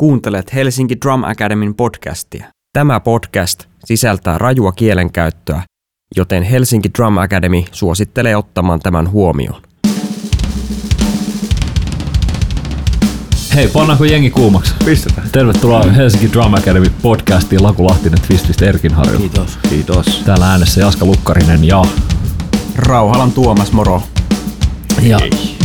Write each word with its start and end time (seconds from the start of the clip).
Kuuntelet 0.00 0.54
Helsinki 0.54 0.94
Drum 1.04 1.24
Academyn 1.24 1.74
podcastia. 1.74 2.46
Tämä 2.72 3.00
podcast 3.00 3.64
sisältää 3.84 4.38
rajua 4.38 4.72
kielenkäyttöä, 4.72 5.62
joten 6.16 6.42
Helsinki 6.42 6.90
Drum 6.98 7.18
Academy 7.18 7.62
suosittelee 7.72 8.36
ottamaan 8.36 8.80
tämän 8.80 9.10
huomioon. 9.10 9.62
Hei, 13.54 13.68
pannaanko 13.68 14.04
jengi 14.04 14.30
kuumaksi? 14.30 14.74
Pistetään. 14.84 15.30
Tervetuloa 15.32 15.82
Helsinki 15.82 16.32
Drum 16.32 16.54
Academy 16.54 16.86
podcastiin 17.02 17.62
Laku 17.62 17.84
Lahtinen 17.84 18.18
Twist 18.26 18.44
Twist 18.44 18.62
Erkinharju. 18.62 19.18
Kiitos. 19.18 19.58
Kiitos. 19.68 20.22
Täällä 20.24 20.50
äänessä 20.50 20.80
Jaska 20.80 21.04
Lukkarinen 21.04 21.64
ja, 21.64 21.82
Rauhalan 22.76 23.32
Tuomas 23.32 23.72
Moro. 23.72 24.02
ja 25.02 25.18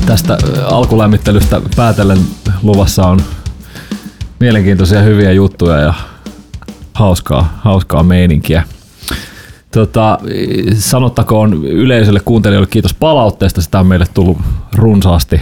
tästä 0.05 0.38
alkulämmittelystä 0.66 1.61
päätellen 1.75 2.20
luvassa 2.63 3.07
on 3.07 3.21
mielenkiintoisia 4.42 5.02
hyviä 5.02 5.32
juttuja 5.32 5.80
ja 5.80 5.94
hauskaa, 6.93 7.60
hauskaa 7.64 8.04
meininkiä. 8.04 8.64
Tota, 9.71 10.20
sanottakoon 10.74 11.65
yleisölle 11.65 12.20
kuuntelijoille 12.25 12.68
kiitos 12.70 12.93
palautteesta, 12.93 13.62
sitä 13.62 13.79
on 13.79 13.88
meille 13.88 14.06
tullut 14.14 14.38
runsaasti 14.75 15.42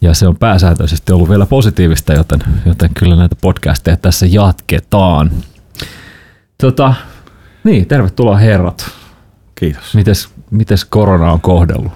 ja 0.00 0.14
se 0.14 0.28
on 0.28 0.36
pääsääntöisesti 0.36 1.12
ollut 1.12 1.28
vielä 1.28 1.46
positiivista, 1.46 2.12
joten, 2.12 2.40
joten 2.66 2.90
kyllä 2.94 3.16
näitä 3.16 3.36
podcasteja 3.40 3.96
tässä 3.96 4.26
jatketaan. 4.26 5.30
Tota, 6.58 6.94
niin, 7.64 7.86
tervetuloa 7.86 8.36
herrat. 8.36 8.90
Kiitos. 9.54 9.94
Mites, 9.94 10.28
mites 10.50 10.84
korona 10.84 11.32
on 11.32 11.40
kohdellut? 11.40 11.92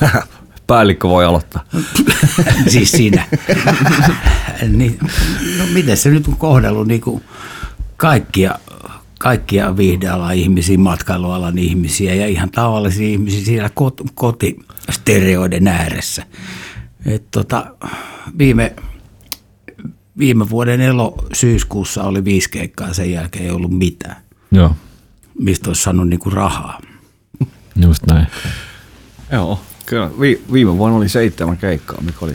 Päällikkö 0.66 1.08
voi 1.08 1.24
aloittaa. 1.24 1.64
siis 2.72 2.92
sinä. 2.92 3.24
niin, 4.68 4.98
no 5.58 5.64
miten 5.72 5.96
se 5.96 6.10
nyt 6.10 6.28
on 6.28 6.36
kohdellut 6.36 6.88
niin 6.88 7.00
kuin 7.00 7.22
kaikkia, 7.96 8.58
kaikkia 9.18 9.76
viihdealan 9.76 10.34
ihmisiä, 10.34 10.78
matkailualan 10.78 11.58
ihmisiä 11.58 12.14
ja 12.14 12.26
ihan 12.26 12.50
tavallisia 12.50 13.08
ihmisiä 13.08 13.44
siellä 13.44 13.70
kot, 13.74 14.00
kotistereoiden 14.14 15.68
ääressä. 15.68 16.26
Et 17.06 17.30
tota, 17.30 17.66
viime, 18.38 18.76
viime 20.18 20.50
vuoden 20.50 20.80
elo 20.80 21.26
syyskuussa 21.32 22.04
oli 22.04 22.24
viisi 22.24 22.50
keikkaa, 22.50 22.94
sen 22.94 23.12
jälkeen 23.12 23.44
ei 23.44 23.50
ollut 23.50 23.78
mitään, 23.78 24.16
Joo, 24.52 24.76
mistä 25.40 25.70
olisi 25.70 25.82
saanut 25.82 26.08
niin 26.08 26.20
kuin 26.20 26.32
rahaa. 26.32 26.80
just 27.76 28.06
näin. 28.06 28.26
Joo, 29.32 29.60
kyllä. 29.86 30.10
Vi- 30.20 30.44
viime 30.52 30.78
vuonna 30.78 30.96
oli 30.96 31.08
seitsemän 31.08 31.56
keikkaa, 31.56 32.00
mikä 32.00 32.18
oli 32.20 32.32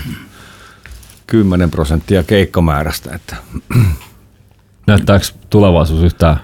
10 1.28 1.72
prosenttia 1.72 2.24
keikkamäärästä. 2.24 3.16
Että 3.16 3.36
Näyttääkö 4.88 5.26
tulevaisuus 5.50 6.04
yhtään 6.04 6.38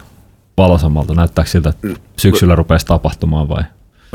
valosammalta? 0.57 1.13
Näyttääkö 1.13 1.49
siltä, 1.49 1.69
että 1.69 1.87
syksyllä 2.17 2.55
rupeaisi 2.55 2.85
tapahtumaan 2.85 3.49
vai? 3.49 3.63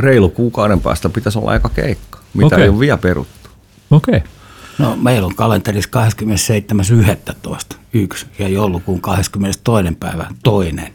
reilu 0.01 0.29
kuukauden 0.29 0.81
päästä 0.81 1.09
pitäisi 1.09 1.39
olla 1.39 1.51
aika 1.51 1.69
keikka, 1.69 2.19
mitä 2.35 2.47
Okei. 2.47 2.63
ei 2.63 2.69
ole 2.69 2.79
vielä 2.81 2.99
peruttu. 2.99 3.51
Okei. 3.91 4.17
Okay. 4.17 4.29
No 4.81 4.97
meillä 4.97 5.27
on 5.27 5.35
kalenterissa 5.35 5.91
27.11. 7.73 7.77
yksi 7.93 8.27
ja 8.39 8.49
joulukuun 8.49 9.01
22. 9.01 9.97
päivä 10.01 10.27
toinen. 10.43 10.93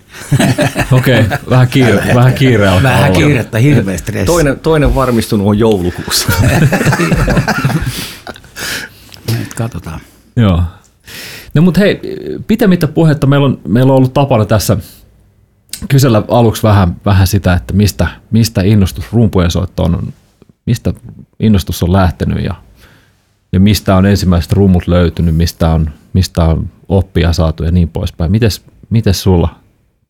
Okei, 0.92 1.19
okay. 1.19 1.38
vähän 1.50 1.67
kiire, 1.67 2.16
vähän 2.16 2.33
kiire 2.33 2.67
alkaa 2.67 2.83
Vähän 2.83 3.11
olla. 3.11 3.17
kiirettä, 3.17 3.58
hirveä 3.58 3.97
stressi. 3.97 4.25
Toinen, 4.25 4.59
toinen 4.59 4.95
varmistunut 4.95 5.47
on 5.47 5.59
joulukuussa. 5.59 6.27
Nyt 9.39 9.53
katsotaan. 9.53 9.99
Joo. 10.36 10.64
No 11.53 11.61
mutta 11.61 11.80
hei, 11.80 12.02
pitemmittä 12.47 12.88
puhetta 12.88 13.27
meillä 13.27 13.45
on, 13.45 13.59
meillä 13.67 13.92
on 13.92 13.97
ollut 13.97 14.14
tapana 14.14 14.45
tässä 14.45 14.77
kysellä 15.89 16.23
aluksi 16.27 16.64
vähän, 16.64 16.95
vähän 17.05 17.27
sitä, 17.27 17.53
että 17.53 17.73
mistä, 17.73 18.08
mistä 18.32 18.61
innostus 18.61 19.14
rumpujen 19.14 19.52
soittoon 19.52 19.95
on, 19.95 20.14
mistä 20.65 20.93
innostus 21.39 21.83
on 21.83 21.93
lähtenyt 21.93 22.43
ja, 22.45 22.55
ja 23.55 23.60
mistä 23.60 23.95
on 23.95 24.05
ensimmäiset 24.05 24.52
rummut 24.52 24.88
löytynyt, 24.88 25.36
mistä 25.36 25.70
on, 25.70 25.89
mistä 26.14 26.43
on 26.43 26.70
oppia 26.89 27.33
saatu 27.33 27.64
ja 27.64 27.71
niin 27.71 27.89
poispäin. 27.89 28.32
Mites, 28.32 28.66
mites 28.89 29.23
sulla, 29.23 29.55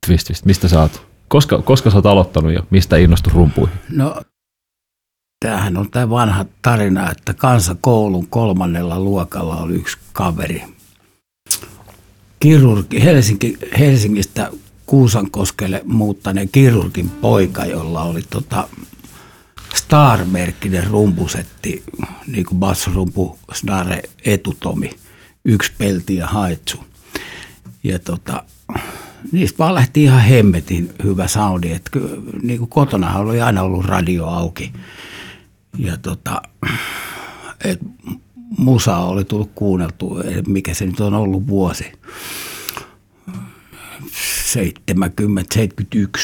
Twist, 0.07 0.28
Twist, 0.28 0.45
mistä 0.45 0.67
sä 0.67 0.81
oot, 0.81 1.07
koska, 1.28 1.61
koska 1.61 1.89
sä 1.89 1.97
oot 1.97 2.05
aloittanut 2.05 2.53
ja 2.53 2.63
mistä 2.69 2.97
innostus 2.97 3.34
rumpuihin? 3.34 3.75
No, 3.89 4.22
tämähän 5.45 5.78
on 5.78 5.91
tämä 5.91 6.09
vanha 6.09 6.45
tarina, 6.61 7.11
että 7.11 7.34
kansakoulun 7.34 8.28
kolmannella 8.28 9.00
luokalla 9.00 9.55
oli 9.55 9.73
yksi 9.73 9.97
kaveri. 10.13 10.63
Kirurgi, 12.39 13.03
Helsinki, 13.03 13.57
Helsingistä 13.79 14.51
Kuusankoskelle 14.85 15.81
muuttaneen 15.85 16.50
kirurgin 16.51 17.09
poika, 17.09 17.66
jolla 17.66 18.03
oli 18.03 18.22
tota 18.29 18.67
Star-merkkinen 19.75 20.87
rumpusetti, 20.87 21.83
niin 22.27 22.45
kuin 22.45 22.59
bassorumpu 22.59 23.39
Snare 23.53 24.01
Etutomi, 24.25 24.91
yksi 25.45 25.71
pelti 25.77 26.15
ja 26.15 26.27
haitsu. 26.27 26.83
Ja 27.83 27.99
tota, 27.99 28.43
niistä 29.31 29.57
vaan 29.57 29.75
lähti 29.75 30.03
ihan 30.03 30.21
hemmetin 30.21 30.93
hyvä 31.03 31.27
soundi. 31.27 31.71
että 31.71 31.99
niin 32.43 32.59
kuin 32.59 32.69
kotonahan 32.69 33.21
oli 33.21 33.41
aina 33.41 33.61
ollut 33.61 33.85
radio 33.85 34.25
auki. 34.25 34.73
Ja 35.77 35.97
tota, 35.97 36.41
et 37.63 37.79
musaa 38.57 39.05
oli 39.05 39.25
tullut 39.25 39.51
kuunneltu, 39.55 40.17
mikä 40.47 40.73
se 40.73 40.85
nyt 40.85 40.99
on 40.99 41.13
ollut 41.13 41.47
vuosi. 41.47 41.91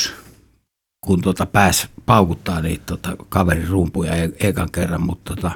70-71, 0.08 0.12
kun 1.02 1.22
tota 1.22 1.46
pääsi 1.46 1.88
paukuttaa 2.12 2.62
niitä 2.62 2.84
tota 2.86 3.16
kaverin 3.30 3.68
rumpuja 3.68 4.16
e- 4.16 4.32
ekan 4.40 4.72
kerran, 4.72 5.06
mutta 5.06 5.36
tota, 5.36 5.52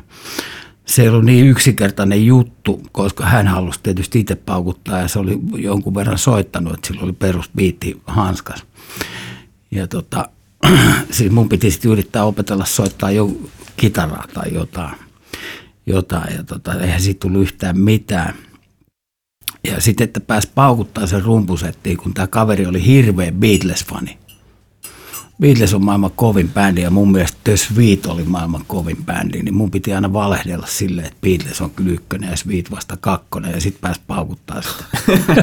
se 0.85 1.01
ei 1.01 1.09
ollut 1.09 1.25
niin 1.25 1.47
yksinkertainen 1.47 2.25
juttu, 2.25 2.81
koska 2.91 3.25
hän 3.25 3.47
halusi 3.47 3.79
tietysti 3.83 4.19
itse 4.19 4.35
paukuttaa 4.35 4.99
ja 4.99 5.07
se 5.07 5.19
oli 5.19 5.39
jonkun 5.57 5.95
verran 5.95 6.17
soittanut, 6.17 6.73
että 6.73 6.87
sillä 6.87 7.01
oli 7.01 7.13
perusbiitti 7.13 8.01
hanskas. 8.05 8.63
Ja 9.71 9.87
tota, 9.87 10.29
siis 11.11 11.31
mun 11.31 11.49
piti 11.49 11.71
sitten 11.71 11.91
yrittää 11.91 12.23
opetella 12.23 12.65
soittaa 12.65 13.11
jo 13.11 13.31
kitaraa 13.77 14.25
tai 14.33 14.53
jotain. 14.53 14.95
jotain 15.85 16.35
ja 16.35 16.43
tota, 16.43 16.73
eihän 16.73 17.01
siitä 17.01 17.19
tullut 17.19 17.41
yhtään 17.41 17.79
mitään. 17.79 18.33
Ja 19.67 19.81
sitten, 19.81 20.05
että 20.05 20.19
pääsi 20.19 20.51
paukuttaa 20.55 21.07
sen 21.07 21.23
rumpusettiin, 21.23 21.97
kun 21.97 22.13
tämä 22.13 22.27
kaveri 22.27 22.65
oli 22.65 22.85
hirveä 22.85 23.31
Beatles-fani. 23.31 24.24
Beatles 25.41 25.73
on 25.73 25.85
maailman 25.85 26.11
kovin 26.15 26.49
bändi 26.49 26.81
ja 26.81 26.89
mun 26.89 27.11
mielestä 27.11 27.37
The 27.43 27.57
Sweet 27.57 28.05
oli 28.05 28.23
maailman 28.23 28.65
kovin 28.67 29.05
bändi, 29.05 29.41
niin 29.41 29.55
mun 29.55 29.71
piti 29.71 29.93
aina 29.93 30.13
valehdella 30.13 30.67
silleen, 30.67 31.07
että 31.07 31.17
Beatles 31.21 31.61
on 31.61 31.71
kyllä 31.71 31.91
ykkönen 31.91 32.29
ja 32.29 32.37
Sweet 32.37 32.71
vasta 32.71 32.97
kakkonen 32.97 33.51
ja 33.51 33.61
sitten 33.61 33.81
pääsi 33.81 34.01
paukuttaa 34.07 34.61
sitä 34.61 34.85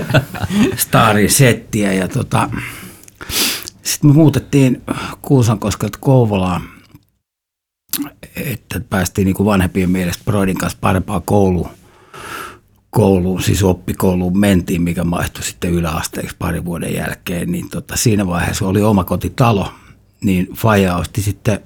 Starin 0.76 1.30
settiä 1.30 1.92
ja 1.92 2.08
tota, 2.08 2.50
sitten 3.82 4.10
me 4.10 4.14
muutettiin 4.14 4.82
Kuusankoskelta 5.22 5.98
Kouvolaan, 6.00 6.62
että 8.36 8.80
päästiin 8.90 9.24
niin 9.24 9.34
kuin 9.34 9.46
vanhempien 9.46 9.90
mielestä 9.90 10.24
Broidin 10.24 10.58
kanssa 10.58 10.78
parempaan 10.80 11.22
kouluun. 11.24 11.68
kouluun, 12.90 13.42
siis 13.42 13.62
oppikouluun 13.62 14.38
mentiin, 14.38 14.82
mikä 14.82 15.04
maistui 15.04 15.44
sitten 15.44 15.70
yläasteeksi 15.70 16.36
parin 16.38 16.64
vuoden 16.64 16.94
jälkeen, 16.94 17.52
niin 17.52 17.70
tota, 17.70 17.96
siinä 17.96 18.26
vaiheessa 18.26 18.66
oli 18.66 18.82
omakotitalo, 18.82 19.72
niin 20.24 20.48
Faja 20.56 20.96
osti 20.96 21.22
sitten 21.22 21.60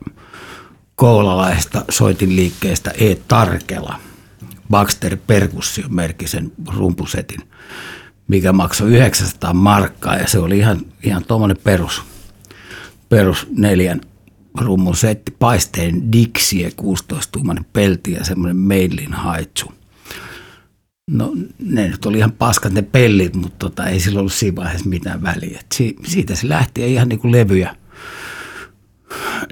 koulalaista 0.94 1.84
soitin 1.90 2.36
liikkeestä 2.36 2.90
E. 2.90 3.14
Tarkela, 3.14 4.00
Baxter 4.70 5.16
Percussion 5.26 5.94
merkisen 5.94 6.52
rumpusetin, 6.76 7.40
mikä 8.28 8.52
maksoi 8.52 8.90
900 8.90 9.52
markkaa 9.52 10.16
ja 10.16 10.28
se 10.28 10.38
oli 10.38 10.58
ihan, 10.58 10.80
ihan 11.02 11.24
tuommoinen 11.24 11.56
perus, 11.64 12.02
perus 13.08 13.46
neljän 13.50 14.00
rummun 14.60 14.96
setti, 14.96 15.34
paisteen 15.38 16.12
Dixie 16.12 16.68
16-tuumainen 16.68 17.64
pelti 17.72 18.12
ja 18.12 18.24
semmoinen 18.24 18.56
Meillin 18.56 19.12
haitsu. 19.12 19.72
No 21.10 21.32
ne 21.58 21.88
nyt 21.88 22.06
oli 22.06 22.18
ihan 22.18 22.32
paskat 22.32 22.72
ne 22.72 22.82
pellit, 22.82 23.36
mutta 23.36 23.56
tota, 23.58 23.86
ei 23.86 24.00
sillä 24.00 24.20
ollut 24.20 24.32
siinä 24.32 24.56
vaiheessa 24.56 24.88
mitään 24.88 25.22
väliä. 25.22 25.60
Si- 25.74 25.96
siitä 26.04 26.34
se 26.34 26.48
lähti 26.48 26.80
ja 26.80 26.86
ihan 26.86 27.08
niin 27.08 27.18
kuin 27.18 27.32
levyjä. 27.32 27.76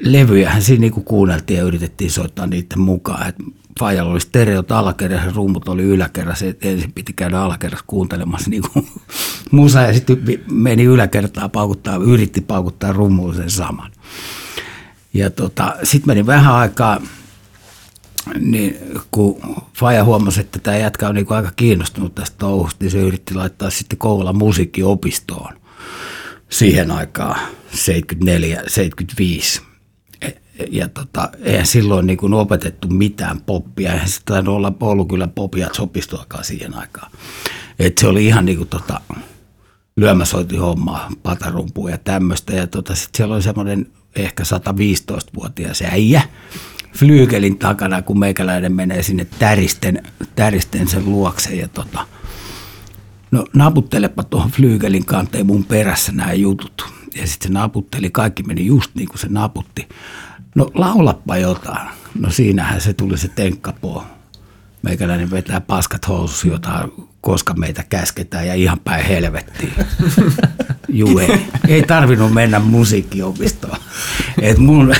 Levyjähän 0.00 0.62
siinä 0.62 0.80
niin 0.80 0.92
kuin 0.92 1.04
kuunneltiin 1.04 1.56
ja 1.56 1.64
yritettiin 1.64 2.10
soittaa 2.10 2.46
niiden 2.46 2.80
mukaan. 2.80 3.28
Et 3.28 3.36
Fajalla 3.80 4.12
oli 4.12 4.20
stereot 4.20 4.72
alakerrassa, 4.72 5.32
rummut 5.34 5.68
oli 5.68 5.82
yläkerrassa. 5.82 6.46
Et 6.46 6.64
ensin 6.64 6.92
piti 6.92 7.12
käydä 7.12 7.40
alakerrassa 7.40 7.84
kuuntelemassa 7.86 8.50
niin 8.50 8.62
kuin 8.72 8.88
musa 9.50 9.80
ja 9.80 9.94
sitten 9.94 10.22
meni 10.50 10.84
yläkertaa 10.84 11.48
paukuttaa, 11.48 11.96
yritti 11.96 12.40
paukuttaa 12.40 12.92
rummuun 12.92 13.34
sen 13.34 13.50
saman. 13.50 13.92
Ja 15.14 15.30
tota, 15.30 15.76
sitten 15.82 16.10
meni 16.10 16.26
vähän 16.26 16.54
aikaa, 16.54 17.00
niin 18.38 18.76
kun 19.10 19.40
Faja 19.76 20.04
huomasi, 20.04 20.40
että 20.40 20.58
tämä 20.58 20.76
jätkä 20.76 21.08
on 21.08 21.14
niin 21.14 21.26
aika 21.30 21.50
kiinnostunut 21.56 22.14
tästä 22.14 22.36
touhusta, 22.38 22.84
niin 22.84 22.90
se 22.90 22.98
yritti 22.98 23.34
laittaa 23.34 23.70
sitten 23.70 23.98
Kouvolan 23.98 24.36
musiikkiopistoon 24.36 25.63
siihen 26.54 26.90
aikaan, 26.90 27.40
74-75. 27.72 29.62
Ja 30.70 30.88
tota, 30.88 31.30
eihän 31.42 31.66
silloin 31.66 32.06
niin 32.06 32.16
kuin 32.16 32.34
opetettu 32.34 32.88
mitään 32.88 33.40
poppia, 33.40 33.92
eihän 33.92 34.08
se 34.08 34.20
tainnut 34.24 34.54
olla 34.54 34.72
ollut 34.80 35.08
kyllä 35.08 35.28
popia 35.28 35.68
sopistoakaan 35.72 36.44
siihen 36.44 36.74
aikaan. 36.74 37.12
Et 37.78 37.98
se 37.98 38.06
oli 38.06 38.26
ihan 38.26 38.44
niin 38.44 38.58
kuin 38.58 38.68
tota, 38.68 39.00
lyömäsoiti 39.96 40.56
hommaa, 40.56 41.10
patarumpuja 41.22 41.94
ja 41.94 41.98
tämmöistä. 41.98 42.52
Ja 42.52 42.66
tota, 42.66 42.94
sitten 42.94 43.16
siellä 43.16 43.34
oli 43.34 43.42
semmoinen 43.42 43.86
ehkä 44.16 44.42
115-vuotias 44.42 45.82
äijä 45.82 46.22
flyykelin 46.98 47.58
takana, 47.58 48.02
kun 48.02 48.18
meikäläinen 48.18 48.72
menee 48.72 49.02
sinne 49.02 49.26
täristen, 49.38 50.02
täristen 50.34 50.88
sen 50.88 51.04
luokse. 51.04 51.54
Ja 51.54 51.68
tota, 51.68 52.06
no 53.34 53.44
naputtelepa 53.52 54.22
tuohon 54.22 54.50
flyykelin 54.50 55.04
kanteen 55.04 55.46
mun 55.46 55.64
perässä 55.64 56.12
nämä 56.12 56.32
jutut. 56.32 56.86
Ja 57.14 57.26
sitten 57.26 57.48
se 57.48 57.54
naputteli, 57.54 58.10
kaikki 58.10 58.42
meni 58.42 58.66
just 58.66 58.90
niin 58.94 59.08
kuin 59.08 59.18
se 59.18 59.26
naputti. 59.30 59.88
No 60.54 60.70
laulappa 60.74 61.36
jotain. 61.36 61.88
No 62.18 62.30
siinähän 62.30 62.80
se 62.80 62.92
tuli 62.92 63.18
se 63.18 63.28
tenkkapoo. 63.28 64.04
Meikäläinen 64.82 65.30
vetää 65.30 65.60
paskat 65.60 66.08
housussa 66.08 66.48
jotain, 66.48 66.90
koska 67.20 67.54
meitä 67.54 67.82
käsketään 67.82 68.46
ja 68.46 68.54
ihan 68.54 68.80
päin 68.80 69.06
helvettiin. 69.06 69.72
Juu, 70.88 71.18
ei, 71.18 71.46
ei 71.68 71.82
tarvinnut 71.82 72.32
mennä 72.32 72.58
musiikkiopistoon. 72.58 73.78
Et 74.42 74.58
mun 74.58 74.94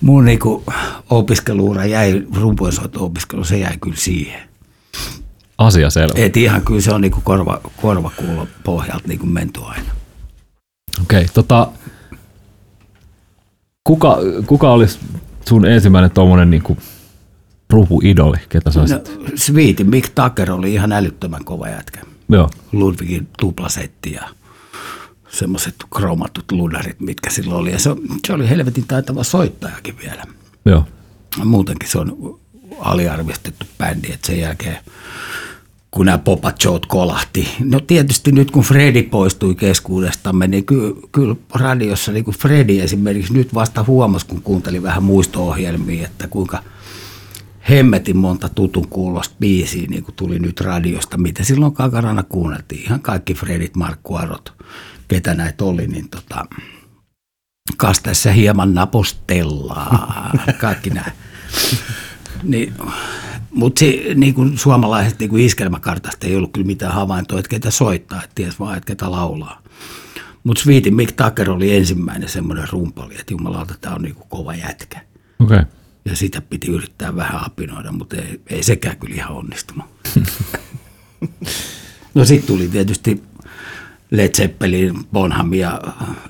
mun 0.00 0.24
niinku 0.24 0.64
opiskeluura 1.10 1.86
jäi, 1.86 2.26
rumpuensoitto-opiskelu, 2.34 3.44
se 3.44 3.58
jäi 3.58 3.76
kyllä 3.80 3.96
siihen. 3.96 4.55
Asia 5.58 5.90
selvä. 5.90 6.14
Et 6.16 6.36
ihan 6.36 6.62
kyllä 6.62 6.80
se 6.80 6.92
on 6.92 7.00
niinku 7.00 7.20
korva, 7.24 7.60
korvakuulo 7.82 8.48
pohjalta 8.64 9.08
niinku 9.08 9.26
menty 9.26 9.60
aina. 9.64 9.90
Okei, 11.02 11.22
okay, 11.22 11.28
tota, 11.34 11.68
kuka, 13.84 14.18
kuka 14.46 14.70
olisi 14.70 14.98
sun 15.48 15.66
ensimmäinen 15.66 16.10
tuommoinen 16.10 16.50
niinku 16.50 16.76
rupuidoli, 17.70 18.36
ketä 18.48 18.70
sä 18.70 18.80
no, 18.80 18.86
Sweetin 19.34 19.90
Mick 19.90 20.12
Tucker 20.14 20.52
oli 20.52 20.74
ihan 20.74 20.92
älyttömän 20.92 21.44
kova 21.44 21.68
jätkä. 21.68 22.00
Joo. 22.28 22.50
Ludwigin 22.72 23.28
tuplasetti 23.38 24.12
ja 24.12 24.28
semmoiset 25.28 25.74
kromatut 25.94 26.52
lunarit, 26.52 27.00
mitkä 27.00 27.30
silloin 27.30 27.60
oli. 27.60 27.72
Ja 27.72 27.78
se, 27.78 27.90
se 28.26 28.32
oli 28.32 28.48
helvetin 28.48 28.86
taitava 28.86 29.24
soittajakin 29.24 29.98
vielä. 29.98 30.24
Joo. 30.64 30.84
Muutenkin 31.44 31.88
se 31.88 31.98
on 31.98 32.40
aliarvistettu 32.80 33.66
bändi, 33.78 34.12
että 34.12 34.26
sen 34.26 34.40
jälkeen 34.40 34.78
kun 35.96 36.06
nämä 36.06 36.18
Popa 36.18 36.52
Joet 36.64 36.86
kolahti. 36.86 37.48
No 37.60 37.80
tietysti 37.80 38.32
nyt 38.32 38.50
kun 38.50 38.62
Fredi 38.62 39.02
poistui 39.02 39.54
keskuudestamme, 39.54 40.46
niin 40.46 40.64
kyllä, 40.64 40.94
kyllä 41.12 41.36
radiossa 41.54 42.12
niin 42.12 42.24
kuin 42.24 42.36
Fredi 42.36 42.80
esimerkiksi 42.80 43.32
nyt 43.32 43.54
vasta 43.54 43.84
huomasi, 43.86 44.26
kun 44.26 44.42
kuuntelin 44.42 44.82
vähän 44.82 45.02
muisto-ohjelmia, 45.02 46.06
että 46.06 46.28
kuinka 46.28 46.62
hemmetin 47.68 48.16
monta 48.16 48.48
tutun 48.48 48.88
kuulosta 48.88 49.34
biisiä 49.40 49.86
niin 49.88 50.04
kuin 50.04 50.14
tuli 50.14 50.38
nyt 50.38 50.60
radiosta, 50.60 51.18
mitä 51.18 51.44
silloin 51.44 51.72
kakarana 51.72 52.22
kuunneltiin. 52.22 52.82
Ihan 52.82 53.00
kaikki 53.00 53.34
Fredit, 53.34 53.76
Markku 53.76 54.14
Arot, 54.14 54.52
ketä 55.08 55.34
näitä 55.34 55.64
oli, 55.64 55.86
niin 55.86 56.08
tota, 56.08 56.46
kas 57.76 58.00
tässä 58.00 58.32
hieman 58.32 58.74
napostellaan, 58.74 60.40
kaikki 60.60 60.90
nämä. 60.90 61.10
Niin, 62.42 62.74
mutta 63.56 63.84
niin 64.14 64.34
kuin 64.34 64.58
suomalaiset 64.58 65.18
niin 65.18 65.30
kuin 65.30 65.44
iskelmäkartasta 65.44 66.26
ei 66.26 66.36
ollut 66.36 66.52
kyllä 66.52 66.66
mitään 66.66 66.94
havaintoa, 66.94 67.38
että 67.38 67.48
ketä 67.48 67.70
soittaa, 67.70 68.22
että 68.22 68.34
ties 68.34 68.60
vaan, 68.60 68.76
että 68.76 68.86
ketä 68.86 69.10
laulaa. 69.10 69.62
Mutta 70.44 70.62
Sweetin 70.62 70.94
Mick 70.94 71.16
Tucker 71.16 71.50
oli 71.50 71.76
ensimmäinen 71.76 72.28
semmoinen 72.28 72.68
rumpali, 72.70 73.14
että 73.14 73.34
jumalauta, 73.34 73.74
tämä 73.80 73.94
on 73.94 74.02
niin 74.02 74.14
kuin 74.14 74.28
kova 74.28 74.54
jätkä. 74.54 75.00
Okay. 75.38 75.64
Ja 76.04 76.16
sitä 76.16 76.40
piti 76.40 76.70
yrittää 76.70 77.16
vähän 77.16 77.44
apinoida, 77.44 77.92
mutta 77.92 78.16
ei, 78.16 78.40
ei 78.50 78.62
sekään 78.62 78.96
kyllä 78.96 79.14
ihan 79.14 79.36
onnistunut. 79.36 79.86
no 82.14 82.24
sitten 82.24 82.46
tuli 82.46 82.68
tietysti 82.68 83.22
Led 84.10 84.34
Zeppelin, 84.36 85.04
Bonham 85.12 85.52
ja 85.52 85.80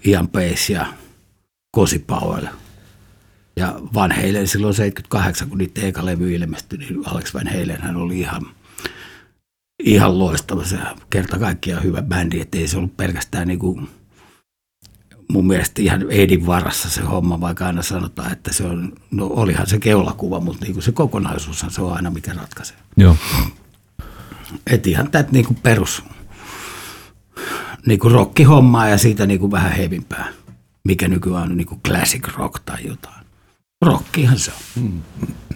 Ian 0.06 0.28
Pace 0.28 0.72
ja 0.72 0.86
Cosi 1.76 1.98
Powell. 1.98 2.46
Ja 3.60 3.80
Van 3.94 4.12
Halen 4.12 4.48
silloin 4.48 4.74
78, 4.74 5.48
kun 5.48 5.58
niiden 5.58 5.84
eka 5.84 6.06
levy 6.06 6.34
ilmestyi, 6.34 6.78
niin 6.78 7.02
Alex 7.04 7.34
Van 7.34 7.46
Halen 7.46 7.82
hän 7.82 7.96
oli 7.96 8.20
ihan, 8.20 8.42
ihan 9.84 10.18
loistava. 10.18 10.64
Se 10.64 10.78
kerta 11.10 11.38
kaikkiaan 11.38 11.82
hyvä 11.82 12.02
bändi, 12.02 12.40
että 12.40 12.58
ei 12.58 12.68
se 12.68 12.78
ollut 12.78 12.96
pelkästään 12.96 13.48
niin 13.48 13.58
kuin, 13.58 13.88
mun 15.28 15.46
mielestä 15.46 15.82
ihan 15.82 16.10
Edin 16.10 16.46
varassa 16.46 16.90
se 16.90 17.02
homma, 17.02 17.40
vaikka 17.40 17.66
aina 17.66 17.82
sanotaan, 17.82 18.32
että 18.32 18.52
se 18.52 18.64
on, 18.64 18.92
no 19.10 19.26
olihan 19.26 19.66
se 19.66 19.78
keulakuva, 19.78 20.40
mutta 20.40 20.64
niin 20.64 20.72
kuin 20.72 20.82
se 20.82 20.92
kokonaisuushan 20.92 21.70
se 21.70 21.82
on 21.82 21.92
aina 21.92 22.10
mikä 22.10 22.32
ratkaisee. 22.32 22.76
Joo. 22.96 23.16
Et 24.66 24.86
ihan 24.86 25.10
tätä 25.10 25.28
niin 25.32 25.44
kuin 25.44 25.58
perus, 25.62 26.02
niin 27.86 27.98
kuin 27.98 28.14
rockihommaa 28.14 28.88
ja 28.88 28.98
siitä 28.98 29.26
niin 29.26 29.40
kuin 29.40 29.52
vähän 29.52 29.72
hevimpää, 29.72 30.28
mikä 30.84 31.08
nykyään 31.08 31.50
on 31.50 31.56
niin 31.56 31.66
kuin 31.66 31.80
classic 31.80 32.28
rock 32.36 32.62
tai 32.64 32.86
jotain. 32.86 33.25
Rockihan 33.82 34.38
se 34.38 34.50
on. 34.50 34.82
Hmm. 34.82 35.02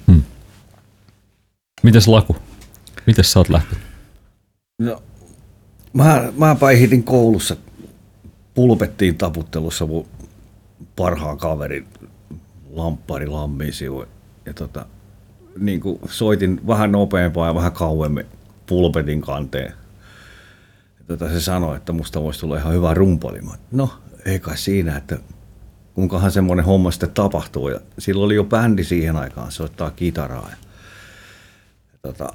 Hmm. 0.07 0.23
Mites 1.83 2.09
Laku? 2.09 2.37
Mites 3.07 3.33
sä 3.33 3.41
oot 3.41 3.49
lähtenyt? 3.49 3.85
No, 4.79 5.03
mä, 5.93 6.33
mä 6.37 6.55
päihitin 6.55 7.05
koulussa, 7.05 7.57
pulpettiin 8.55 9.19
taputtelussa 9.19 9.87
mun 9.87 10.07
parhaan 10.97 11.39
kaverin 11.39 11.87
lamppari 12.71 13.27
lammiin 13.27 13.73
Ja 14.47 14.55
tota, 14.55 14.87
niin 15.59 15.81
kuin 15.81 16.01
soitin 16.09 16.61
vähän 16.67 16.93
nopeampaa 16.93 17.47
ja 17.47 17.55
vähän 17.55 17.73
kauemmin 17.73 18.27
pulpetin 18.67 19.21
kanteen 19.21 19.75
tota, 21.17 21.33
se 21.33 21.41
sanoi, 21.41 21.77
että 21.77 21.93
musta 21.93 22.23
voisi 22.23 22.41
tulla 22.41 22.57
ihan 22.57 22.75
hyvä 22.75 22.95
rumpali. 22.95 23.41
Mä, 23.41 23.53
no, 23.73 23.91
ei 24.25 24.41
kai 24.41 24.59
siinä, 24.59 24.97
että 24.97 25.19
kuinkahan 25.95 26.31
semmoinen 26.33 26.65
homma 26.65 26.91
sitten 26.91 27.11
tapahtuu. 27.11 27.69
Ja 27.69 27.81
silloin 27.99 28.27
oli 28.27 28.35
jo 28.35 28.45
bändi 28.45 28.85
siihen 28.85 29.17
aikaan, 29.17 29.53
soittaa 29.53 29.91
kitaraa. 29.91 30.49
Ja, 30.51 30.57
ja 31.93 31.99
tota, 32.03 32.29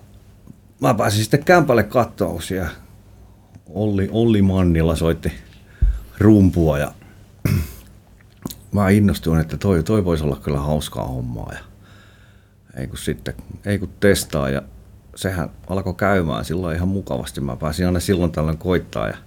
mä 0.82 0.94
pääsin 0.94 1.22
sitten 1.22 1.44
kämpälle 1.44 1.84
katsoa 1.84 2.40
ja 2.56 2.70
Olli, 3.70 4.10
Olli 4.12 4.42
Mannilla 4.42 4.96
soitti 4.96 5.32
rumpua 6.18 6.80
ja 6.80 6.92
mä 8.72 8.90
innostuin, 8.90 9.40
että 9.40 9.58
toi, 9.58 9.84
toi 9.84 10.06
voisi 10.06 10.24
olla 10.24 10.40
kyllä 10.44 10.60
hauskaa 10.60 11.08
hommaa. 11.08 11.52
Ja 11.54 11.60
ei 12.78 12.88
kun 12.88 12.98
sitten, 12.98 13.34
ei 13.66 13.80
kun 13.80 13.90
testaa 14.00 14.50
ja 14.50 14.62
sehän 15.16 15.50
alkoi 15.68 15.94
käymään 15.94 16.46
silloin 16.46 16.76
ihan 16.76 16.88
mukavasti. 16.88 17.42
Mä 17.42 17.56
pääsin 17.56 17.86
aina 17.86 18.00
silloin 18.00 18.32
tällöin 18.32 18.58
koittaa 18.58 19.08
ja 19.08 19.18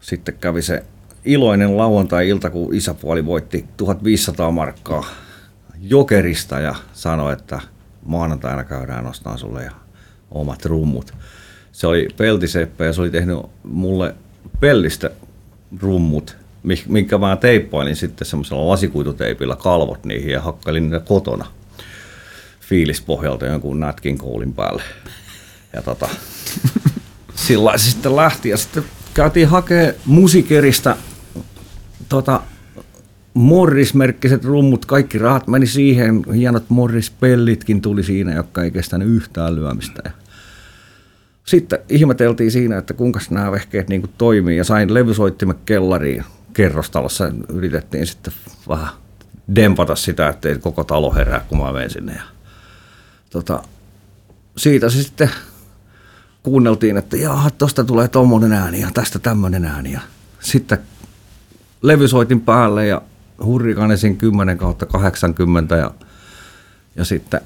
sitten 0.00 0.34
kävi 0.34 0.62
se 0.62 0.84
iloinen 1.24 1.76
lauantai-ilta, 1.76 2.50
kun 2.50 2.74
isäpuoli 2.74 3.26
voitti 3.26 3.64
1500 3.76 4.50
markkaa 4.50 5.04
jokerista 5.80 6.60
ja 6.60 6.74
sanoi, 6.92 7.32
että 7.32 7.60
maanantaina 8.04 8.64
käydään 8.64 9.04
nostaa 9.04 9.36
sulle 9.36 9.64
ja 9.64 9.72
omat 10.30 10.64
rummut. 10.64 11.14
Se 11.72 11.86
oli 11.86 12.08
peltiseppä 12.16 12.84
ja 12.84 12.92
se 12.92 13.00
oli 13.00 13.10
tehnyt 13.10 13.38
mulle 13.62 14.14
pellistä 14.60 15.10
rummut, 15.80 16.36
minkä 16.88 17.18
mä 17.18 17.36
teippailin 17.36 17.96
sitten 17.96 18.26
semmoisella 18.26 18.68
lasikuituteipillä 18.68 19.56
kalvot 19.56 20.04
niihin 20.04 20.32
ja 20.32 20.40
hakkailin 20.40 20.82
niitä 20.82 21.00
kotona– 21.00 21.46
fiilispohjalta 22.70 23.46
jonkun 23.46 23.80
nätkin 23.80 24.18
koulin 24.18 24.52
päälle. 24.52 24.82
Ja 25.72 25.82
tota, 25.82 26.08
sillä 27.34 27.78
sitten 27.78 28.16
lähti 28.16 28.48
ja 28.48 28.56
sitten 28.56 28.84
käytiin 29.14 29.48
hakee 29.48 29.96
musikerista 30.06 30.96
tota, 32.10 32.40
Morris-merkkiset 33.34 34.44
rummut, 34.44 34.86
kaikki 34.86 35.18
rahat 35.18 35.46
meni 35.46 35.66
siihen, 35.66 36.24
hienot 36.34 36.64
Morris-pellitkin 36.68 37.80
tuli 37.80 38.02
siinä, 38.02 38.34
jotka 38.34 38.62
ei 38.62 38.70
kestänyt 38.70 39.08
yhtään 39.08 39.54
lyömistä. 39.54 40.10
Sitten 41.44 41.78
ihmeteltiin 41.88 42.50
siinä, 42.50 42.78
että 42.78 42.94
kuinka 42.94 43.20
nämä 43.30 43.52
vehkeet 43.52 43.88
niin 43.88 44.00
kuin 44.00 44.12
toimii 44.18 44.56
ja 44.56 44.64
sain 44.64 44.94
levysoittimet 44.94 45.56
kellariin 45.66 46.24
kerrostalossa. 46.52 47.32
Yritettiin 47.48 48.06
sitten 48.06 48.32
vähän 48.68 48.88
dempata 49.54 49.96
sitä, 49.96 50.28
ettei 50.28 50.58
koko 50.58 50.84
talo 50.84 51.14
herää, 51.14 51.44
kun 51.48 51.58
mä 51.58 51.72
menen 51.72 51.90
sinne. 51.90 52.12
Ja 52.12 52.22
tota, 53.30 53.62
siitä 54.56 54.90
se 54.90 55.02
sitten 55.02 55.30
kuunneltiin, 56.42 56.96
että 56.96 57.16
jaha, 57.16 57.50
tosta 57.50 57.84
tulee 57.84 58.08
tommonen 58.08 58.52
ääni 58.52 58.80
ja 58.80 58.88
tästä 58.94 59.18
tämmönen 59.18 59.64
ääni. 59.64 59.92
Ja 59.92 60.00
sitten 60.40 60.78
levysoitin 61.82 62.40
päälle 62.40 62.86
ja 62.86 63.02
Hurrikanesin 63.44 64.16
10 64.16 64.58
kautta 64.58 64.86
80 64.86 65.76
ja, 65.76 65.90
ja 66.96 67.04
sitten 67.04 67.40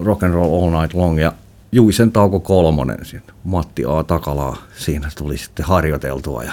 Rock 0.00 0.22
and 0.22 0.34
Roll 0.34 0.64
All 0.64 0.80
Night 0.80 0.94
Long 0.94 1.20
ja 1.20 1.32
Juisen 1.72 2.12
tauko 2.12 2.40
kolmonen. 2.40 3.04
Siinä. 3.04 3.24
Matti 3.44 3.84
A. 3.84 4.04
Takalaa 4.04 4.56
siinä 4.76 5.08
tuli 5.18 5.38
sitten 5.38 5.66
harjoiteltua 5.66 6.44
ja, 6.44 6.52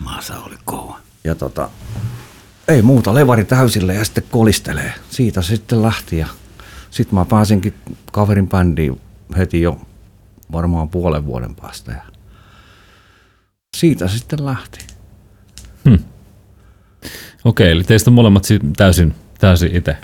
Maasa 0.00 0.38
oli 0.38 0.56
kova. 0.64 0.98
ja 1.24 1.34
tota, 1.34 1.70
ei 2.68 2.82
muuta, 2.82 3.14
levari 3.14 3.44
täysille 3.44 3.94
ja 3.94 4.04
sitten 4.04 4.24
kolistelee. 4.30 4.92
Siitä 5.10 5.42
sitten 5.42 5.82
lähti 5.82 6.18
ja 6.18 6.26
sitten 6.90 7.14
mä 7.14 7.24
pääsinkin 7.24 7.74
kaverin 8.12 8.48
bändiin 8.48 9.00
heti 9.36 9.62
jo 9.62 9.80
varmaan 10.52 10.88
puolen 10.88 11.26
vuoden 11.26 11.54
päästä 11.54 11.92
ja 11.92 12.02
siitä 13.76 14.08
sitten 14.08 14.46
lähti. 14.46 14.95
Okei, 17.44 17.70
eli 17.70 17.84
teistä 17.84 18.10
on 18.10 18.14
molemmat 18.14 18.44
si- 18.44 18.60
täysin, 18.76 19.14
täysin 19.38 19.76
itse, 19.76 19.96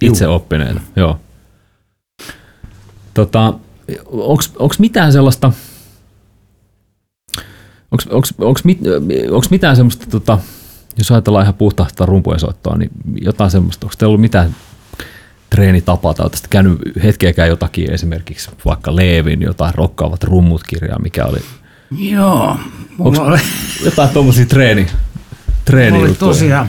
itse 0.00 0.28
oppineita. 0.28 0.80
Joo. 0.96 1.20
Tota, 3.14 3.54
onks, 4.06 4.52
onks 4.58 4.78
mitään 4.78 5.12
sellaista, 5.12 5.52
onks, 7.90 8.06
onks, 8.06 8.34
onks, 8.38 8.64
mit, 8.64 8.78
onks 9.30 9.50
mitään 9.50 9.76
semmoista, 9.76 10.06
tota, 10.10 10.38
jos 10.98 11.10
ajatellaan 11.10 11.44
ihan 11.44 11.54
puhtaasta 11.54 12.06
rumpujen 12.06 12.40
soittoa, 12.40 12.76
niin 12.76 12.90
jotain 13.20 13.50
semmoista, 13.50 13.86
onko 13.86 13.94
teillä 13.98 14.10
ollut 14.10 14.20
mitään 14.20 14.54
treenitapaa 15.50 16.14
tai 16.14 16.24
olette 16.24 16.38
käynyt 16.50 16.78
hetkeäkään 17.02 17.48
jotakin 17.48 17.92
esimerkiksi 17.92 18.50
vaikka 18.64 18.96
Leevin 18.96 19.42
jotain 19.42 19.74
rokkaavat 19.74 20.24
rummut 20.24 20.62
kirjaa, 20.66 20.98
mikä 20.98 21.24
oli 21.24 21.38
Joo, 21.98 22.56
mulla 22.98 23.22
oli, 23.22 23.38
jotain 23.84 24.08
tuommoisia 24.08 24.46
treeni, 24.46 24.86
treeni 25.68 25.98
oli 25.98 26.14
tosiaan, 26.14 26.68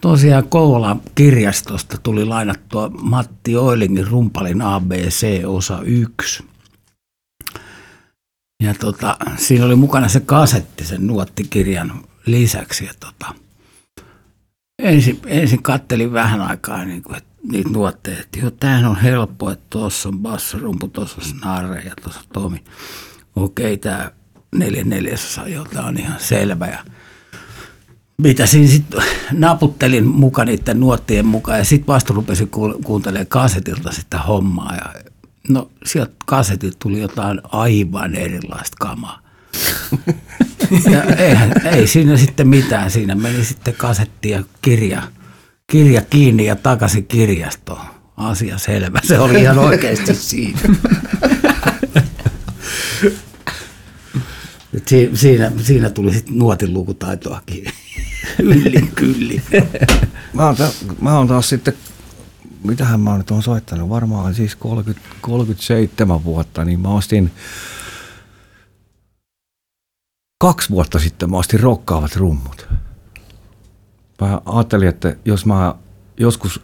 tosiaan 0.00 0.48
Kouvolan 0.48 1.00
kirjastosta 1.14 1.98
tuli 2.02 2.24
lainattua 2.24 2.88
Matti 2.88 3.56
Oilingin 3.56 4.06
rumpalin 4.06 4.62
ABC 4.62 5.42
osa 5.46 5.82
1. 5.84 6.44
Ja 8.62 8.74
tota, 8.74 9.16
siinä 9.36 9.64
oli 9.64 9.76
mukana 9.76 10.08
se 10.08 10.20
kasetti 10.20 10.84
sen 10.84 11.06
nuottikirjan 11.06 12.04
lisäksi. 12.26 12.84
Ja 12.84 12.92
tota, 13.00 13.34
ensin, 14.82 15.20
ensin 15.26 15.62
kattelin 15.62 16.12
vähän 16.12 16.40
aikaa 16.40 16.84
niin 16.84 17.02
kuin, 17.02 17.16
että 17.16 17.30
niitä 17.52 17.70
nuotteja, 17.70 18.20
että 18.20 18.38
joo, 18.38 18.50
tämähän 18.50 18.84
on 18.84 18.96
helppo, 18.96 19.50
että 19.50 19.66
tuossa 19.70 20.08
on 20.08 20.18
bassorumpu, 20.18 20.88
tuossa 20.88 21.16
on 21.18 21.24
snare 21.24 21.80
ja 21.80 21.92
tuossa 22.02 22.20
tomi. 22.32 22.64
Okei, 23.36 23.76
tämä 23.76 24.10
neljä 24.54 24.84
neljäsosa, 24.84 25.48
joo, 25.48 25.64
tämä 25.64 25.86
on 25.86 25.98
ihan 25.98 26.20
selvä. 26.20 26.66
Ja 26.66 26.84
mitä 28.22 28.46
siinä 28.46 28.68
sitten 28.68 29.02
naputtelin 29.32 30.06
mukaan 30.06 30.48
niiden 30.48 30.80
nuottien 30.80 31.26
mukaan 31.26 31.58
ja 31.58 31.64
sitten 31.64 31.86
vasta 31.86 32.14
rupesin 32.14 32.48
kuuntelemaan 32.84 33.26
kasetilta 33.26 33.92
sitä 33.92 34.18
hommaa. 34.18 34.74
Ja 34.76 34.94
no 35.48 35.70
sieltä 35.84 36.12
kasetilta 36.26 36.76
tuli 36.78 37.00
jotain 37.00 37.40
aivan 37.44 38.14
erilaista 38.14 38.76
kamaa. 38.80 39.22
Ja 40.90 41.02
eihän, 41.02 41.52
ei 41.64 41.86
siinä 41.86 42.16
sitten 42.16 42.48
mitään. 42.48 42.90
Siinä 42.90 43.14
meni 43.14 43.44
sitten 43.44 43.74
kasetti 43.74 44.30
ja 44.30 44.42
kirja, 44.62 45.02
kirja 45.66 46.02
kiinni 46.02 46.46
ja 46.46 46.56
takaisin 46.56 47.06
kirjastoon. 47.06 47.86
Asia 48.16 48.58
selvä. 48.58 49.00
Se 49.04 49.18
oli 49.18 49.40
ihan 49.40 49.58
oikeasti 49.58 50.14
siinä. 50.14 50.60
Siinä, 55.14 55.52
siinä 55.62 55.90
tuli 55.90 56.12
sitten 56.12 56.38
nuotin 56.38 56.72
lukutaitoakin. 56.74 57.64
Yllin 58.38 58.92
kyllin. 58.94 59.42
Mä 60.34 60.46
oon, 60.46 60.56
ta- 60.56 60.72
mä 61.00 61.18
oon 61.18 61.28
taas 61.28 61.48
sitten, 61.48 61.74
mitähän 62.64 63.00
mä 63.00 63.18
nyt 63.18 63.30
oon 63.30 63.42
soittanut, 63.42 63.88
varmaan 63.88 64.34
siis 64.34 64.56
30, 64.56 65.08
37 65.20 66.24
vuotta, 66.24 66.64
niin 66.64 66.80
mä 66.80 66.88
ostin 66.88 67.30
kaksi 70.38 70.70
vuotta 70.70 70.98
sitten 70.98 71.30
mä 71.30 71.36
ostin 71.36 71.60
rokkaavat 71.60 72.16
rummut. 72.16 72.68
Mä 74.20 74.40
ajattelin, 74.46 74.88
että 74.88 75.16
jos 75.24 75.46
mä 75.46 75.74
joskus 76.16 76.60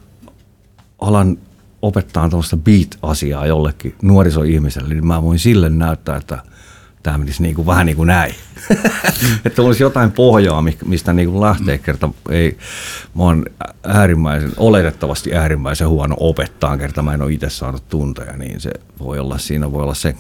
alan 1.01 1.39
opettaa 1.83 2.29
tuollaista 2.29 2.57
beat-asiaa 2.57 3.47
jollekin 3.47 3.95
nuorisoihmiselle, 4.03 4.95
niin 4.95 5.07
mä 5.07 5.23
voin 5.23 5.39
sille 5.39 5.69
näyttää, 5.69 6.17
että 6.17 6.43
tämä 7.03 7.19
menisi 7.19 7.43
niin 7.43 7.55
kuin, 7.55 7.67
vähän 7.67 7.87
niin 7.87 7.97
kuin 7.97 8.07
näin. 8.07 8.35
että 9.45 9.63
olisi 9.63 9.83
jotain 9.83 10.13
pohjaa, 10.13 10.63
mi- 10.63 10.79
mistä 10.85 11.13
niin 11.13 11.31
kuin 11.31 11.41
lähtee 11.41 11.79
kerta. 11.79 12.09
Ei, 12.31 12.59
mä 13.15 13.23
oon 13.23 13.45
äärimmäisen, 13.85 14.53
oletettavasti 14.57 15.35
äärimmäisen 15.35 15.89
huono 15.89 16.17
opettaa, 16.21 16.77
kerta 16.77 17.03
mä 17.03 17.15
en 17.15 17.23
ole 17.23 17.33
itse 17.33 17.51
saanut 17.51 17.89
tunteja, 17.89 18.37
niin 18.37 18.61
se 18.61 18.71
voi 18.99 19.19
olla, 19.19 19.39
siinä 19.39 19.73
voi 19.73 19.83
olla 19.83 19.95
se 19.95 20.15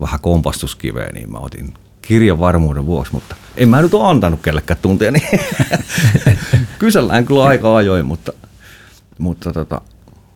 vähän 0.00 0.20
kompastuskiveä, 0.20 1.10
niin 1.12 1.32
mä 1.32 1.38
otin 1.38 1.74
kirjan 2.02 2.40
varmuuden 2.40 2.86
vuoksi, 2.86 3.12
mutta 3.12 3.36
en 3.56 3.68
mä 3.68 3.82
nyt 3.82 3.94
ole 3.94 4.08
antanut 4.08 4.40
kellekään 4.42 4.78
tunteja, 4.82 5.10
niin 5.10 5.28
kysellään 6.78 7.26
kyllä 7.26 7.44
aika 7.44 7.76
ajoin, 7.76 8.06
mutta, 8.06 8.32
mutta 9.18 9.52
tota, 9.52 9.80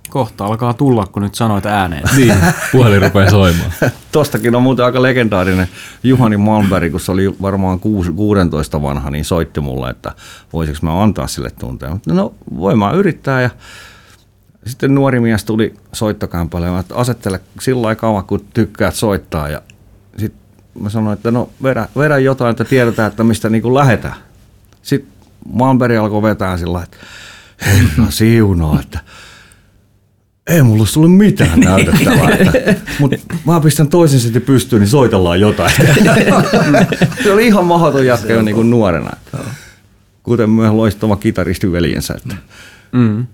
Kohta 0.09 0.47
alkaa 0.47 0.75
tulla, 0.75 1.07
kun 1.07 1.23
nyt 1.23 1.35
sanoit 1.35 1.67
ääneen. 1.67 2.03
Niin, 2.17 2.35
puhelin 2.73 3.03
rupeaa 3.03 3.31
soimaan. 3.31 3.73
Tostakin 4.13 4.55
on 4.55 4.63
muuten 4.63 4.85
aika 4.85 5.03
legendaarinen 5.03 5.69
Juhani 6.03 6.37
Malmberg, 6.37 6.91
kun 6.91 7.01
se 7.01 7.13
oli 7.13 7.37
varmaan 7.43 7.81
kuus- 7.81 8.11
16 8.17 8.83
vanha, 8.83 9.11
niin 9.11 9.25
soitti 9.25 9.61
mulle, 9.61 9.91
että 9.91 10.13
voisiko 10.53 10.79
mä 10.83 11.03
antaa 11.03 11.27
sille 11.27 11.51
tunteen. 11.51 11.93
Mutta 11.93 12.15
No 12.15 12.35
voin 12.57 12.79
mä 12.79 12.91
yrittää 12.91 13.43
ja 13.43 13.51
sitten 14.67 14.95
nuori 14.95 15.21
mies 15.21 15.45
tuli 15.45 15.75
soittokämpälle, 15.93 16.79
että 16.79 16.95
asettele 16.95 17.41
sillä 17.61 17.83
lailla 17.83 18.01
kauan, 18.01 18.25
kun 18.25 18.45
tykkäät 18.55 18.95
soittaa 18.95 19.49
ja 19.49 19.63
sitten 20.17 20.41
mä 20.81 20.91
sanoin, 20.91 21.15
että 21.17 21.31
no 21.31 21.49
vedä, 21.63 21.89
vedä 21.99 22.19
jotain, 22.19 22.51
että 22.51 22.65
tiedetään, 22.65 23.11
että 23.11 23.25
mistä 23.25 23.49
niin 23.49 23.75
lähdetään. 23.75 24.15
Sitten 24.83 25.13
Malmberg 25.53 25.97
alkoi 25.97 26.23
vetää 26.23 26.57
sillä 26.57 26.73
lailla, 26.73 26.85
että 26.85 27.07
herra 27.67 28.11
siunaa, 28.11 28.81
että 28.81 29.01
ei 30.49 30.63
mulla 30.63 30.81
ole 30.81 30.89
sulle 30.89 31.09
mitään 31.09 31.61
näytettävää. 31.71 32.31
Että, 32.31 32.75
mutta 32.99 33.17
mä 33.47 33.61
pistän 33.61 33.89
toisen 33.89 34.21
sitten 34.21 34.43
pystyyn, 34.43 34.81
niin 34.81 34.89
soitellaan 34.89 35.41
jotain. 35.41 35.71
se 37.23 37.33
oli 37.33 37.47
ihan 37.47 37.65
mahdoton 37.67 38.07
jatka 38.07 38.33
jo 38.33 38.43
niin 38.43 38.55
kuin 38.55 38.71
nuorena. 38.71 39.11
Että, 39.13 39.39
kuten 40.23 40.51
myös 40.51 40.73
loistava 40.73 41.17
kitaristi 41.17 41.73
veljensä. 41.73 42.15
Että, 42.15 42.35
Mm. 42.93 43.27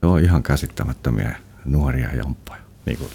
se 0.00 0.06
on 0.06 0.20
ihan 0.20 0.42
käsittämättömiä 0.42 1.36
nuoria 1.64 2.08
jamppoja. 2.16 2.60
Niin 2.86 2.98
kuin 2.98 3.10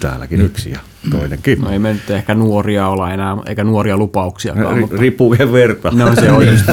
täälläkin 0.00 0.40
yksi 0.40 0.70
ja 0.70 0.78
toinenkin. 1.10 1.60
No 1.60 1.70
ei 1.70 1.78
me 1.78 1.92
nyt 1.92 2.10
ehkä 2.10 2.34
nuoria 2.34 2.88
olla 2.88 3.12
enää, 3.12 3.36
eikä 3.46 3.64
nuoria 3.64 3.96
lupauksiakaan, 3.96 4.76
Ri- 4.76 4.80
mutta 4.80 4.96
riippuu 4.96 5.30
verta. 5.52 5.90
no 5.90 6.14
se 6.14 6.30
on 6.32 6.46
just. 6.46 6.64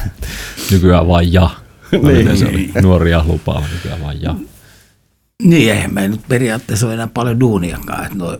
Nykyään 0.70 1.08
vain 1.08 1.32
ja. 1.32 1.50
Niin. 1.92 2.36
se 2.36 2.46
oli? 2.46 2.70
Nuoria 2.82 3.24
lupaa, 3.26 3.64
vain 4.02 4.22
ja. 4.22 4.34
Niin, 5.42 5.72
eihän 5.72 5.94
me 5.94 6.08
nyt 6.08 6.20
periaatteessa 6.28 6.86
ole 6.86 6.94
enää 6.94 7.06
paljon 7.06 7.40
duuniakaan, 7.40 8.04
että 8.04 8.18
nuo 8.18 8.38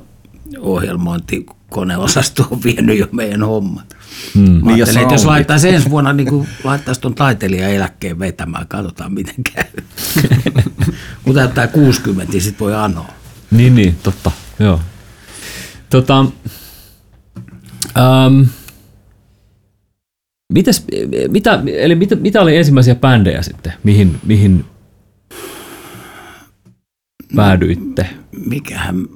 ohjelmointikoneosasto 0.59 2.49
on 2.51 2.63
vienyt 2.63 2.99
jo 2.99 3.09
meidän 3.13 3.43
hommat. 3.43 3.97
Mm. 4.35 4.51
Mä 4.51 4.71
Niin, 4.71 4.79
ja 4.79 4.87
että 5.03 5.15
jos 5.15 5.25
laittaisi 5.25 5.69
ensi 5.69 5.91
vuonna, 5.91 6.13
niin 6.13 6.29
kuin 6.29 6.49
laittaisi 6.65 7.01
tuon 7.01 7.15
taiteilijan 7.15 7.71
eläkkeen 7.71 8.19
vetämään, 8.19 8.69
katsotaan 8.69 9.15
miten 9.15 9.35
käy. 9.55 9.65
Kun 11.25 11.35
täyttää 11.35 11.67
60, 11.67 12.33
niin 12.33 12.43
sit 12.43 12.61
voi 12.61 12.75
anoa. 12.75 13.09
Niin, 13.51 13.75
niin, 13.75 13.99
totta, 14.03 14.31
joo. 14.59 14.81
Tota, 15.91 16.25
ähm, 17.99 18.43
mites, 20.51 20.85
mitä, 21.29 21.63
eli 21.79 21.95
mitä, 21.95 22.17
mitä 22.17 22.41
oli 22.43 22.57
ensimmäisiä 22.57 22.95
bändejä 22.95 23.43
sitten, 23.43 23.73
mihin, 23.85 24.17
mihin 24.27 24.65
päädyitte? 27.37 28.07
Mikähän, 28.47 29.07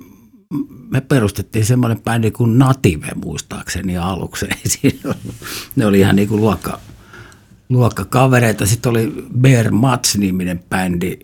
me 0.91 1.01
perustettiin 1.01 1.65
semmoinen 1.65 2.01
bändi 2.01 2.31
kuin 2.31 2.59
Native 2.59 3.07
muistaakseni 3.25 3.99
aluksi. 3.99 4.47
Ne 5.77 5.87
oli 5.87 6.01
ihan 6.01 6.17
niin 6.17 6.29
kuin 6.29 6.41
luokka, 6.41 6.81
luokkakavereita. 7.69 8.67
Sitten 8.67 8.91
oli 8.91 9.13
Bear 9.41 9.71
Mats-niminen 9.71 10.65
bändi 10.71 11.17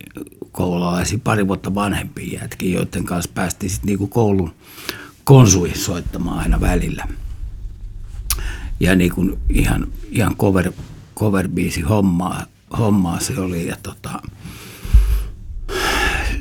koululaisia, 0.53 1.19
pari 1.25 1.49
vuotta 1.49 1.75
vanhempi 1.75 2.33
jätkin, 2.33 2.73
joiden 2.73 3.05
kanssa 3.05 3.31
päästiin 3.35 3.71
sitten 3.71 3.87
niinku 3.87 4.07
koulun 4.07 4.53
konsuihin 5.25 5.79
soittamaan 5.79 6.39
aina 6.39 6.61
välillä. 6.61 7.05
Ja 8.81 8.97
niin 8.97 9.15
kuin 9.15 9.39
ihan, 9.49 9.87
ihan 10.11 10.37
cover, 10.37 10.73
cover-biisi 11.19 11.83
hommaa, 11.83 12.47
hommaa 12.79 13.21
se 13.21 13.41
oli. 13.41 13.67
Ja 13.67 13.77
tota, 13.83 14.23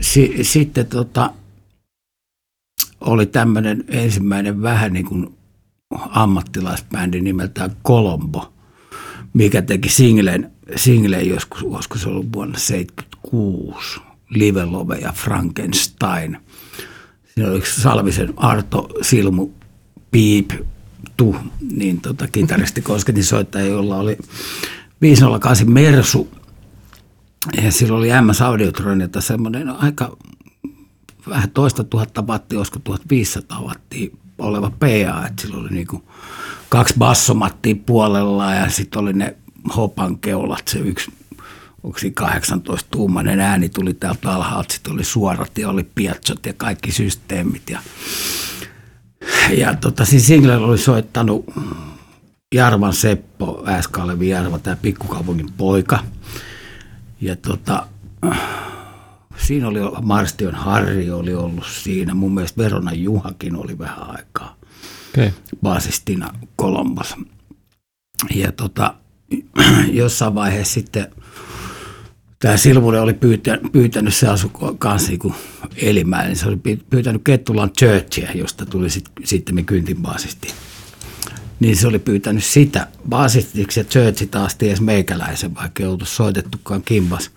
si, 0.01 0.37
sitten 0.41 0.85
tota, 0.85 1.33
oli 3.01 3.25
tämmöinen 3.25 3.83
ensimmäinen 3.87 4.61
vähän 4.61 4.93
niin 4.93 5.05
kuin 5.05 5.35
ammattilaisbändi 5.91 7.21
nimeltään 7.21 7.71
Colombo, 7.85 8.53
mikä 9.33 9.61
teki 9.61 9.89
singlen, 9.89 10.51
singlen 10.75 11.29
joskus, 11.29 11.63
olisiko 11.63 11.97
se 11.97 12.09
ollut 12.09 12.33
vuonna 12.33 12.57
76. 12.57 13.99
Livelove 14.29 14.97
ja 14.97 15.11
Frankenstein. 15.11 16.37
Siinä 17.25 17.51
oli 17.51 17.65
Salvisen 17.65 18.33
Arto 18.37 18.89
Silmu 19.01 19.49
Piip 20.11 20.51
Tu, 21.17 21.35
niin 21.71 22.01
tota, 22.01 22.27
kitaristi 22.27 22.81
kosketin 22.81 23.23
soittaja, 23.23 23.65
jolla 23.65 23.97
oli 23.97 24.17
508 25.01 25.71
Mersu. 25.71 26.29
Ja 27.63 27.71
sillä 27.71 27.97
oli 27.97 28.09
MS 28.21 28.41
Audiotronilta 28.41 29.21
semmoinen 29.21 29.69
aika 29.69 30.17
vähän 31.29 31.51
toista 31.51 31.83
tuhatta 31.83 32.21
wattia, 32.21 32.59
olisiko 32.59 32.79
1500 32.79 33.61
wattia 33.61 34.09
oleva 34.37 34.71
PA, 34.79 35.27
että 35.27 35.41
sillä 35.41 35.57
oli 35.57 35.69
niinku 35.69 36.03
kaksi 36.69 36.93
bassomattia 36.97 37.75
puolella 37.85 38.53
ja 38.53 38.69
sitten 38.69 39.01
oli 39.01 39.13
ne 39.13 39.35
hopan 39.75 40.19
keulat, 40.19 40.67
se 40.67 40.79
yksi 40.79 41.11
onko 41.83 41.99
18 42.13 42.87
tuumainen 42.91 43.39
ääni 43.39 43.69
tuli 43.69 43.93
täältä 43.93 44.31
alhaalta, 44.31 44.73
sitten 44.73 44.93
oli 44.93 45.03
suorat 45.03 45.57
ja 45.57 45.69
oli 45.69 45.83
piatsot 45.95 46.45
ja 46.45 46.53
kaikki 46.53 46.91
systeemit. 46.91 47.69
Ja, 47.69 47.79
ja 49.57 49.75
tota, 49.75 50.05
siinä 50.05 50.25
singlellä 50.25 50.67
oli 50.67 50.77
soittanut 50.77 51.45
Jarvan 52.55 52.93
Seppo, 52.93 53.63
Ääskalevi 53.65 54.29
Jarva, 54.29 54.59
tämä 54.59 54.75
pikkukaupungin 54.75 55.53
poika. 55.57 56.03
Ja 57.21 57.35
tota, 57.35 57.87
siinä 59.37 59.67
oli 59.67 59.79
Marstion 60.01 60.55
Harri 60.55 61.11
oli 61.11 61.33
ollut 61.35 61.65
siinä. 61.65 62.13
Mun 62.13 62.33
mielestä 62.33 62.63
Verona 62.63 62.93
Juhakin 62.93 63.55
oli 63.55 63.77
vähän 63.79 64.09
aikaa 64.09 64.59
Okay. 65.09 65.31
basistina 65.61 66.33
Kolombos. 66.55 67.15
Ja 68.35 68.51
tota, 68.51 68.93
jossain 69.91 70.35
vaiheessa 70.35 70.73
sitten 70.73 71.07
tämä 72.39 72.57
Silvunen 72.57 73.01
oli 73.01 73.13
pyytänyt, 73.13 73.71
pyytänyt 73.71 74.15
se 74.15 74.27
asu 74.27 74.49
kanssa 74.79 75.11
niin 75.11 75.33
elimään, 75.75 76.25
niin 76.25 76.37
se 76.37 76.47
oli 76.47 76.57
pyytänyt 76.89 77.21
Kettulan 77.23 77.71
Churchia, 77.71 78.31
josta 78.35 78.65
tuli 78.65 78.89
sit, 78.89 79.05
sitten 79.23 79.65
kyntin 79.65 80.01
basisti. 80.01 80.47
Niin 81.59 81.75
se 81.75 81.87
oli 81.87 81.99
pyytänyt 81.99 82.43
sitä 82.43 82.87
basistiksi 83.09 83.79
ja 83.79 83.83
Churchi 83.83 84.27
taas 84.27 84.55
ties 84.55 84.81
meikäläisen, 84.81 85.55
vaikka 85.55 85.83
ei 85.83 85.89
oltu 85.89 86.05
soitettukaan 86.05 86.81
kimbas. 86.81 87.31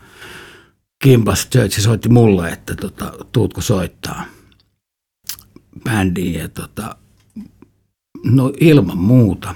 Kimbas 1.03 1.49
Churchi 1.49 1.81
soitti 1.81 2.09
mulle, 2.09 2.49
että 2.49 2.75
tota, 2.75 3.13
tuutko 3.33 3.61
soittaa 3.61 4.25
bändiin 5.85 6.35
ja 6.35 6.49
tota, 6.49 6.97
no 8.25 8.53
ilman 8.61 8.99
muuta. 8.99 9.55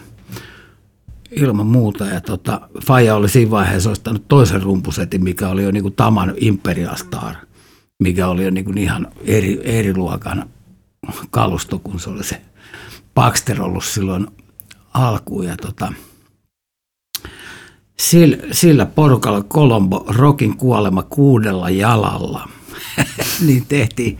Ilman 1.37 1.67
muuta. 1.67 2.07
Ja 2.07 2.21
tota, 2.21 2.61
Faija 2.87 3.15
oli 3.15 3.29
siinä 3.29 3.51
vaiheessa 3.51 3.91
ostanut 3.91 4.29
toisen 4.29 4.63
rumpusetin, 4.63 5.25
mikä 5.25 5.49
oli 5.49 5.63
jo 5.63 5.71
niin 5.71 5.83
kuin 5.83 5.95
Taman 5.95 6.35
Imperial 6.37 6.97
Star, 6.97 7.35
mikä 8.03 8.29
oli 8.29 8.45
jo 8.45 8.51
niin 8.51 8.65
kuin 8.65 8.79
ihan 8.79 9.09
eri, 9.25 9.61
eri 9.65 9.97
luokan 9.97 10.49
kalusto, 11.31 11.79
kun 11.79 12.01
se 12.01 12.11
oli 12.11 12.25
se 12.25 12.41
Baxter 13.15 13.63
ollut 13.63 13.85
silloin 13.85 14.27
alkuun. 14.95 15.45
Ja 15.45 15.57
tota, 15.57 15.93
sillä, 17.99 18.37
sillä 18.53 18.87
porukalla 18.87 19.43
Colombo 19.43 20.05
Rokin 20.09 20.57
kuolema 20.57 21.03
kuudella 21.03 21.71
jalalla, 21.71 22.49
niin 23.47 23.67
tehtiin, 23.67 24.19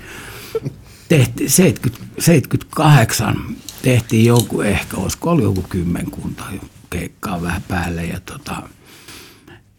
tehtiin 1.09 1.51
70, 1.51 2.07
78 2.19 3.37
tehtiin 3.83 4.25
joku 4.25 4.61
ehkä, 4.61 4.97
olisiko 4.97 5.31
ollut 5.31 5.45
joku 5.45 5.65
kymmenkunta 5.69 6.45
keikkaa 6.99 7.43
vähän 7.43 7.63
päälle 7.69 8.05
ja, 8.05 8.21
tota, 8.21 8.63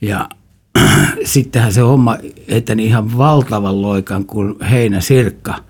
ja 0.02 0.30
sittenhän 1.26 1.74
se 1.74 1.82
homma 1.82 2.18
eteni 2.48 2.86
ihan 2.86 3.18
valtavan 3.18 3.82
loikan, 3.82 4.26
kun 4.26 4.58
Heinä 4.70 5.02
Sirkka 5.02 5.64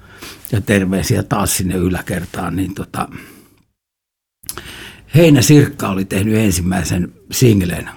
ja 0.52 0.62
terveisiä 0.62 1.24
taas 1.24 1.58
sinne 1.58 1.76
yläkertaan, 1.76 2.56
niin 2.56 2.76
tota, 2.76 3.10
Heinä 5.16 5.42
Sirkka 5.42 5.90
oli 5.90 6.06
tehnyt 6.06 6.36
ensimmäisen 6.36 7.14
singlen 7.32 7.90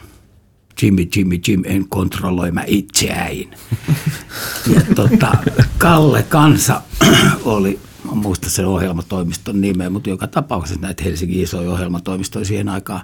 Jimmy, 0.82 1.06
Jimmy, 1.16 1.38
Jim, 1.48 1.62
en 1.64 1.88
kontrolloi, 1.88 2.50
mä 2.50 2.64
itseäin. 2.66 3.50
Ja 4.74 4.80
tota, 4.94 5.32
Kalle 5.78 6.22
Kansa 6.22 6.82
oli 7.44 7.78
mä 8.04 8.12
muista 8.12 8.50
sen 8.50 8.66
ohjelmatoimiston 8.66 9.60
nimeä, 9.60 9.90
mutta 9.90 10.10
joka 10.10 10.26
tapauksessa 10.26 10.80
näitä 10.80 11.04
Helsingin 11.04 11.42
isoja 11.42 11.70
ohjelmatoimistoja 11.70 12.44
siihen 12.44 12.68
aikaan, 12.68 13.00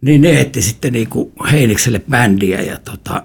niin 0.00 0.20
ne 0.20 0.40
etti 0.40 0.62
sitten 0.62 0.92
niin 0.92 1.08
kuin 1.08 1.32
Heinikselle 1.52 2.02
bändiä 2.10 2.62
ja 2.62 2.78
tota, 2.78 3.22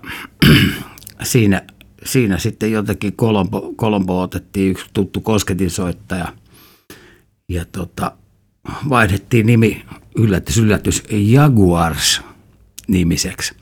siinä, 1.23 1.61
siinä 2.05 2.37
sitten 2.37 2.71
jotenkin 2.71 3.13
Kolombo, 3.15 3.73
Kolombo 3.75 4.21
otettiin 4.21 4.71
yksi 4.71 4.85
tuttu 4.93 5.21
kosketinsoittaja 5.21 6.33
ja 7.49 7.65
tota, 7.65 8.11
vaihdettiin 8.89 9.45
nimi 9.45 9.85
yllätys, 10.17 10.57
yllätys 10.57 11.03
Jaguars 11.11 12.21
nimiseksi. 12.87 13.53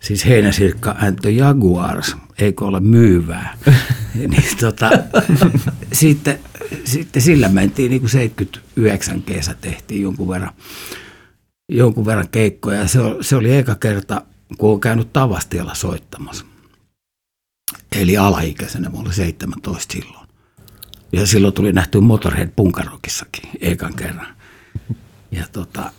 Siis 0.00 0.26
heinäsirkka 0.26 0.96
and 1.00 1.18
the 1.22 1.30
Jaguars, 1.30 2.16
eikö 2.38 2.64
ole 2.64 2.80
myyvää. 2.80 3.56
niin, 4.14 4.56
tota, 4.60 4.90
sitten, 5.92 6.38
sitten 6.84 7.22
sillä 7.22 7.48
mentiin 7.48 7.90
niin 7.90 8.00
kuin 8.00 8.10
79 8.10 9.22
kesä 9.22 9.54
tehtiin 9.54 10.02
jonkun 10.02 10.28
verran, 10.28 10.52
jonkun 11.68 12.06
verran 12.06 12.28
keikkoja. 12.28 12.88
Se, 12.88 12.98
se 13.20 13.36
oli 13.36 13.56
eka 13.56 13.74
kerta, 13.74 14.22
kun 14.58 14.70
olen 14.70 14.80
käynyt 14.80 15.12
Tavastialla 15.12 15.74
soittamassa. 15.74 16.44
Eli 17.92 18.16
alaikäisenä, 18.16 18.88
mulla 18.88 19.04
oli 19.06 19.14
17 19.14 19.92
silloin. 19.92 20.28
Ja 21.12 21.26
silloin 21.26 21.54
tuli 21.54 21.72
nähty 21.72 22.00
Motorhead 22.00 22.50
punkarokissakin 22.56 23.50
ekan 23.60 23.94
kerran. 23.94 24.36
Ja 25.32 25.46
tota, 25.52 25.92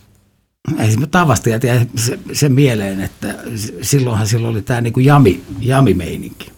Esimerkiksi 0.70 1.08
tavasta 1.12 1.50
ja 1.50 1.60
se, 1.96 2.20
se, 2.34 2.50
mieleen, 2.50 3.02
että 3.02 3.36
silloinhan 3.82 4.28
silloin 4.28 4.52
oli 4.56 4.62
tämä 4.62 4.82
niin 4.82 4.94
jami, 4.98 5.44
jamimeininki. 5.60 6.52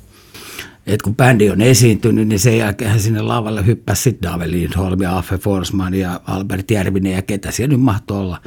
Et 0.87 1.01
kun 1.01 1.15
bändi 1.15 1.49
on 1.49 1.61
esiintynyt, 1.61 2.27
niin 2.27 2.39
sen 2.39 2.57
jälkeen 2.57 2.99
sinne 2.99 3.21
lavalle 3.21 3.65
hyppäsi 3.65 4.01
sitten 4.01 4.31
Dave 4.31 4.51
Lindholm 4.51 5.01
ja 5.01 5.17
Affe 5.17 5.37
Forsman 5.37 5.93
ja 5.93 6.21
Albert 6.25 6.71
Järvinen 6.71 7.13
ja 7.13 7.21
ketä 7.21 7.51
siellä 7.51 7.73
nyt 7.73 7.81
mahtoi 7.81 8.17
olla. 8.17 8.41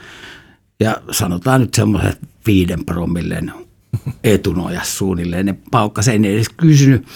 Ja 0.80 0.96
sanotaan 1.10 1.60
nyt 1.60 1.74
semmoiset 1.74 2.18
viiden 2.46 2.84
promillen 2.84 3.52
etunojas 4.24 4.98
suunnilleen. 4.98 5.46
Ne 5.46 5.54
paukkas 5.70 6.08
ei 6.08 6.16
edes 6.16 6.48
kysynyt. 6.48 7.06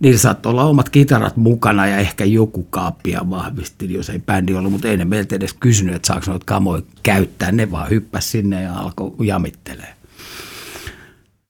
Niillä 0.00 0.18
saattoi 0.18 0.50
olla 0.50 0.64
omat 0.64 0.88
kitarat 0.88 1.36
mukana 1.36 1.86
ja 1.86 1.96
ehkä 1.96 2.24
joku 2.24 2.62
kaappia 2.62 3.30
vahvisti, 3.30 3.92
jos 3.92 4.10
ei 4.10 4.18
bändi 4.18 4.54
ollut, 4.54 4.72
mutta 4.72 4.88
ei 4.88 4.96
ne 4.96 5.04
meiltä 5.04 5.36
edes 5.36 5.54
kysynyt, 5.54 5.94
että 5.94 6.06
saako 6.06 6.30
noita 6.30 6.46
kamoja 6.46 6.82
käyttää. 7.02 7.52
Ne 7.52 7.70
vaan 7.70 7.90
hyppäsi 7.90 8.28
sinne 8.28 8.62
ja 8.62 8.74
alkoi 8.74 9.26
jamittelee. 9.26 9.94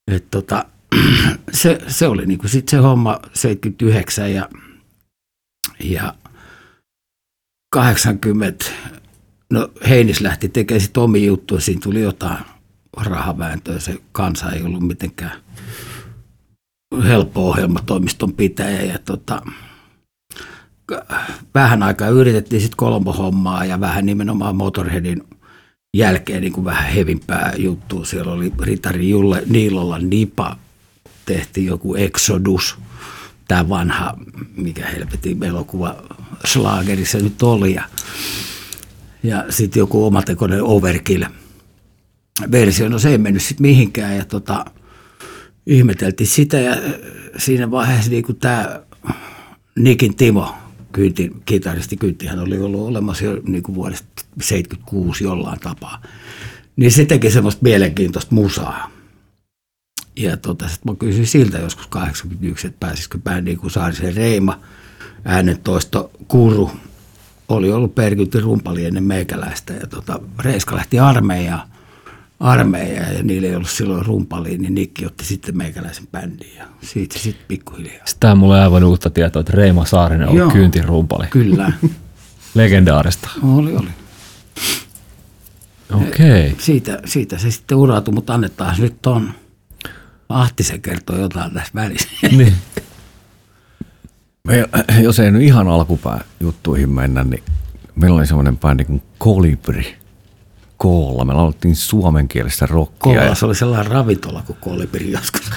Et 0.08 0.24
tota, 0.30 0.64
se, 1.52 1.78
se, 1.88 2.06
oli 2.06 2.26
niinku 2.26 2.48
sit 2.48 2.68
se 2.68 2.76
homma 2.76 3.20
79 3.32 4.34
ja, 4.34 4.48
ja 5.84 6.14
80, 7.70 8.64
no 9.52 9.68
Heinis 9.88 10.20
lähti 10.20 10.48
tekemään 10.48 10.80
sitten 10.80 11.02
omia 11.02 11.26
juttuja, 11.26 11.60
siinä 11.60 11.80
tuli 11.82 12.00
jotain 12.00 12.38
rahavääntöä. 12.96 13.78
Se 13.78 13.96
kansa 14.12 14.52
ei 14.52 14.62
ollut 14.62 14.86
mitenkään 14.86 15.40
helppo 17.04 17.48
ohjelmatoimiston 17.48 18.32
pitäjä. 18.32 18.82
Ja 18.82 18.98
tota, 18.98 19.42
vähän 21.54 21.82
aikaa 21.82 22.08
yritettiin 22.08 22.62
sitten 22.62 22.76
Kolombo-hommaa 22.76 23.64
ja 23.64 23.80
vähän 23.80 24.06
nimenomaan 24.06 24.56
Motorheadin 24.56 25.22
jälkeen 25.96 26.40
niin 26.40 26.52
kuin 26.52 26.64
vähän 26.64 26.92
hevimpää 26.92 27.52
juttua. 27.56 28.04
Siellä 28.04 28.32
oli 28.32 28.52
Ritari 28.60 29.10
Julle 29.10 29.42
Niilolla 29.48 29.98
Nipa, 29.98 30.56
tehtiin 31.34 31.66
joku 31.66 31.94
Exodus, 31.94 32.76
tämä 33.48 33.68
vanha, 33.68 34.14
mikä 34.56 34.86
helvetin 34.86 35.42
elokuva 35.42 36.02
Schlagerissa 36.46 37.18
nyt 37.18 37.42
oli. 37.42 37.74
Ja, 37.74 37.82
ja 39.22 39.44
sitten 39.50 39.80
joku 39.80 40.06
omatekoinen 40.06 40.62
Overkill– 40.62 41.24
versio. 42.52 42.88
No 42.88 42.98
se 42.98 43.08
ei 43.08 43.18
mennyt 43.18 43.42
sitten 43.42 43.62
mihinkään 43.62 44.16
ja 44.16 44.24
tota, 44.24 44.64
ihmeteltiin 45.66 46.26
sitä 46.26 46.58
ja 46.58 46.76
siinä 47.38 47.70
vaiheessa 47.70 48.10
niin 48.10 48.36
tämä 48.40 48.80
Nikin 49.78 50.16
Timo, 50.16 50.54
kyyti, 50.92 51.32
kitaristi 51.44 51.96
Kynttihän 51.96 52.38
oli 52.38 52.58
ollut 52.58 52.88
olemassa 52.88 53.24
jo 53.24 53.40
niin 53.46 53.62
kuin 53.62 53.74
vuodesta 53.74 54.08
76 54.40 55.24
jollain 55.24 55.60
tapaa. 55.60 56.02
Niin 56.76 56.92
se 56.92 57.04
teki 57.04 57.30
semmoista 57.30 57.62
mielenkiintoista 57.62 58.34
musaa. 58.34 58.90
Ja 60.16 60.36
tota, 60.36 60.68
sitten 60.68 60.92
mä 60.92 60.96
kysyin 60.96 61.26
siltä 61.26 61.58
joskus 61.58 61.86
81, 61.86 62.66
että 62.66 62.76
pääsisikö 62.80 63.18
bändiin, 63.18 63.56
kun 63.58 63.70
Saarisen 63.70 64.14
Reima, 64.16 64.60
äänentoisto 65.24 66.10
Kuru, 66.28 66.70
oli 67.48 67.72
ollut 67.72 67.94
perkynti 67.94 68.40
rumpali 68.40 68.84
ennen 68.84 69.04
meikäläistä. 69.04 69.72
Ja 69.72 69.86
tota, 69.86 70.20
Reiska 70.38 70.76
lähti 70.76 70.98
armeijaan 70.98 71.70
armeijaa 72.40 73.06
ja 73.06 73.22
niillä 73.22 73.48
ei 73.48 73.54
ollut 73.54 73.70
silloin 73.70 74.06
rumpaliin, 74.06 74.62
niin 74.62 74.74
Nikki 74.74 75.06
otti 75.06 75.24
sitten 75.24 75.56
meikäläisen 75.56 76.06
bändiin 76.12 76.56
ja 76.56 76.64
siitä 76.82 77.18
sitten 77.18 77.44
pikkuhiljaa. 77.48 78.06
Sitä 78.06 78.34
mulla 78.34 78.54
on 78.56 78.62
aivan 78.62 78.84
uutta 78.84 79.10
tietoa, 79.10 79.40
että 79.40 79.52
Reima 79.56 79.84
Saarinen 79.84 80.28
on 80.28 80.36
Joo. 80.36 80.50
kyyntin 80.50 80.84
rumpali. 80.84 81.26
Kyllä, 81.26 81.72
Legendaarista. 82.54 83.30
oli, 83.42 83.76
oli. 83.76 83.88
Okei. 85.92 86.46
Okay. 86.46 86.54
Siitä, 86.58 87.00
siitä 87.04 87.38
se 87.38 87.50
sitten 87.50 87.78
urautui, 87.78 88.14
mutta 88.14 88.34
annetaan 88.34 88.76
nyt 88.78 89.02
ton. 89.02 89.30
Ahtisen 90.30 90.82
kertoo 90.82 91.16
jotain 91.16 91.54
tässä 91.54 91.72
välissä. 91.74 92.08
Niin. 92.36 92.54
Me, 94.44 94.64
jos 95.02 95.20
ei 95.20 95.30
nyt 95.30 95.42
ihan 95.42 95.68
alkupää 95.68 96.24
juttuihin 96.40 96.90
mennä, 96.90 97.24
niin 97.24 97.42
meillä 97.94 98.16
oli 98.16 98.26
semmoinen 98.26 98.58
bändi 98.58 98.84
kuin 98.84 99.02
Kolibri. 99.18 99.96
Koolla. 100.76 101.24
Me 101.24 101.32
laulettiin 101.32 101.76
suomenkielistä 101.76 102.66
rockia. 102.66 103.12
Ja 103.12 103.20
Koolassa 103.20 103.46
oli 103.46 103.54
sellainen 103.54 103.92
ravintola 103.92 104.42
kuin 104.46 104.56
Kolibri 104.60 105.10
joskus. 105.10 105.50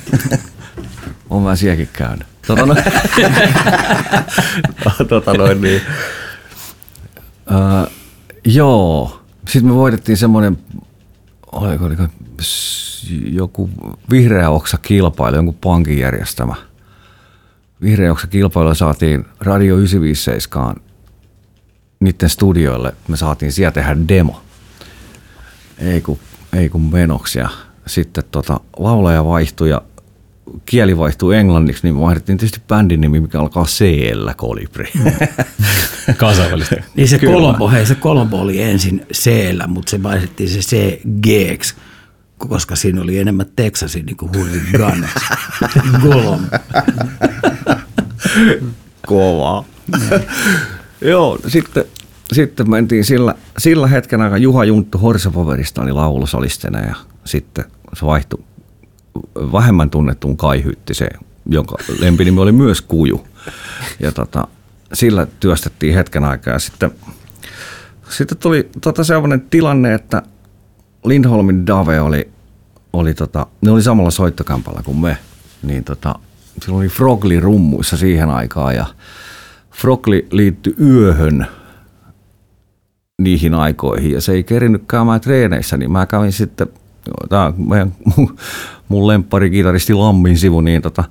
on 1.30 1.42
mä 1.42 1.56
sielläkin 1.56 1.88
käynyt. 1.92 2.26
Tota, 2.46 2.66
no, 2.66 2.74
tota 5.08 5.34
noin, 5.34 5.60
niin. 5.60 5.82
Uh, 7.50 7.92
joo. 8.44 9.22
Sitten 9.48 9.70
me 9.70 9.74
voitettiin 9.74 10.16
semmoinen, 10.16 10.58
oliko, 11.52 11.84
oliko 11.84 12.08
joku 13.32 13.70
vihreä 14.10 14.50
oksa 14.50 14.78
kilpailu, 14.78 15.36
jonkun 15.36 15.54
pankin 15.54 15.98
järjestämä. 15.98 16.54
Vihreä 17.82 18.12
oksa 18.12 18.26
kilpailu 18.26 18.74
saatiin 18.74 19.24
Radio 19.40 19.76
957 19.76 20.74
niiden 22.00 22.28
studioille. 22.28 22.94
Me 23.08 23.16
saatiin 23.16 23.52
siellä 23.52 23.72
tehdä 23.72 23.96
demo. 24.08 24.42
Ei 25.78 26.00
kun, 26.00 26.18
ei 26.52 26.68
kun 26.68 26.82
menoksi. 26.82 27.38
Ja 27.38 27.48
sitten 27.86 28.24
tota, 28.30 28.60
laulaja 28.78 29.24
vaihtui 29.24 29.70
ja 29.70 29.82
kieli 30.66 30.98
vaihtui 30.98 31.36
englanniksi, 31.36 31.80
niin 31.82 32.00
vaihdettiin 32.00 32.38
tietysti 32.38 32.62
bändin 32.68 33.00
nimi, 33.00 33.20
mikä 33.20 33.40
alkaa 33.40 33.64
C-llä, 33.64 34.34
Kolibri. 34.34 34.92
Kansainvälistä. 36.16 36.82
Niin 36.94 37.08
se. 37.08 37.18
Kolombo, 37.18 37.68
hei 37.68 37.86
se 37.86 37.94
Kolombo 37.94 38.40
oli 38.40 38.62
ensin 38.62 39.06
c 39.12 39.30
mutta 39.66 39.90
se 39.90 40.02
vaihdettiin 40.02 40.48
se 40.48 40.58
C 40.58 41.00
g 41.22 41.26
koska 42.38 42.76
siinä 42.76 43.02
oli 43.02 43.18
enemmän 43.18 43.46
Texasin 43.56 44.06
niin 44.06 44.16
kuin 44.16 44.32
hurriganes. 44.36 45.10
Kolombo. 46.02 46.56
Kovaa. 49.06 49.64
Joo, 51.00 51.38
sitten, 51.48 51.84
sitten 52.32 52.70
mentiin 52.70 53.04
sillä, 53.04 53.34
sillä 53.58 53.86
hetken 53.86 54.20
aikaa 54.20 54.38
Juha 54.38 54.64
Junttu 54.64 54.98
Horsapoverista 54.98 55.82
oli 55.82 55.92
laulusolistena 55.92 56.80
ja 56.80 56.94
sitten 57.24 57.64
se 57.94 58.06
vaihtui 58.06 58.44
vähemmän 59.52 59.90
tunnettuun 59.90 60.36
Kai 60.36 60.64
Hyttiseen, 60.64 61.20
jonka 61.46 61.76
lempinimi 62.00 62.40
oli 62.40 62.52
myös 62.52 62.82
Kuju. 62.82 63.26
Ja 64.00 64.12
tota, 64.12 64.48
sillä 64.92 65.26
työstettiin 65.40 65.94
hetken 65.94 66.24
aikaa 66.24 66.52
ja 66.52 66.58
sitten, 66.58 66.90
sitten 68.10 68.38
tuli 68.38 68.68
tota 68.80 69.04
sellainen 69.04 69.40
tilanne, 69.40 69.94
että 69.94 70.22
Lindholmin 71.06 71.66
Dave 71.66 72.00
oli, 72.00 72.28
oli 72.92 73.14
tota, 73.14 73.46
ne 73.60 73.70
oli 73.70 73.82
samalla 73.82 74.10
soittokämpällä 74.10 74.82
kuin 74.82 74.98
me, 74.98 75.18
niin 75.62 75.84
tota, 75.84 76.14
silloin 76.62 76.80
oli 76.80 76.88
Frogli 76.88 77.40
rummuissa 77.40 77.96
siihen 77.96 78.30
aikaan 78.30 78.74
ja 78.74 78.86
Frogli 79.70 80.26
liittyi 80.30 80.74
yöhön 80.80 81.46
niihin 83.22 83.54
aikoihin. 83.54 84.10
Ja 84.10 84.20
se 84.20 84.32
ei 84.32 84.44
kerinyt 84.44 84.82
käymään 84.88 85.20
treeneissä, 85.20 85.76
niin 85.76 85.92
mä 85.92 86.06
kävin 86.06 86.32
sitten, 86.32 86.66
tämä 87.28 87.52
meidän, 87.56 87.92
mun, 88.16 88.36
mun 88.88 89.06
lempparikitaristi 89.06 89.94
Lammin 89.94 90.38
sivu, 90.38 90.60
niin 90.60 90.82
tota, 90.82 91.04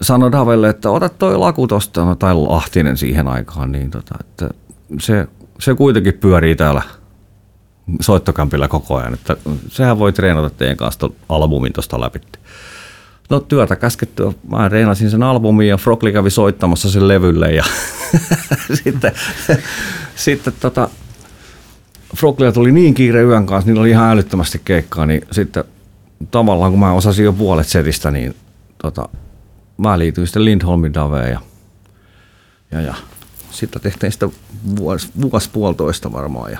sanoi 0.00 0.32
Davelle, 0.32 0.68
että 0.68 0.90
ota 0.90 1.08
toi 1.08 1.38
laku 1.38 1.66
tosta, 1.66 2.04
no, 2.04 2.14
tai 2.14 2.34
Lahtinen 2.34 2.96
siihen 2.96 3.28
aikaan, 3.28 3.72
niin 3.72 3.90
tota, 3.90 4.14
että 4.20 4.50
se, 5.00 5.28
se 5.58 5.74
kuitenkin 5.74 6.14
pyörii 6.14 6.56
täällä 6.56 6.82
soittokämpillä 8.00 8.68
koko 8.68 8.96
ajan, 8.96 9.14
että 9.14 9.36
sehän 9.68 9.98
voi 9.98 10.12
treenata 10.12 10.50
teidän 10.50 10.76
kanssa 10.76 11.00
ton 11.00 11.14
albumin 11.28 11.72
tuosta 11.72 12.00
läpi. 12.00 12.20
No 13.30 13.40
työtä 13.40 13.76
käskettyä, 13.76 14.32
mä 14.50 14.68
reenasin 14.68 15.10
sen 15.10 15.22
albumin 15.22 15.68
ja 15.68 15.76
Frogli 15.76 16.12
kävi 16.12 16.30
soittamassa 16.30 16.90
sen 16.90 17.08
levylle 17.08 17.52
ja 17.52 17.64
sitten, 18.84 19.12
sitten 20.14 20.54
tota, 20.60 20.88
Froglia 22.16 22.52
tuli 22.52 22.72
niin 22.72 22.94
kiire 22.94 23.22
yön 23.22 23.46
kanssa, 23.46 23.66
niillä 23.66 23.80
oli 23.80 23.90
ihan 23.90 24.10
älyttömästi 24.10 24.60
keikkaa, 24.64 25.06
niin 25.06 25.22
sitten 25.30 25.64
tavallaan 26.30 26.72
kun 26.72 26.80
mä 26.80 26.92
osasin 26.92 27.24
jo 27.24 27.32
puolet 27.32 27.68
setistä, 27.68 28.10
niin 28.10 28.34
tota, 28.82 29.08
mä 29.78 29.98
liityin 29.98 30.26
sitten 30.26 30.44
Lindholmin 30.44 30.94
Daveen 30.94 31.32
ja, 31.32 31.40
ja, 32.70 32.80
ja 32.80 32.94
sitten 33.50 33.82
tehtiin 33.82 34.12
sitä 34.12 34.28
vuosi, 34.76 35.08
vuosi 35.20 35.50
puolitoista 35.52 36.12
varmaan 36.12 36.52
ja 36.52 36.58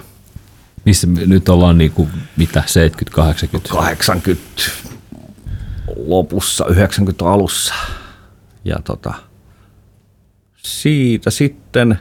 Missä 0.84 1.06
nyt 1.06 1.48
ollaan 1.48 1.78
niinku, 1.78 2.08
mitä, 2.36 2.62
70, 2.66 3.16
80? 3.16 3.74
80 3.74 4.42
lopussa, 5.96 6.66
90 6.66 7.24
alussa. 7.30 7.74
Ja 8.64 8.76
tota, 8.84 9.14
siitä 10.56 11.30
sitten 11.30 11.98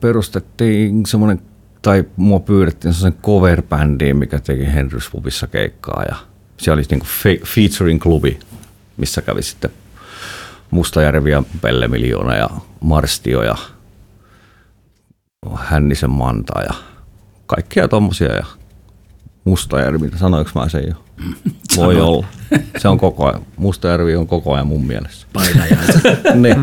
perustettiin 0.00 1.06
semmoinen, 1.06 1.42
tai 1.82 2.04
mua 2.16 2.40
pyydettiin 2.40 2.94
semmoisen 2.94 3.22
cover-bändiin, 3.22 4.16
mikä 4.16 4.38
teki 4.38 4.66
Henrys 4.66 5.10
Pubissa 5.10 5.46
keikkaa. 5.46 6.02
Ja 6.08 6.16
siellä 6.56 6.78
oli 6.78 6.86
niinku 6.90 7.06
fe- 7.06 7.46
featuring 7.46 8.02
klubi, 8.02 8.38
missä 8.96 9.22
kävi 9.22 9.42
sitten 9.42 9.70
Mustajärvi 10.70 11.30
ja 11.30 11.42
Pelle 11.60 11.88
Miljoona 11.88 12.36
ja 12.36 12.50
Marstio 12.80 13.42
ja 13.42 13.54
Hännisen 15.56 16.10
Manta 16.10 16.62
ja 16.62 16.74
kaikkia 17.54 17.88
tommosia 17.88 18.32
ja 18.32 18.46
Mustajärvi, 19.44 20.10
sanoinko 20.16 20.50
mä 20.54 20.68
sen 20.68 20.84
jo? 20.88 20.94
Voi 21.76 22.00
olla. 22.00 22.26
Se 22.78 22.88
on 22.88 22.98
koko 22.98 23.26
ajan, 23.26 23.42
Mustajärvi 23.56 24.16
on 24.16 24.26
koko 24.26 24.54
ajan 24.54 24.66
mun 24.66 24.86
mielessä. 24.86 25.26
Painajaiset. 25.32 26.02
Ne 26.34 26.56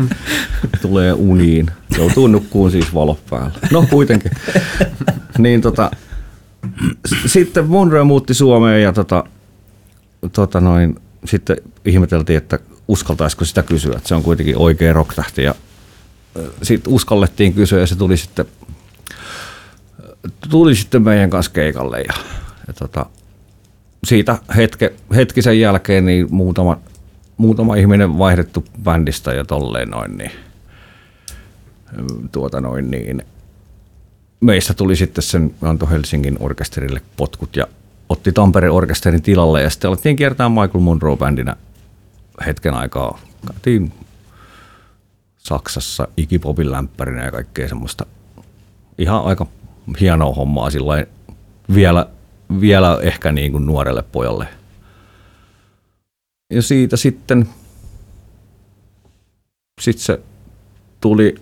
tulee 0.82 1.12
uniin. 1.12 1.70
Joutuu 1.98 2.26
nukkuun 2.26 2.70
siis 2.70 2.94
valot 2.94 3.26
päällä. 3.30 3.52
No 3.70 3.86
kuitenkin. 3.90 4.30
Niin 5.38 5.60
tota, 5.60 5.90
sitten 7.26 7.66
Monroe 7.66 8.04
muutti 8.04 8.34
Suomeen 8.34 8.82
ja 8.82 8.92
tota, 8.92 9.24
tota 10.32 10.60
noin, 10.60 10.96
sitten 11.24 11.56
ihmeteltiin, 11.84 12.36
että 12.36 12.58
uskaltaisiko 12.88 13.44
sitä 13.44 13.62
kysyä, 13.62 13.94
että 13.96 14.08
se 14.08 14.14
on 14.14 14.22
kuitenkin 14.22 14.56
oikea 14.56 14.92
rocktähti 14.92 15.42
ja 15.42 15.54
sitten 16.62 16.92
uskallettiin 16.92 17.54
kysyä 17.54 17.80
ja 17.80 17.86
se 17.86 17.96
tuli 17.96 18.16
sitten, 18.16 18.46
tuli 20.50 20.74
sitten 20.74 21.02
meidän 21.02 21.30
kanssa 21.30 21.52
keikalle 21.52 22.00
ja, 22.00 22.12
ja 22.66 22.72
tota, 22.74 23.06
siitä 24.04 24.38
hetke, 24.56 24.92
hetkisen 25.14 25.60
jälkeen 25.60 26.04
niin 26.04 26.26
muutama, 26.30 26.78
muutama 27.36 27.74
ihminen 27.74 28.18
vaihdettu 28.18 28.64
bändistä 28.82 29.32
ja 29.32 29.44
tolleen 29.44 29.90
noin, 29.90 30.18
niin, 30.18 30.30
tuota 32.32 32.60
noin, 32.60 32.90
niin 32.90 33.22
meistä 34.40 34.74
tuli 34.74 34.96
sitten 34.96 35.22
sen, 35.22 35.54
antoi 35.62 35.90
Helsingin 35.90 36.36
orkesterille 36.40 37.02
potkut 37.16 37.56
ja 37.56 37.66
otti 38.08 38.32
Tampereen 38.32 38.72
orkesterin 38.72 39.22
tilalle 39.22 39.62
ja 39.62 39.70
sitten 39.70 39.88
alettiin 39.88 40.16
kiertää 40.16 40.48
Michael 40.48 40.80
Monroe-bändinä 40.80 41.56
hetken 42.46 42.74
aikaa. 42.74 43.18
Käytiin 43.46 43.92
Saksassa 45.38 46.08
ikipopin 46.16 46.72
lämpärinä 46.72 47.24
ja 47.24 47.30
kaikkea 47.30 47.68
semmoista 47.68 48.06
ihan 48.98 49.24
aika 49.24 49.46
hienoa 50.00 50.34
hommaa 50.34 50.70
sillä 50.70 51.06
vielä, 51.74 52.06
vielä 52.60 52.98
ehkä 53.02 53.32
niin 53.32 53.52
kuin 53.52 53.66
nuorelle 53.66 54.02
pojalle. 54.02 54.48
Ja 56.52 56.62
siitä 56.62 56.96
sitten 56.96 57.48
sitten 59.80 60.04
se 60.04 60.20
tuli, 61.00 61.34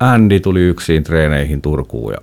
Andy 0.00 0.40
tuli 0.40 0.60
yksin 0.60 1.04
treeneihin 1.04 1.62
Turkuun 1.62 2.12
ja 2.12 2.18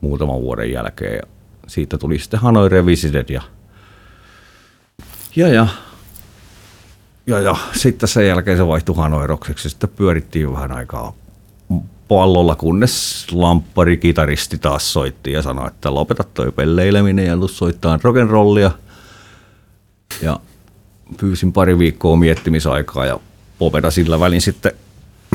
muutaman 0.00 0.40
vuoden 0.42 0.72
jälkeen 0.72 1.14
ja 1.14 1.22
siitä 1.66 1.98
tuli 1.98 2.18
sitten 2.18 2.40
Hanoi 2.40 2.68
Revisited 2.68 3.28
ja, 3.28 3.42
ja, 5.36 5.48
ja 5.48 5.66
ja, 7.26 7.40
ja 7.40 7.56
sitten 7.72 8.08
sen 8.08 8.26
jälkeen 8.26 8.56
se 8.56 8.66
vaihtui 8.66 8.96
Hanoi 8.96 9.26
Rockseksi. 9.26 9.70
Sitten 9.70 9.90
pyörittiin 9.90 10.52
vähän 10.52 10.72
aikaa 10.72 11.12
pallolla, 12.16 12.54
kunnes 12.54 13.26
lamppari 13.32 13.96
kitaristi 13.96 14.58
taas 14.58 14.92
soitti 14.92 15.32
ja 15.32 15.42
sanoi, 15.42 15.66
että 15.66 15.94
lopeta 15.94 16.24
toi 16.24 16.52
pelleileminen 16.52 17.26
ja 17.26 17.36
soittaa 17.46 17.96
rock'n'rollia. 17.96 18.70
Ja 20.22 20.40
pyysin 21.20 21.52
pari 21.52 21.78
viikkoa 21.78 22.16
miettimisaikaa 22.16 23.06
ja 23.06 23.20
Popeda 23.58 23.90
sillä 23.90 24.20
välin 24.20 24.40
sitten 24.40 24.72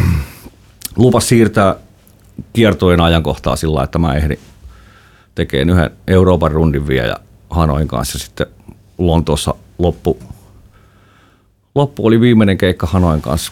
lupas 0.95 1.29
siirtää 1.29 1.75
kiertojen 2.53 3.01
ajankohtaa 3.01 3.55
sillä 3.55 3.83
että 3.83 3.99
mä 3.99 4.13
ehdin 4.13 4.39
tekemään 5.35 5.69
yhden 5.69 5.97
Euroopan 6.07 6.51
rundin 6.51 6.87
vielä 6.87 7.07
ja 7.07 7.17
Hanoin 7.49 7.87
kanssa. 7.87 8.19
Sitten 8.19 8.47
Lontoossa 8.97 9.55
loppu, 9.77 10.19
loppu 11.75 12.07
oli 12.07 12.21
viimeinen 12.21 12.57
keikka 12.57 12.87
Hanoin 12.87 13.21
kanssa 13.21 13.51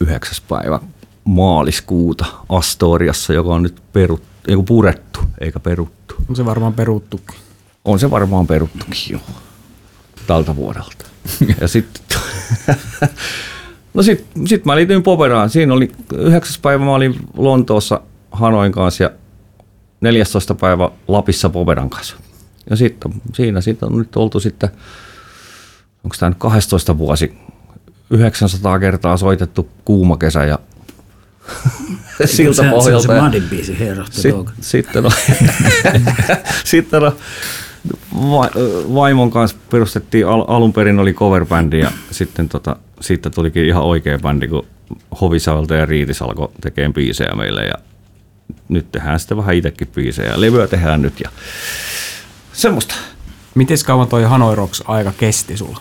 9. 0.00 0.44
päivä 0.48 0.80
maaliskuuta 1.28 2.26
Astoriassa, 2.48 3.32
joka 3.32 3.54
on 3.54 3.62
nyt 3.62 3.82
perut, 3.92 4.22
ei 4.48 4.54
kun 4.54 4.64
purettu 4.64 5.20
eikä 5.40 5.60
peruttu. 5.60 6.14
On 6.28 6.36
se 6.36 6.44
varmaan 6.44 6.72
peruttukin. 6.72 7.36
On 7.84 7.98
se 7.98 8.10
varmaan 8.10 8.46
peruttukin 8.46 9.12
jo 9.12 9.18
tältä 10.26 10.56
vuodelta. 10.56 11.04
Ja 11.60 11.68
sitten 11.68 12.02
no 13.94 14.02
sit, 14.02 14.26
sit 14.46 14.64
mä 14.64 14.76
liityin 14.76 15.02
Poperaan. 15.02 15.50
Siinä 15.50 15.74
oli 15.74 15.92
9. 16.12 16.62
päivä 16.62 16.84
mä 16.84 16.94
olin 16.94 17.14
Lontoossa 17.36 18.00
Hanoin 18.32 18.72
kanssa 18.72 19.02
ja 19.02 19.10
14. 20.00 20.54
päivä 20.54 20.90
Lapissa 21.08 21.48
Poperan 21.48 21.90
kanssa. 21.90 22.16
Ja 22.70 22.76
sitten 22.76 23.12
siinä 23.34 23.60
sitten 23.60 23.92
on 23.92 23.98
nyt 23.98 24.16
oltu 24.16 24.40
sitten, 24.40 24.68
onko 26.04 26.16
tämä 26.18 26.30
nyt 26.30 26.38
12 26.38 26.98
vuosi, 26.98 27.38
900 28.10 28.78
kertaa 28.78 29.16
soitettu 29.16 29.68
kuuma 29.84 30.16
kesä 30.16 30.44
ja 30.44 30.58
siltä 32.24 32.62
se, 32.62 32.70
pohjalta. 32.70 33.06
Se 33.06 33.12
on 33.12 33.16
se 33.16 33.22
Madin 33.22 33.42
biisi, 33.42 33.78
Herrat 33.78 34.12
Sit, 34.12 34.32
Dog. 34.34 34.50
sitten 34.60 35.06
on, 35.06 35.12
sitten 36.64 37.02
on 37.02 37.12
va, 38.30 38.50
vaimon 38.94 39.30
kanssa 39.30 39.56
perustettiin, 39.70 40.26
al, 40.26 40.44
alun 40.48 40.72
perin 40.72 40.98
oli 40.98 41.12
coverbändi 41.12 41.78
ja 41.78 41.90
sitten 42.10 42.48
tota, 42.48 42.76
siitä 43.00 43.30
tulikin 43.30 43.64
ihan 43.64 43.82
oikea 43.82 44.18
bändi, 44.18 44.48
kun 44.48 44.66
Hovisalta 45.20 45.74
ja 45.74 45.86
Riitis 45.86 46.22
alkoi 46.22 46.48
tekemään 46.60 46.92
biisejä 46.92 47.34
meille 47.34 47.64
ja 47.64 47.74
nyt 48.68 48.92
tehdään 48.92 49.20
sitten 49.20 49.36
vähän 49.36 49.54
itsekin 49.54 49.88
biisejä 49.94 50.30
ja 50.30 50.40
levyä 50.40 50.66
tehdään 50.66 51.02
nyt 51.02 51.20
ja 51.20 51.30
semmoista. 52.52 52.94
Miten 53.54 53.78
kauan 53.86 54.08
toi 54.08 54.22
Hanoi 54.22 54.56
Rocks 54.56 54.82
aika 54.86 55.12
kesti 55.18 55.56
sulla? 55.56 55.80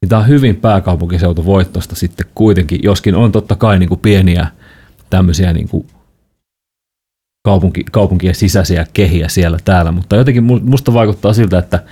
niin 0.00 0.08
tämä 0.08 0.22
on 0.22 0.28
hyvin 0.28 0.56
pääkaupunkiseutu 0.56 1.44
voittosta 1.44 1.94
sitten 1.94 2.26
kuitenkin, 2.34 2.80
joskin 2.82 3.14
on 3.14 3.32
totta 3.32 3.56
kai 3.56 3.78
niin 3.78 3.88
kuin 3.88 4.00
pieniä 4.00 4.46
tämmöisiä 5.10 5.52
niin 5.52 5.68
kuin 5.68 5.86
kaupunki, 7.44 7.84
kaupunkien 7.92 8.34
sisäisiä 8.34 8.86
kehiä 8.92 9.28
siellä 9.28 9.58
täällä, 9.64 9.92
mutta 9.92 10.16
jotenkin 10.16 10.44
mu- 10.44 10.64
musta 10.64 10.94
vaikuttaa 10.94 11.32
siltä, 11.32 11.58
että, 11.58 11.82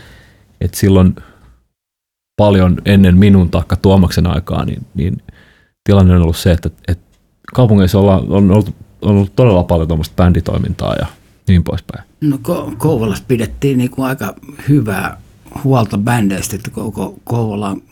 että 0.60 0.78
silloin 0.78 1.16
paljon 2.36 2.76
ennen 2.84 3.18
minun 3.18 3.50
taikka 3.50 3.76
Tuomaksen 3.76 4.26
aikaa, 4.26 4.64
niin, 4.64 4.86
niin 4.94 5.22
tilanne 5.84 6.16
on 6.16 6.22
ollut 6.22 6.36
se, 6.36 6.52
että, 6.52 6.70
että 6.88 7.11
kaupungeissa 7.52 7.98
ollaan, 7.98 8.24
on, 8.28 8.50
ollut, 8.50 8.74
on 9.02 9.10
ollut 9.10 9.36
todella 9.36 9.64
paljon 9.64 9.88
tuommoista 9.88 10.14
bänditoimintaa 10.16 10.94
ja 10.94 11.06
niin 11.48 11.64
poispäin. 11.64 12.04
No 12.20 12.36
Ko- 12.36 12.76
Kouvolassa 12.76 13.24
pidettiin 13.28 13.78
niinku 13.78 14.02
aika 14.02 14.34
hyvää 14.68 15.20
huolta 15.64 15.98
bändeistä, 15.98 16.56
että 16.56 16.70
koko 16.70 17.14
Kouvolan 17.24 17.82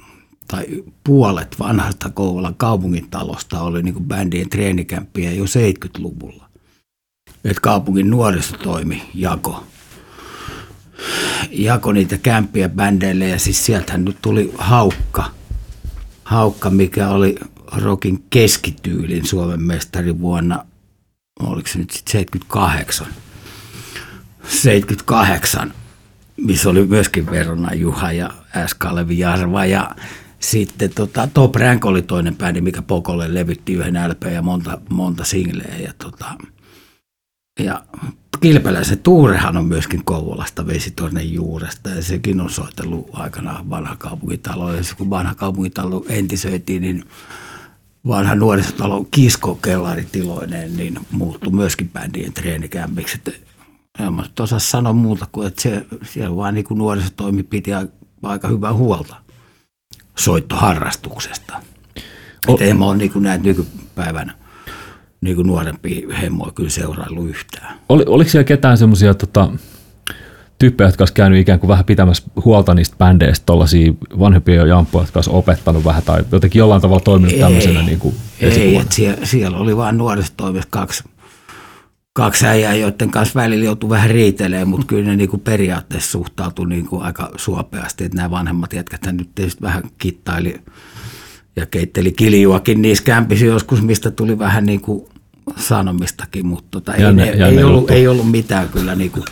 tai 0.48 0.66
puolet 1.04 1.56
vanhasta 1.58 2.10
Kouvolan 2.10 2.54
kaupungintalosta 2.54 3.60
oli 3.60 3.82
niinku 3.82 4.00
bändien 4.00 4.50
treenikämppiä 4.50 5.32
jo 5.32 5.44
70-luvulla. 5.44 6.46
Et 7.44 7.60
kaupungin 7.60 8.10
nuorisotoimi 8.10 9.02
jako, 9.14 9.64
jako 11.50 11.92
niitä 11.92 12.18
kämppiä 12.18 12.68
bändeille 12.68 13.28
ja 13.28 13.38
siis 13.38 13.66
sieltähän 13.66 14.04
nyt 14.04 14.16
tuli 14.22 14.54
Haukka, 14.58 15.24
Haukka 16.24 16.70
mikä 16.70 17.08
oli 17.08 17.36
rokin 17.76 18.24
keskityylin 18.30 19.26
Suomen 19.26 19.62
mestari 19.62 20.20
vuonna, 20.20 20.64
oliko 21.40 21.68
se 21.68 21.78
nyt 21.78 21.90
sitten 21.90 22.12
78. 22.12 23.06
78, 24.48 25.74
missä 26.36 26.70
oli 26.70 26.86
myöskin 26.86 27.30
Verona 27.30 27.74
Juha 27.74 28.12
ja 28.12 28.30
S. 28.66 28.74
Kalevi 28.74 29.18
Jarva 29.18 29.64
ja 29.64 29.90
sitten 30.40 30.90
tota, 30.94 31.28
Top 31.34 31.56
Rank 31.56 31.84
oli 31.84 32.02
toinen 32.02 32.36
bändi, 32.36 32.60
mikä 32.60 32.82
Pokolle 32.82 33.34
levytti 33.34 33.72
yhden 33.72 34.10
LP 34.10 34.22
ja 34.32 34.42
monta, 34.42 34.80
monta 34.88 35.24
singleä. 35.24 35.76
Ja, 35.78 35.92
tota, 35.98 36.26
ja 37.58 37.82
Kilpeläisen 38.40 38.98
Tuurehan 38.98 39.56
on 39.56 39.64
myöskin 39.64 40.04
Kouvolasta 40.04 40.66
Vesitornen 40.66 41.32
juuresta 41.32 41.90
ja 41.90 42.02
sekin 42.02 42.40
on 42.40 42.50
soitellut 42.50 43.10
aikanaan 43.12 43.70
vanha 43.70 43.96
kaupungintalo. 43.96 44.72
Ja 44.72 44.82
se, 44.82 44.94
kun 44.94 45.10
vanha 45.10 45.34
kaupungintalo 45.34 46.04
entisöitiin, 46.08 46.82
niin 46.82 47.04
vanha 48.06 48.34
nuorisotalo 48.34 49.06
kiskokellaritiloineen, 49.10 50.76
niin 50.76 50.98
muuttui 51.10 51.52
myöskin 51.52 51.88
bändien 51.88 52.32
treenikämpiksi. 52.32 53.16
Että 53.16 53.32
en 53.98 54.12
mä 54.12 54.24
osaa 54.40 54.58
sanoa 54.58 54.92
muuta 54.92 55.26
kuin, 55.32 55.46
että 55.46 55.62
se, 55.62 55.86
siellä 56.02 56.36
vaan 56.36 56.54
niin 56.54 56.64
nuorisotoimi 56.70 57.42
piti 57.42 57.70
aika 58.22 58.48
hyvää 58.48 58.72
huolta 58.72 59.16
soittoharrastuksesta. 60.18 61.56
O- 62.48 62.52
Että 62.52 62.64
en 62.64 62.78
mä 62.78 62.84
ole 62.84 62.96
niin 62.96 63.12
kuin 63.12 63.22
näitä 63.22 63.44
nykypäivän 63.44 64.32
niin 65.20 65.36
kuin 65.36 65.46
nuorempia 65.46 66.16
hemmoja 66.16 66.52
kyllä 66.52 66.70
seuraillut 66.70 67.28
yhtään. 67.28 67.78
Oli, 67.88 68.04
oliko 68.06 68.30
siellä 68.30 68.44
ketään 68.44 68.78
semmoisia 68.78 69.14
tota, 69.14 69.50
tyyppejä, 70.60 70.88
jotka 70.88 71.02
olisi 71.02 71.14
käynyt 71.14 71.40
ikään 71.40 71.60
kuin 71.60 71.68
vähän 71.68 71.84
pitämässä 71.84 72.22
huolta 72.44 72.74
niistä 72.74 72.96
bändeistä, 72.98 73.46
tuollaisia 73.46 73.92
vanhempia 74.18 74.66
jamppuja, 74.66 75.02
jotka 75.02 75.18
olisi 75.18 75.30
opettanut 75.32 75.84
vähän 75.84 76.02
tai 76.02 76.24
jotenkin 76.32 76.58
jollain 76.58 76.82
tavalla 76.82 77.00
toiminut 77.00 77.40
tämmöisenä 77.40 77.82
niin 77.82 77.98
kuin 77.98 78.14
ei 78.40 78.76
että 78.76 78.94
siellä, 78.94 79.26
siellä, 79.26 79.58
oli 79.58 79.76
vain 79.76 79.98
nuorisotoimessa 79.98 80.68
kaksi, 80.70 81.04
kaksi 82.12 82.46
äijää, 82.46 82.74
joiden 82.74 83.10
kanssa 83.10 83.40
välillä 83.40 83.64
joutui 83.64 83.90
vähän 83.90 84.10
riitelemään, 84.10 84.68
mutta 84.68 84.86
kyllä 84.86 85.04
ne 85.04 85.16
niinku 85.16 85.38
periaatteessa 85.38 86.10
suhtautui 86.10 86.68
niinku 86.68 86.98
aika 86.98 87.30
suopeasti, 87.36 88.04
että 88.04 88.16
nämä 88.16 88.30
vanhemmat 88.30 88.72
jätkät 88.72 89.06
nyt 89.12 89.30
tietysti 89.34 89.62
vähän 89.62 89.82
kittaili 89.98 90.60
ja 91.56 91.66
keitteli 91.66 92.12
kiljuakin 92.12 92.82
niissä 92.82 93.04
kämpissä 93.04 93.46
joskus, 93.46 93.82
mistä 93.82 94.10
tuli 94.10 94.38
vähän 94.38 94.66
niinku 94.66 95.08
sanomistakin, 95.56 96.46
mutta 96.46 96.68
tota, 96.70 96.94
ei, 96.94 97.12
ne, 97.12 97.30
ei, 97.30 97.64
ollut, 97.64 97.90
ei 97.90 98.08
ollut 98.08 98.30
mitään 98.30 98.68
kyllä 98.68 98.94
niinku, 98.94 99.24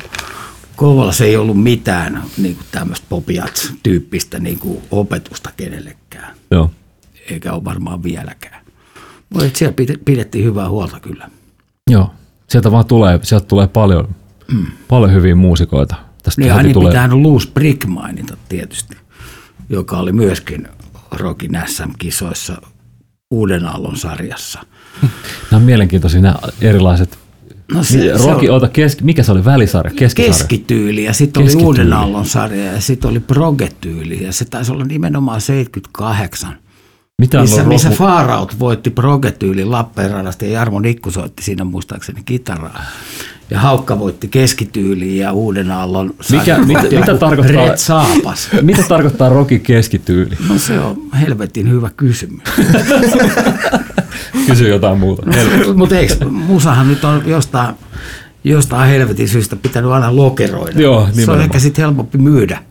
Kouvolassa 0.79 1.25
ei 1.25 1.37
ollut 1.37 1.63
mitään 1.63 2.23
niinku 2.37 2.63
tämmöistä 2.73 3.07
popiats-tyyppistä 3.09 4.39
niinku 4.39 4.83
opetusta 4.91 5.51
kenellekään 5.57 6.37
Joo. 6.51 6.71
eikä 7.31 7.53
ole 7.53 7.65
varmaan 7.65 8.03
vieläkään. 8.03 8.65
Mutta 9.31 9.59
siellä 9.59 9.75
pide- 9.81 10.01
pidettiin 10.05 10.45
hyvää 10.45 10.69
huolta 10.69 11.01
kyllä. 11.01 11.31
Joo. 11.91 12.11
Sieltä 12.49 12.71
vaan 12.71 12.85
tulee, 12.87 13.21
sieltä 13.23 13.47
tulee 13.47 13.67
paljon, 13.67 14.09
mm. 14.53 14.67
paljon 14.89 15.13
hyviä 15.13 15.35
muusikoita. 15.35 15.97
Tästä 16.23 16.41
Niin, 16.41 16.57
niin 16.57 16.73
tulee, 16.73 16.91
pitää 16.91 17.09
Loose 17.13 17.49
Brick 17.55 17.87
mainita 17.87 18.37
tietysti, 18.49 18.97
joka 19.69 19.99
oli 19.99 20.13
myöskin 20.13 20.69
Rokin 21.11 21.59
SM-kisoissa 21.67 22.63
Uuden 23.31 23.67
Aallon 23.67 23.97
sarjassa. 23.97 24.61
nämä 25.51 25.61
on 25.61 25.63
mielenkiintoisia 25.63 26.21
nämä 26.21 26.35
erilaiset 26.61 27.19
No 27.73 27.83
Se, 27.85 27.99
se 28.19 28.31
Rocky, 28.31 28.49
on- 28.49 28.57
ota, 28.57 28.69
keski, 28.69 29.05
mikä 29.05 29.23
se 29.23 29.33
oli? 29.33 29.45
Välisarja? 29.45 29.93
Keskisarja? 29.97 30.33
keskityyli 30.33 31.05
ja 31.05 31.13
sitten 31.13 31.43
oli. 31.43 31.55
Uuden 31.55 31.93
Aallon 31.93 32.27
sarja 32.27 32.65
ja 32.65 32.81
sitten 32.81 33.11
oli 33.11 33.21
progetyyli 33.21 34.23
ja 34.25 34.33
se 34.33 34.45
taisi 34.45 34.73
olla 34.73 34.85
nimenomaan 34.85 35.41
78. 35.41 36.57
Mitä 37.21 37.41
Missä, 37.41 37.63
on 37.63 37.69
missä 37.69 37.91
Faaraut 37.91 38.59
voitti 38.59 38.91
progetyylin 38.91 39.71
Lappeenrannasta 39.71 40.45
ja 40.45 40.51
Jarmo 40.51 40.81
Nikku 40.81 41.11
soitti 41.11 41.43
siinä 41.43 41.65
muistaakseni 41.65 42.23
kitaraa. 42.25 42.83
Ja 43.51 43.61
Haukka 43.61 43.99
voitti 43.99 44.29
keskityyliin 44.29 45.19
ja 45.19 45.33
Uuden 45.33 45.71
Aallon 45.71 46.07
Mikä- 46.31 46.45
sarja 46.45 46.59
mitä- 46.59 47.15
tarkoittaa- 47.19 47.67
Red 47.67 47.77
Saapas. 47.77 48.49
Mitä 48.63 48.83
tarkoittaa 48.89 49.29
Rocky 49.29 49.59
keskityyli? 49.59 50.37
No 50.49 50.59
se 50.59 50.79
on 50.81 50.97
helvetin 51.21 51.71
hyvä 51.71 51.91
kysymys. 51.97 52.43
Kysy 54.47 54.69
jotain 54.69 54.99
muuta. 54.99 55.23
Mutta 55.75 55.99
eikö 55.99 56.25
musahan 56.31 56.89
nyt 56.89 57.05
on 57.05 57.23
jostain, 57.27 57.75
jostain 58.45 58.91
helvetin 58.91 59.29
syystä 59.29 59.57
pitänyt 59.57 59.91
aina 59.91 60.17
lokeroida. 60.17 60.81
Joo, 60.81 61.09
se 61.25 61.31
on 61.31 61.41
ehkä 61.41 61.59
sitten 61.59 61.83
helpompi 61.85 62.19
myydä. 62.19 62.63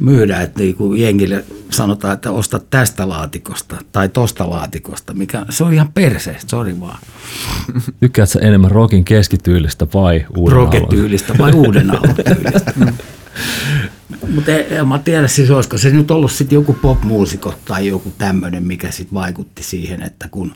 Myydä, 0.00 0.40
että 0.40 0.60
niinku 0.60 0.94
jengille 0.94 1.44
sanotaan, 1.70 2.14
että 2.14 2.30
osta 2.30 2.58
tästä 2.58 3.08
laatikosta 3.08 3.76
tai 3.92 4.08
tosta 4.08 4.50
laatikosta, 4.50 5.14
mikä 5.14 5.46
se 5.50 5.64
on 5.64 5.74
ihan 5.74 5.92
perseestä, 5.92 6.50
sori 6.50 6.80
vaan. 6.80 6.98
Tykkäätkö 8.00 8.32
sä 8.32 8.38
enemmän 8.42 8.70
Rockin 8.70 9.04
keskityylistä 9.04 9.86
vai 9.94 10.26
uuden 10.36 10.58
aallon? 10.58 10.70
Progetyylistä 10.70 11.38
vai 11.38 11.52
uuden 11.52 11.92
tyylistä. 12.34 12.72
Mutta 14.34 14.52
en 14.52 14.88
mä 14.88 14.98
tiedä 14.98 15.28
siis, 15.28 15.50
olisiko 15.50 15.78
se 15.78 15.90
nyt 15.90 16.10
ollut 16.10 16.32
sitten 16.32 16.56
joku 16.56 16.72
popmuusikko 16.72 17.54
tai 17.64 17.86
joku 17.86 18.12
tämmöinen, 18.18 18.64
mikä 18.64 18.90
sitten 18.90 19.14
vaikutti 19.14 19.62
siihen, 19.62 20.02
että 20.02 20.28
kun 20.30 20.52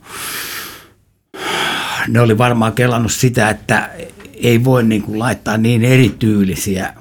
ne 2.08 2.20
oli 2.20 2.38
varmaan 2.38 2.72
kelannut 2.72 3.12
sitä, 3.12 3.50
että 3.50 3.90
ei 4.34 4.64
voi 4.64 4.84
niinku 4.84 5.18
laittaa 5.18 5.56
niin 5.56 5.84
erityylisiä 5.84 6.94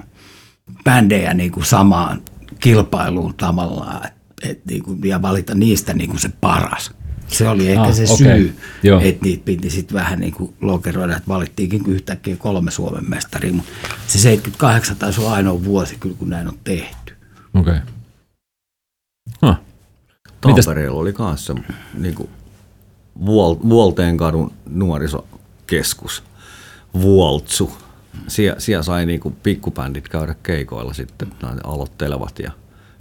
bändejä 0.84 1.34
niinku 1.34 1.62
samaan 1.62 2.22
kilpailuun 2.62 3.34
tavallaan 3.34 4.06
et, 4.06 4.12
et 4.42 4.66
niinku, 4.66 4.96
ja 5.04 5.22
valita 5.22 5.54
niistä 5.54 5.94
niinku 5.94 6.18
se 6.18 6.28
paras. 6.40 6.90
Se 7.28 7.48
oli 7.48 7.68
ehkä 7.68 7.82
Ah, 7.82 7.94
se 7.94 8.02
okei. 8.02 8.16
syy, 8.16 8.56
Joo. 8.82 9.00
että 9.00 9.24
niitä 9.24 9.44
piti 9.44 9.70
sitten 9.70 9.94
vähän 9.94 10.20
niin 10.20 10.32
kuin 10.32 10.54
lokeroida, 10.60 11.16
että 11.16 11.28
valittiinkin 11.28 11.82
yhtäkkiä 11.86 12.36
kolme 12.36 12.70
Suomen 12.70 13.10
mestaria, 13.10 13.52
mutta 13.52 13.72
se 14.06 14.18
78 14.18 14.96
taisi 14.96 15.20
olla 15.20 15.32
ainoa 15.32 15.64
vuosi 15.64 15.96
kyllä, 16.00 16.16
kun 16.18 16.30
näin 16.30 16.48
on 16.48 16.58
tehty. 16.64 17.16
Okei. 17.54 17.74
Okay. 17.74 17.86
Huh. 19.42 19.56
Tampereella 20.40 21.00
oli 21.00 21.12
kanssa 21.12 21.54
niin 21.98 22.14
kuin 22.14 22.28
Vuol, 23.26 23.56
Vuolteen 23.68 24.16
kadun 24.16 24.52
nuorisokeskus, 24.70 26.22
Vuoltsu. 27.00 27.72
Sie, 28.28 28.54
siellä 28.58 28.82
sai 28.82 29.06
niin 29.06 29.20
kuin 29.20 29.36
pikkubändit 29.42 30.08
käydä 30.08 30.34
keikoilla 30.42 30.92
sitten, 30.92 31.32
nämä 31.42 31.56
aloittelevat. 31.64 32.38
Ja 32.38 32.50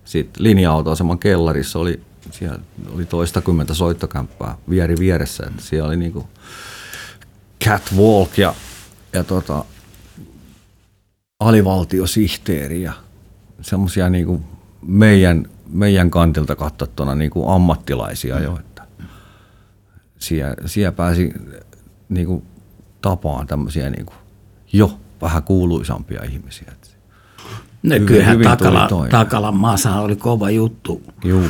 sitten 0.06 0.44
linja-autoaseman 0.44 1.20
kellarissa 1.20 1.80
oli, 1.80 2.02
siellä 2.32 2.60
oli 2.94 3.06
toistakymmentä 3.06 3.74
soittokämppää 3.74 4.58
vieri 4.70 4.96
vieressä. 5.00 5.44
Että 5.48 5.62
siellä 5.62 5.88
oli 5.88 5.98
niin 5.98 6.14
kuin 6.14 6.26
Catwalk 7.64 8.38
ja, 8.38 8.56
ja 9.14 9.24
tota, 9.24 9.66
alivaltiosihteeri 11.40 12.82
ja 12.82 12.94
semmoisia 13.62 14.10
niin 14.10 14.26
kuin 14.26 14.44
meidän, 14.82 15.48
meidän 15.70 16.12
kantilta 16.12 16.56
katsottuna 16.56 17.16
niin 17.16 17.32
kuin 17.32 17.50
ammattilaisia 17.50 18.40
jo. 18.40 18.58
Että 18.60 18.84
siellä, 20.20 20.56
siellä 20.66 20.92
pääsi 20.92 21.34
niin 22.10 22.28
kuin 22.28 22.44
tapaan 23.02 23.48
tämmöisiä 23.48 23.90
niin 23.90 24.06
kuin 24.06 24.21
jo 24.74 25.00
vähän 25.22 25.44
kuuluisampia 25.44 26.24
ihmisiä. 26.24 26.72
No 27.84 27.96
Hyvin- 27.96 28.06
kyllähän 28.08 28.34
hyvin 28.34 28.48
Takala. 28.48 28.90
Takalan 29.12 29.56
maassa 29.56 29.96
oli 29.96 30.16
kova 30.16 30.50
juttu, 30.50 31.02
Juu, 31.24 31.46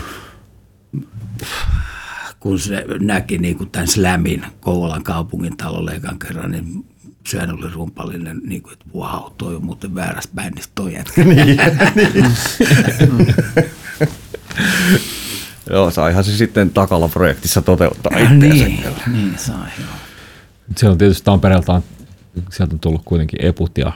kun 2.39 2.59
se 2.59 2.85
näki 2.99 3.37
niin 3.37 3.57
kuin 3.57 3.69
tämän 3.69 3.87
Slamin 3.87 4.45
Kouvolan 4.59 5.03
kaupungin 5.03 5.57
talolle 5.57 5.91
ekan 5.91 6.19
kerran, 6.19 6.51
niin 6.51 6.85
sehän 7.27 7.51
oli 7.53 7.69
rumpallinen, 7.73 8.41
niin 8.45 8.61
kuin, 8.61 8.73
että 8.73 8.85
vau, 8.95 9.29
toi 9.29 9.55
on 9.55 9.65
muuten 9.65 9.95
väärästä 9.95 10.33
bändistä 10.35 10.71
toi 10.75 10.93
jätkä. 10.93 11.23
Joo, 15.69 15.91
saihan 15.91 16.23
se 16.23 16.37
sitten 16.37 16.69
Takala-projektissa 16.69 17.61
toteuttaa 17.61 18.17
itseänsä. 18.17 18.47
niin, 18.47 18.83
niin 19.11 19.33
sai, 19.37 19.55
joo. 19.79 19.87
Siellä 20.77 20.91
on 20.91 20.97
tietysti 20.97 21.25
Tampereelta 21.25 21.73
on, 21.73 21.83
sieltä 22.51 22.75
on 22.75 22.79
tullut 22.79 23.01
kuitenkin 23.05 23.45
eput 23.45 23.77
ja, 23.77 23.91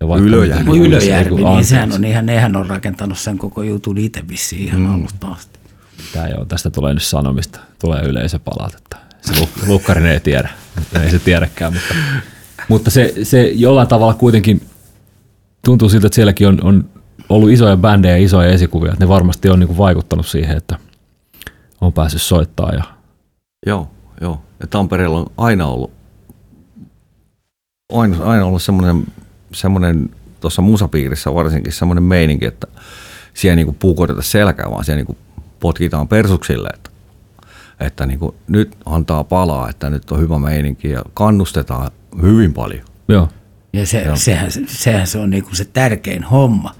ja 0.00 0.08
vaikka 0.08 0.26
Ylöjärvi. 0.26 0.64
No 0.64 0.74
Ylöjärvi, 0.74 1.24
Eiku, 1.24 1.36
niin 1.36 1.46
anteeksi. 1.46 1.70
sehän 1.70 1.92
on 1.92 2.04
ihan, 2.04 2.26
nehän 2.26 2.56
on 2.56 2.66
rakentanut 2.66 3.18
sen 3.18 3.38
koko 3.38 3.62
jutun 3.62 3.98
itse 3.98 4.28
vissiin 4.28 4.64
ihan 4.64 4.80
mm. 4.80 4.94
alusta 4.94 5.28
asti. 5.28 5.58
Tää 6.12 6.28
joo, 6.28 6.44
tästä 6.44 6.70
tulee 6.70 6.94
nyt 6.94 7.02
sanomista, 7.02 7.60
tulee 7.80 8.02
yleisöpalautetta. 8.02 8.96
Se 9.20 9.32
Luk- 9.32 9.66
Lukkarin 9.72 10.06
ei 10.06 10.20
tiedä, 10.20 10.48
ei 11.02 11.10
se 11.10 11.18
tiedäkään, 11.18 11.72
mutta, 11.72 11.94
mutta 12.68 12.90
se, 12.90 13.14
se 13.22 13.50
jollain 13.54 13.88
tavalla 13.88 14.14
kuitenkin 14.14 14.66
tuntuu 15.64 15.88
siltä, 15.88 16.06
että 16.06 16.14
sielläkin 16.14 16.48
on, 16.48 16.58
on 16.62 16.84
ollut 17.28 17.50
isoja 17.50 17.76
bändejä 17.76 18.16
ja 18.16 18.24
isoja 18.24 18.48
esikuvia, 18.48 18.92
että 18.92 19.04
ne 19.04 19.08
varmasti 19.08 19.48
on 19.48 19.60
niinku 19.60 19.78
vaikuttanut 19.78 20.26
siihen, 20.26 20.56
että 20.56 20.78
on 21.80 21.92
päässyt 21.92 22.22
soittaa 22.22 22.72
ja 22.72 22.96
Joo, 23.66 23.90
joo. 24.20 24.40
Ja 24.60 24.66
Tampereella 24.66 25.18
on 25.18 25.26
aina 25.36 25.66
ollut, 25.66 25.90
aina, 27.92 28.24
aina 28.24 28.44
ollut 28.44 28.62
semmoinen, 28.62 29.04
semmoinen 29.52 30.10
tuossa 30.40 30.62
musapiirissä 30.62 31.34
varsinkin 31.34 31.72
semmoinen 31.72 32.04
meininki, 32.04 32.46
että 32.46 32.66
siellä 33.34 33.56
niinku 33.56 33.76
puukoteta 33.78 34.22
selkää, 34.22 34.70
vaan 34.70 34.84
siellä 34.84 34.96
niinku 34.96 35.16
potkitaan 35.60 36.08
persuksille, 36.08 36.68
että, 36.74 36.90
että 37.80 38.06
niinku 38.06 38.34
nyt 38.48 38.76
antaa 38.86 39.24
palaa, 39.24 39.70
että 39.70 39.90
nyt 39.90 40.10
on 40.10 40.20
hyvä 40.20 40.38
meininki 40.38 40.90
ja 40.90 41.02
kannustetaan 41.14 41.90
hyvin 42.22 42.52
paljon. 42.52 42.84
joo, 43.08 43.28
Ja 43.72 43.86
se, 43.86 44.06
sehän, 44.14 44.50
sehän 44.66 45.06
se 45.06 45.18
on 45.18 45.30
niinku 45.30 45.54
se 45.54 45.64
tärkein 45.64 46.24
homma. 46.24 46.74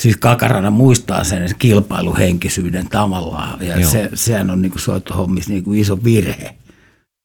Siis 0.00 0.16
Kakarana 0.16 0.70
muistaa 0.70 1.24
sen 1.24 1.48
kilpailuhenkisyyden 1.58 2.88
tavallaan. 2.88 3.66
Ja 3.66 3.80
Joo. 3.80 3.90
se, 3.90 4.10
sehän 4.14 4.50
on 4.50 4.62
niinku 4.62 4.78
soittohommissa 4.78 5.50
niinku 5.50 5.72
iso 5.72 6.04
virhe. 6.04 6.54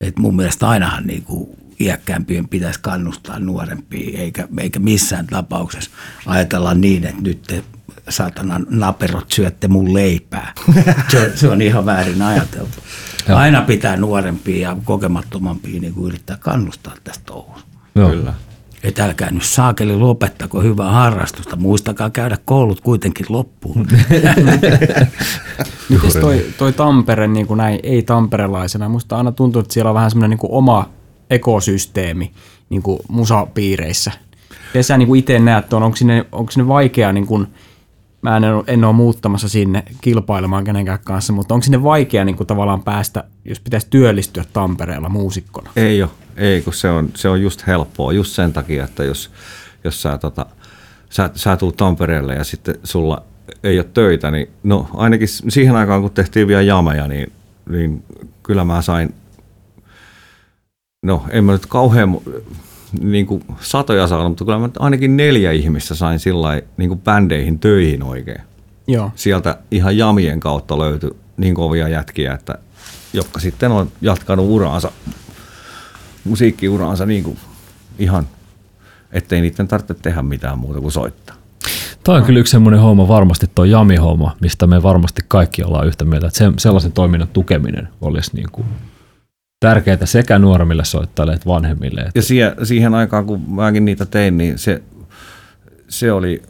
Et 0.02 0.18
mun 0.18 0.36
mielestä 0.36 0.70
ainahan 0.70 1.08
niinku 1.08 1.58
iäkkäämpien 1.84 2.48
pitäisi 2.48 2.80
kannustaa 2.82 3.40
nuorempia, 3.40 4.20
eikä, 4.20 4.48
eikä 4.60 4.80
missään 4.80 5.28
tapauksessa 5.28 5.92
ajatella 6.26 6.74
niin, 6.74 7.06
että 7.06 7.22
nyt 7.22 7.42
te 7.42 7.64
saatanan 8.10 8.66
naperot 8.70 9.32
syötte 9.32 9.68
mun 9.68 9.94
leipää. 9.94 10.54
Se, 11.12 11.32
se 11.36 11.50
on 11.50 11.62
ihan 11.62 11.86
väärin 11.86 12.22
ajateltu. 12.22 12.80
Aina 13.36 13.62
pitää 13.62 13.98
nuorempia 13.98 14.70
ja 14.70 14.78
kokemattomampia 14.84 15.82
niinku 15.82 16.08
yrittää 16.08 16.38
kannustaa 16.40 16.94
tästä 17.04 17.24
touhusta. 17.26 17.70
Kyllä. 17.94 18.34
Että 18.84 19.06
älkää 19.06 19.32
nyt 19.32 19.44
saakeli 19.44 19.96
lopettako 19.96 20.62
hyvää 20.62 20.92
harrastusta. 20.92 21.56
Muistakaa 21.56 22.10
käydä 22.10 22.38
koulut 22.46 22.82
kuitenkin 22.82 23.26
loppuun. 23.30 23.88
Miten 25.90 26.22
toi, 26.22 26.46
toi 26.58 26.74
Tampere 26.74 27.28
niin 27.28 27.48
kuin 27.48 27.58
näin 27.58 27.80
ei-tamperelaisena? 27.84 28.90
Musta 28.90 29.18
aina 29.18 29.32
tuntuu, 29.32 29.60
että 29.60 29.74
siellä 29.74 29.90
on 29.90 29.96
vähän 29.96 30.12
semmoinen 30.12 30.30
niin 30.30 30.38
kuin 30.38 30.52
oma 30.52 30.90
ekosysteemi 31.34 32.32
niin 32.70 32.82
kuin 32.82 33.00
musapiireissä. 33.08 34.12
Miten 34.68 34.84
sä 34.84 34.98
niin 34.98 35.16
itse 35.16 35.40
näet 35.40 35.70
tuon? 35.70 35.84
Onko 35.84 35.96
sinne, 35.98 36.26
onko 36.32 36.52
sinne 36.52 36.68
vaikea, 36.68 37.14
niin 37.14 37.28
kuin, 37.28 37.48
mä 38.22 38.38
en, 38.38 38.44
en 38.68 38.84
ole 38.84 38.94
muuttamassa 38.94 39.50
sinne 39.50 39.84
kilpailemaan 40.02 40.64
kenenkään 40.64 41.00
kanssa, 41.04 41.34
mutta 41.34 41.54
onko 41.54 41.64
sinne 41.64 41.84
vaikea 41.84 42.26
niin 42.26 42.36
kuin 42.36 42.48
tavallaan 42.48 42.84
päästä, 42.84 43.24
jos 43.46 43.60
pitäisi 43.60 43.88
työllistyä 43.90 44.46
Tampereella 44.54 45.10
muusikkona? 45.10 45.72
Ei 45.76 46.04
ole, 46.04 46.12
ei 46.38 46.62
kun 46.62 46.74
se 46.74 46.90
on, 46.90 47.10
se 47.14 47.30
on 47.30 47.42
just 47.42 47.68
helppoa, 47.68 48.14
just 48.14 48.32
sen 48.32 48.54
takia, 48.54 48.84
että 48.84 49.04
jos, 49.04 49.32
jos 49.84 50.02
sä, 50.02 50.18
tota, 50.18 50.46
sä, 51.10 51.30
sä 51.36 51.58
tulet 51.58 51.78
Tampereelle 51.78 52.36
ja 52.36 52.44
sitten 52.44 52.76
sulla 52.84 53.24
ei 53.64 53.80
ole 53.80 53.88
töitä, 53.94 54.32
niin 54.32 54.50
no 54.64 54.88
ainakin 54.94 55.28
siihen 55.28 55.76
aikaan, 55.76 56.02
kun 56.02 56.12
tehtiin 56.12 56.48
vielä 56.48 56.62
jameja, 56.62 57.08
niin, 57.08 57.32
niin 57.70 58.04
kyllä 58.44 58.66
mä 58.66 58.82
sain, 58.82 59.14
no 61.04 61.24
en 61.30 61.44
mä 61.44 61.52
nyt 61.52 61.66
kauhean 61.66 62.18
niin 63.02 63.26
kuin 63.26 63.44
satoja 63.62 64.08
saanut, 64.08 64.32
mutta 64.32 64.46
kyllä 64.46 64.60
mä 64.60 64.70
ainakin 64.80 65.18
neljä 65.18 65.52
ihmistä 65.52 65.96
sain 65.96 66.20
sillä 66.20 66.42
lailla 66.42 66.68
niin 66.78 66.90
kuin 66.90 67.02
bändeihin 67.02 67.60
töihin 67.60 68.04
oikein. 68.04 68.42
Joo. 68.88 69.12
Sieltä 69.16 69.58
ihan 69.72 69.98
jamien 69.98 70.40
kautta 70.40 70.78
löytyi 70.78 71.12
niin 71.38 71.56
kovia 71.56 71.88
jätkiä, 71.88 72.34
että 72.34 72.56
jotka 73.14 73.40
sitten 73.40 73.72
on 73.72 73.92
jatkanut 74.02 74.50
uraansa, 74.50 74.92
musiikkiuraansa 76.24 77.06
niin 77.06 77.24
kuin 77.24 77.38
ihan, 78.00 78.28
ettei 79.12 79.42
niiden 79.42 79.68
tarvitse 79.68 79.94
tehdä 79.94 80.22
mitään 80.22 80.60
muuta 80.60 80.82
kuin 80.82 80.92
soittaa. 80.92 81.36
Toi 82.04 82.18
on 82.18 82.24
kyllä 82.24 82.40
yksi 82.40 82.52
semmoinen 82.52 82.80
homma, 82.80 83.08
varmasti 83.08 83.48
tuo 83.56 83.66
Jami-homma, 83.66 84.36
mistä 84.42 84.68
me 84.68 84.84
varmasti 84.84 85.22
kaikki 85.28 85.64
ollaan 85.64 85.88
yhtä 85.88 86.06
mieltä, 86.06 86.28
että 86.28 86.38
se, 86.38 86.52
sellaisen 86.58 86.92
toiminnan 86.92 87.28
tukeminen 87.28 87.88
olisi 88.02 88.32
niin 88.36 88.48
kuin 88.52 88.68
tärkeää 89.68 90.06
sekä 90.06 90.40
nuoremmille 90.40 90.86
soittajille 90.86 91.34
että 91.34 91.46
vanhemmille. 91.46 92.02
Että 92.02 92.12
Ja 92.16 92.22
siihen, 92.22 92.52
siihen 92.64 92.94
aikaan, 92.94 93.26
kun 93.26 93.42
mäkin 93.48 93.86
niitä 93.86 94.06
tein, 94.06 94.38
niin 94.38 94.58
se, 94.58 94.84
se 95.90 96.12
oli, 96.12 96.42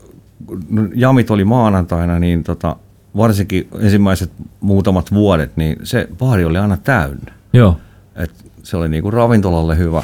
jamit 0.95 1.32
oli 1.32 1.45
maanantaina, 1.45 2.20
niin 2.20 2.43
tota, 2.43 2.76
varsinkin 3.18 3.68
ensimmäiset 3.80 4.32
muutamat 4.61 5.11
vuodet, 5.14 5.57
niin 5.57 5.76
se 5.84 6.07
baari 6.18 6.45
oli 6.45 6.57
aina 6.57 6.78
täynnä. 6.78 7.34
joo, 7.53 7.78
Et 8.16 8.32
se 8.64 8.78
oli 8.78 8.89
niinku 8.89 9.11
ravintolalle 9.11 9.78
hyvä 9.78 10.03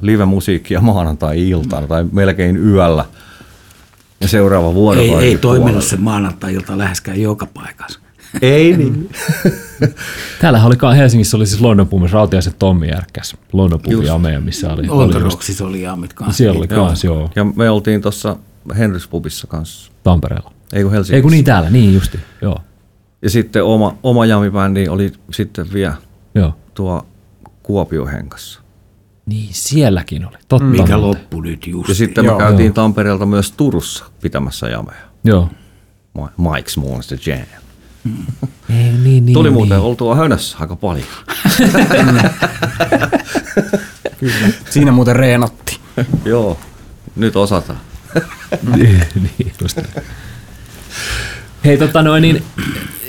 live-musiikkia 0.00 0.80
maanantai-iltana 0.80 1.86
tai 1.86 2.04
melkein 2.12 2.56
yöllä. 2.56 3.04
Ja 4.20 4.28
seuraava 4.28 4.68
Ei, 4.68 4.74
vuorokausi. 4.74 5.26
ei 5.26 5.38
toiminut 5.38 5.84
se 5.84 5.96
maanantai-ilta 5.96 6.78
läheskään 6.78 7.20
joka 7.20 7.46
paikassa. 7.46 8.00
Ei 8.42 8.76
niin. 8.76 9.10
Täällähän 10.40 10.66
oli 10.66 10.96
Helsingissä 10.96 11.36
oli 11.36 11.46
siis 11.46 11.60
London 11.60 11.88
Pumis, 11.88 12.12
Rautiaiset 12.12 12.58
Tommi 12.58 12.88
järkkäs, 12.88 13.36
London 13.52 13.80
Pumi 13.80 14.08
Amea, 14.08 14.40
missä 14.40 14.72
oli. 14.72 14.88
Ontoroksis 14.88 15.60
oli 15.60 15.82
jaamit 15.82 16.12
kanssa. 16.12 16.36
Siellä 16.36 16.58
oli 16.58 16.68
kans, 16.68 17.04
joo, 17.04 17.30
Ja 17.36 17.44
me 17.44 17.70
oltiin 17.70 18.02
tuossa 18.02 18.36
Henrys 18.78 19.08
Pubissa 19.08 19.46
kanssa. 19.46 19.92
Tampereella. 20.02 20.52
Ei 20.72 20.82
kun 20.82 20.92
Helsingissä. 20.92 21.16
Ei 21.16 21.22
kun 21.22 21.30
niin 21.30 21.44
täällä, 21.44 21.70
niin 21.70 21.94
justi, 21.94 22.18
joo, 22.42 22.58
Ja 23.22 23.30
sitten 23.30 23.64
oma, 23.64 23.96
oma 24.02 24.26
jamibändi 24.26 24.88
oli 24.88 25.12
sitten 25.32 25.72
vielä 25.72 25.94
joo. 26.34 26.54
tuo 26.74 27.06
Kuopio 27.62 28.06
Henkassa. 28.06 28.62
Niin, 29.26 29.48
sielläkin 29.52 30.26
oli, 30.26 30.36
totta. 30.48 30.64
Mikä 30.64 30.82
muuten. 30.82 31.02
loppu 31.02 31.40
nyt 31.40 31.66
just. 31.66 31.88
Ja 31.88 31.94
sitten 31.94 32.24
Joo. 32.24 32.38
me 32.38 32.44
käytiin 32.44 32.72
Tampereelta 32.72 33.26
myös 33.26 33.52
Turussa 33.52 34.04
pitämässä 34.22 34.68
jameja. 34.68 35.02
Joo. 35.24 35.48
Mike's 36.18 36.80
Monster 36.80 37.18
Jam. 37.26 37.46
Ei, 38.70 38.92
niin, 38.92 39.26
niin, 39.26 39.32
Tuli 39.32 39.48
niin. 39.48 39.54
muuten 39.54 39.80
oltua 39.80 40.14
hönössä 40.14 40.56
aika 40.60 40.76
paljon. 40.76 41.06
Siinä 44.70 44.92
muuten 44.92 45.16
reenatti. 45.16 45.80
Joo, 46.24 46.58
nyt 47.16 47.36
osataan. 47.36 47.78
niin, 48.76 49.04
niin, 49.14 49.52
just. 49.62 49.78
Hei, 51.64 51.78
tota 51.78 52.02
noin, 52.02 52.22
niin, 52.22 52.42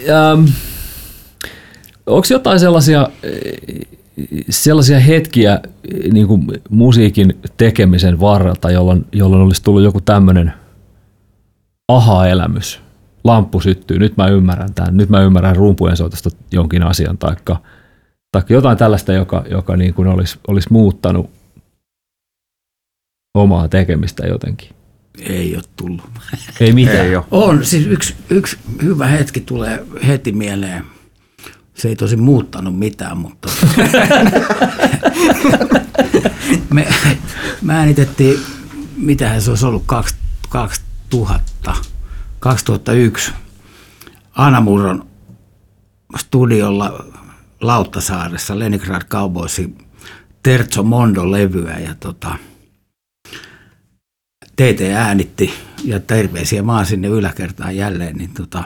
ähm, 0.09 0.45
onko 2.05 2.27
jotain 2.29 2.59
sellaisia, 2.59 3.09
eh, 3.23 3.87
sellaisia 4.49 4.99
hetkiä 4.99 5.53
eh, 5.63 6.11
niin 6.11 6.27
kuin 6.27 6.47
musiikin 6.69 7.39
tekemisen 7.57 8.19
varrelta, 8.19 8.71
jolloin, 8.71 9.05
jolloin 9.11 9.41
olisi 9.41 9.63
tullut 9.63 9.83
joku 9.83 10.01
tämmöinen 10.01 10.53
aha-elämys, 11.87 12.82
lamppu 13.23 13.59
syttyy, 13.59 13.99
nyt 13.99 14.17
mä 14.17 14.27
ymmärrän 14.27 14.73
tämän, 14.73 14.97
nyt 14.97 15.09
mä 15.09 15.21
ymmärrän 15.21 15.55
rumpujen 15.55 15.97
soitosta 15.97 16.29
jonkin 16.51 16.83
asian, 16.83 17.17
taikka, 17.17 17.61
taikka 18.31 18.53
jotain 18.53 18.77
tällaista, 18.77 19.13
joka, 19.13 19.43
joka 19.49 19.77
niin 19.77 19.93
kuin 19.93 20.07
olisi, 20.07 20.39
olisi 20.47 20.67
muuttanut 20.71 21.29
omaa 23.33 23.67
tekemistä 23.67 24.27
jotenkin. 24.27 24.69
Ei 25.19 25.55
ole 25.55 25.63
tullut. 25.75 26.01
Ei 26.59 26.73
mitään. 26.73 27.05
Ei 27.05 27.15
ole. 27.15 27.25
On, 27.31 27.65
siis 27.65 27.87
yksi, 27.87 28.15
yksi 28.29 28.57
hyvä 28.83 29.07
hetki 29.07 29.41
tulee 29.41 29.85
heti 30.07 30.31
mieleen. 30.31 30.83
Se 31.73 31.87
ei 31.87 31.95
tosi 31.95 32.15
muuttanut 32.15 32.79
mitään, 32.79 33.17
mutta 33.17 33.49
me, 36.73 36.87
me 37.61 37.73
äänitettiin, 37.73 38.39
mitähän 38.97 39.41
se 39.41 39.49
olisi 39.49 39.65
ollut, 39.65 39.83
kaksi- 39.85 40.15
2000, 40.49 41.75
2001 42.43 43.31
Anamurron 44.35 45.05
studiolla 46.17 47.05
Lauttasaaressa 47.61 48.59
Leningrad 48.59 49.01
Cowboysin 49.01 49.77
Terzo 50.43 50.83
Mondo-levyä 50.83 51.79
ja 51.79 51.95
tota, 51.99 52.35
TT 54.55 54.81
äänitti 54.95 55.53
ja 55.83 55.99
terveisiä 55.99 56.63
maan 56.63 56.85
sinne 56.85 57.07
yläkertaan 57.07 57.75
jälleen, 57.75 58.15
niin, 58.15 58.33
tota, 58.33 58.63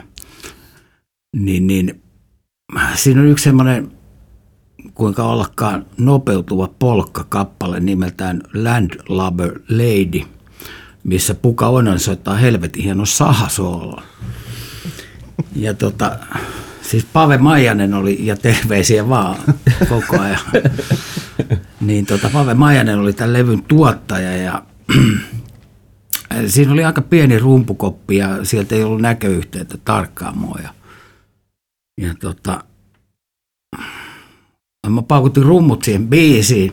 niin, 1.36 1.66
niin 1.66 2.02
siinä 2.94 3.20
on 3.20 3.26
yksi 3.26 3.44
semmoinen 3.44 3.92
kuinka 4.94 5.22
ollakaan 5.22 5.86
nopeutuva 5.98 6.68
polkka-kappale 6.78 7.80
nimeltään 7.80 8.42
Landlubber 8.54 9.60
Lady, 9.68 10.37
missä 11.04 11.34
Puka 11.34 11.68
Oinen 11.68 11.98
soittaa 11.98 12.34
helvetin 12.34 12.82
hieno 12.82 13.06
sahasoolon. 13.06 14.02
Ja 15.56 15.74
tota, 15.74 16.18
siis 16.82 17.06
Pave 17.12 17.38
Maijanen 17.38 17.94
oli, 17.94 18.26
ja 18.26 18.36
terveisiä 18.36 19.08
vaan 19.08 19.36
koko 19.88 20.20
ajan. 20.20 20.40
Niin 21.80 22.06
tota, 22.06 22.30
Pave 22.32 22.54
Maijanen 22.54 22.98
oli 22.98 23.12
tämän 23.12 23.32
levyn 23.32 23.62
tuottaja 23.62 24.36
ja 24.36 24.62
Siinä 26.46 26.72
oli 26.72 26.84
aika 26.84 27.02
pieni 27.02 27.38
rumpukoppi 27.38 28.16
ja 28.16 28.44
sieltä 28.44 28.74
ei 28.74 28.84
ollut 28.84 29.00
näköyhteyttä 29.00 29.78
tarkkaamoa. 29.84 30.58
Ja, 30.62 30.74
ja 32.00 32.14
tota, 32.14 32.64
mä 34.88 35.02
paukutin 35.02 35.42
rummut 35.42 35.84
siihen 35.84 36.08
biisiin 36.08 36.72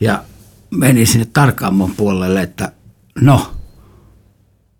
ja 0.00 0.24
menin 0.70 1.06
sinne 1.06 1.26
tarkkaamon 1.32 1.94
puolelle, 1.96 2.42
että 2.42 2.72
no, 3.20 3.54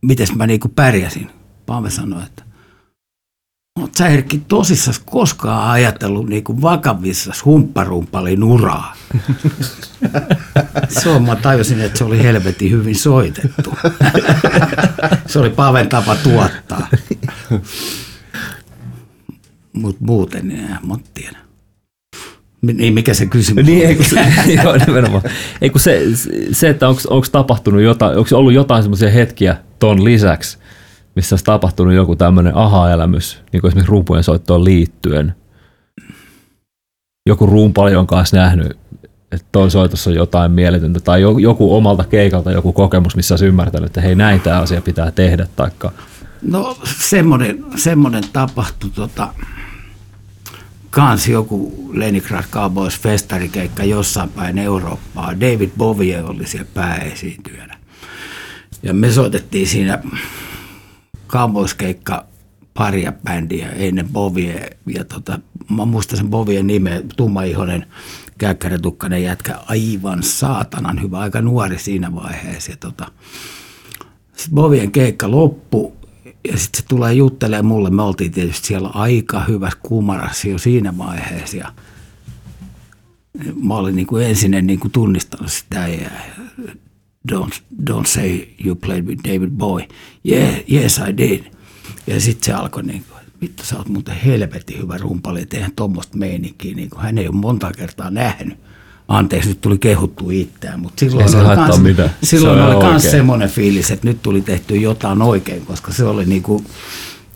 mites 0.02 0.34
mä 0.34 0.46
niinku 0.46 0.68
pärjäsin. 0.68 1.30
Paave 1.66 1.90
sanoi, 1.90 2.22
että 2.22 2.48
Oot 3.80 3.94
sä 3.94 4.08
Erkki 4.08 4.42
tosissas 4.48 4.98
koskaan 4.98 5.70
ajatellut 5.70 6.28
niinku 6.28 6.62
vakavissas 6.62 7.44
humpparumpalin 7.44 8.44
uraa? 8.44 8.94
Se 10.88 11.08
on, 11.08 11.22
mä 11.22 11.36
tajusin, 11.36 11.80
että 11.80 11.98
se 11.98 12.04
oli 12.04 12.22
helvetin 12.22 12.70
hyvin 12.70 12.96
soitettu. 12.96 13.74
se 15.26 15.38
oli 15.38 15.50
Paven 15.50 15.88
tapa 15.88 16.16
tuottaa. 16.16 16.88
Mutta 19.72 20.04
muuten, 20.04 20.48
niin 20.48 20.60
en 20.60 20.78
mä 20.88 20.94
tiedä. 21.14 21.38
Niin, 22.62 22.94
mikä 22.94 23.14
se 23.14 23.26
kysymys 23.26 23.66
Niin, 23.66 23.86
ei 23.86 23.94
kun 23.94 24.04
se, 24.04 24.26
joo, 24.62 24.76
nimenomaan. 24.86 25.22
Ei 25.60 25.70
kun 25.70 25.80
se, 25.80 26.02
se 26.52 26.68
että 26.68 26.88
onko 26.88 27.26
tapahtunut 27.32 27.82
jotain, 27.82 28.18
onko 28.18 28.36
ollut 28.36 28.52
jotain 28.52 28.82
semmoisia 28.82 29.10
hetkiä 29.10 29.56
ton 29.78 30.04
lisäksi, 30.04 30.58
missä 31.16 31.34
olisi 31.34 31.44
tapahtunut 31.44 31.94
joku 31.94 32.16
tämmöinen 32.16 32.56
aha-elämys, 32.56 33.42
niin 33.52 33.60
kuin 33.60 33.68
esimerkiksi 33.68 33.90
rumpujen 33.90 34.24
soittoon 34.24 34.64
liittyen. 34.64 35.34
Joku 37.28 37.46
rumpali 37.46 37.96
on 37.96 38.06
kanssa 38.06 38.36
nähnyt, 38.36 38.78
että 39.32 39.46
ton 39.52 39.70
soitossa 39.70 40.10
on 40.10 40.16
jotain 40.16 40.52
mieletöntä, 40.52 41.00
tai 41.00 41.22
jo- 41.22 41.38
joku 41.38 41.76
omalta 41.76 42.04
keikalta 42.04 42.52
joku 42.52 42.72
kokemus, 42.72 43.16
missä 43.16 43.32
olisi 43.32 43.46
ymmärtänyt, 43.46 43.86
että 43.86 44.00
hei 44.00 44.14
näin 44.14 44.40
tämä 44.40 44.60
asia 44.60 44.82
pitää 44.82 45.10
tehdä, 45.10 45.46
taikka 45.56 45.92
No 46.42 46.76
semmoinen, 46.84 47.64
semmoinen 47.76 48.24
tapahtui 48.32 48.90
tota, 48.90 49.34
kans 50.90 51.28
joku 51.28 51.88
Leningrad 51.92 52.44
Cowboys 52.50 53.00
festarikeikka 53.00 53.84
jossain 53.84 54.28
päin 54.28 54.58
Eurooppaa. 54.58 55.40
David 55.40 55.70
Bowie 55.78 56.22
oli 56.22 56.46
siellä 56.46 56.68
pääesiintyjänä. 56.74 57.77
Ja 58.82 58.94
me 58.94 59.12
soitettiin 59.12 59.66
siinä 59.66 60.02
Cowboys-keikka 61.28 62.24
paria 62.74 63.12
bändiä 63.12 63.68
ennen 63.68 64.08
Bowie. 64.08 64.70
Ja 64.86 65.04
tota, 65.04 65.38
mä 65.70 65.84
muistan 65.84 66.16
sen 66.16 66.28
Bovien 66.28 66.66
nimen, 66.66 67.08
tummaihoinen 67.16 67.86
käkkärätukkainen 68.38 69.22
jätkä, 69.22 69.58
aivan 69.66 70.22
saatanan 70.22 71.02
hyvä, 71.02 71.18
aika 71.18 71.40
nuori 71.40 71.78
siinä 71.78 72.14
vaiheessa. 72.14 72.72
Tota, 72.80 73.10
sitten 74.36 74.54
Bovien 74.54 74.92
keikka 74.92 75.30
loppu 75.30 75.96
ja 76.24 76.58
sitten 76.58 76.82
se 76.82 76.88
tulee 76.88 77.14
juttelemaan 77.14 77.66
mulle. 77.66 77.90
Me 77.90 78.02
oltiin 78.02 78.32
tietysti 78.32 78.66
siellä 78.66 78.88
aika 78.88 79.44
hyvässä 79.48 79.78
kumarassa 79.82 80.48
jo 80.48 80.58
siinä 80.58 80.98
vaiheessa. 80.98 81.56
Ja 81.56 81.72
mä 83.62 83.74
olin 83.74 83.96
niin 83.96 84.06
kuin 84.06 84.26
ensin 84.26 84.66
niin 84.66 84.80
kuin 84.80 84.92
tunnistanut 84.92 85.52
sitä 85.52 85.88
ja 85.88 86.10
don't, 87.32 87.60
don't 87.90 88.06
say 88.06 88.40
you 88.64 88.74
played 88.74 89.04
with 89.04 89.22
David 89.24 89.50
Bowie. 89.50 89.88
Yeah, 90.30 90.54
yes 90.72 90.98
I 91.08 91.16
did. 91.16 91.44
Ja 92.06 92.20
sitten 92.20 92.46
se 92.46 92.52
alkoi 92.52 92.82
niin 92.82 93.04
kuin, 93.08 93.20
vittu 93.40 93.64
sä 93.64 93.76
oot 93.76 93.88
muuten 93.88 94.16
helvetin 94.16 94.78
hyvä 94.78 94.98
rumpali, 94.98 95.42
et 95.42 95.54
eihän 95.54 95.72
tuommoista 95.76 96.16
meininkiä, 96.16 96.74
niin 96.74 96.90
kuin 96.90 97.02
hän 97.02 97.18
ei 97.18 97.28
ole 97.28 97.36
monta 97.36 97.70
kertaa 97.72 98.10
nähnyt. 98.10 98.58
Anteeksi, 99.08 99.48
nyt 99.48 99.60
tuli 99.60 99.78
kehuttu 99.78 100.30
itseään, 100.30 100.80
mutta 100.80 101.00
silloin 101.00 101.22
Ei 101.26 101.28
se 101.32 101.36
oli 101.38 101.56
kans, 101.56 101.80
mitään. 101.80 102.10
silloin 102.22 102.58
Se 102.58 102.64
oli 102.64 102.74
oikein. 102.74 103.00
semmoinen 103.00 103.48
fiilis, 103.48 103.90
että 103.90 104.06
nyt 104.08 104.22
tuli 104.22 104.40
tehty 104.40 104.76
jotain 104.76 105.22
oikein, 105.22 105.66
koska 105.66 105.92
se 105.92 106.04
oli 106.04 106.24
niin 106.24 106.42
kuin 106.42 106.66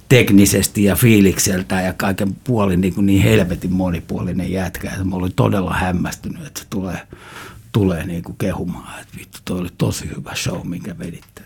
teknisesti 0.08 0.84
ja 0.84 0.96
fiilikseltä 0.96 1.80
ja 1.80 1.92
kaiken 1.92 2.36
puolin 2.44 2.80
niin, 2.80 2.94
kuin 2.94 3.06
niin 3.06 3.22
helvetin 3.22 3.72
monipuolinen 3.72 4.52
jätkä. 4.52 4.90
Että 4.90 5.04
mä 5.04 5.16
olin 5.16 5.32
todella 5.36 5.74
hämmästynyt, 5.74 6.46
että 6.46 6.60
se 6.60 6.66
tulee, 6.70 6.98
tulee 7.72 8.06
niin 8.06 8.22
kuin 8.22 8.36
kehumaan, 8.38 9.00
että 9.00 9.18
vittu, 9.18 9.38
toi 9.44 9.60
oli 9.60 9.68
tosi 9.78 10.10
hyvä 10.16 10.34
show, 10.34 10.66
minkä 10.68 10.98
veditte. 10.98 11.42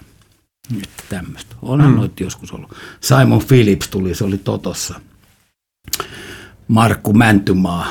Nyt 0.70 0.88
tämmöistä. 1.08 1.56
Onhan 1.62 1.90
mm. 1.90 1.96
noita 1.96 2.22
joskus 2.22 2.52
ollut. 2.52 2.74
Simon 3.00 3.42
Phillips 3.48 3.88
tuli, 3.88 4.14
se 4.14 4.24
oli 4.24 4.38
Totossa. 4.38 5.00
Markku 6.68 7.12
Mäntymaa 7.12 7.86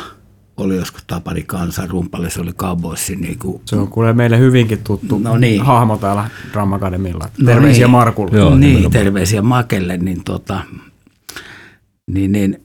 oli 0.58 0.76
joskus 0.76 1.04
Tapani 1.08 1.44
Kansan 1.44 1.90
rumpalle, 1.90 2.30
se 2.30 2.42
oli 2.42 2.54
Cowboysin 2.54 3.22
niin 3.22 3.40
kuin, 3.40 3.62
Se 3.66 3.76
on 3.76 3.88
kuule 3.88 4.14
meille 4.14 4.40
hyvinkin 4.40 4.84
tuttu 4.84 5.20
No 5.20 5.38
niin. 5.38 5.62
hahmo 5.62 5.98
täällä 5.98 6.30
Drama 6.52 6.76
Academilla. 6.76 7.30
No 7.38 7.46
Terveisiä 7.46 7.86
niin. 7.86 7.92
Markulle. 7.92 8.38
Joo, 8.38 8.56
niin, 8.56 8.92
terveisiä 8.92 9.42
Makelle, 9.42 9.98
niin, 9.98 10.24
tota, 10.24 10.62
niin, 12.12 12.32
niin 12.32 12.64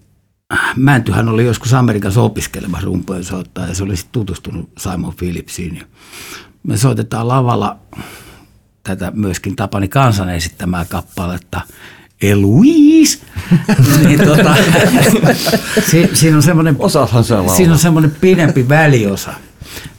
Mäntyhän 0.77 1.29
oli 1.29 1.45
joskus 1.45 1.75
Amerikassa 1.75 2.23
opiskelemassa 2.23 2.87
rumpujen 2.87 3.25
soittaa 3.25 3.67
ja 3.67 3.75
se 3.75 3.83
oli 3.83 3.97
sitten 3.97 4.13
tutustunut 4.13 4.71
Simon 4.79 5.15
Phillipsiin. 5.17 5.77
Ja 5.77 5.85
me 6.63 6.77
soitetaan 6.77 7.29
lavalla 7.29 7.77
tätä 8.83 9.13
myöskin 9.15 9.57
Tapani 9.57 9.89
Kansan 9.89 10.29
esittämää 10.29 10.85
kappaletta 10.85 11.61
Eloise. 12.23 13.19
niin, 14.07 14.21
tota, 14.25 14.57
si, 15.91 16.11
siinä 16.15 16.37
on 16.37 16.43
semmoinen 16.43 16.77
Osaathan 16.79 17.25
laulaa. 17.31 17.57
Siinä 17.57 17.73
on 17.73 17.79
semmoinen 17.79 18.17
pidempi 18.21 18.69
väliosa, 18.69 19.33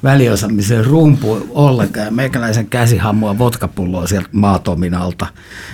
väliosa, 0.03 0.47
missä 0.47 0.75
ei 0.75 0.83
rumpu 0.83 1.47
ollenkaan. 1.49 2.05
Ja 2.05 2.11
Meikäläisen 2.11 2.67
käsi 2.67 2.97
hammua 2.97 3.37
vodkapulloa 3.37 4.07
sieltä 4.07 4.29
maatomin 4.31 4.93
alta. 4.93 5.27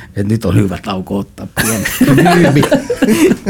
Että 0.07 0.33
nyt 0.33 0.45
on 0.45 0.55
hyvä 0.55 0.77
tauko 0.83 1.17
ottaa 1.17 1.47
pieni 1.61 1.85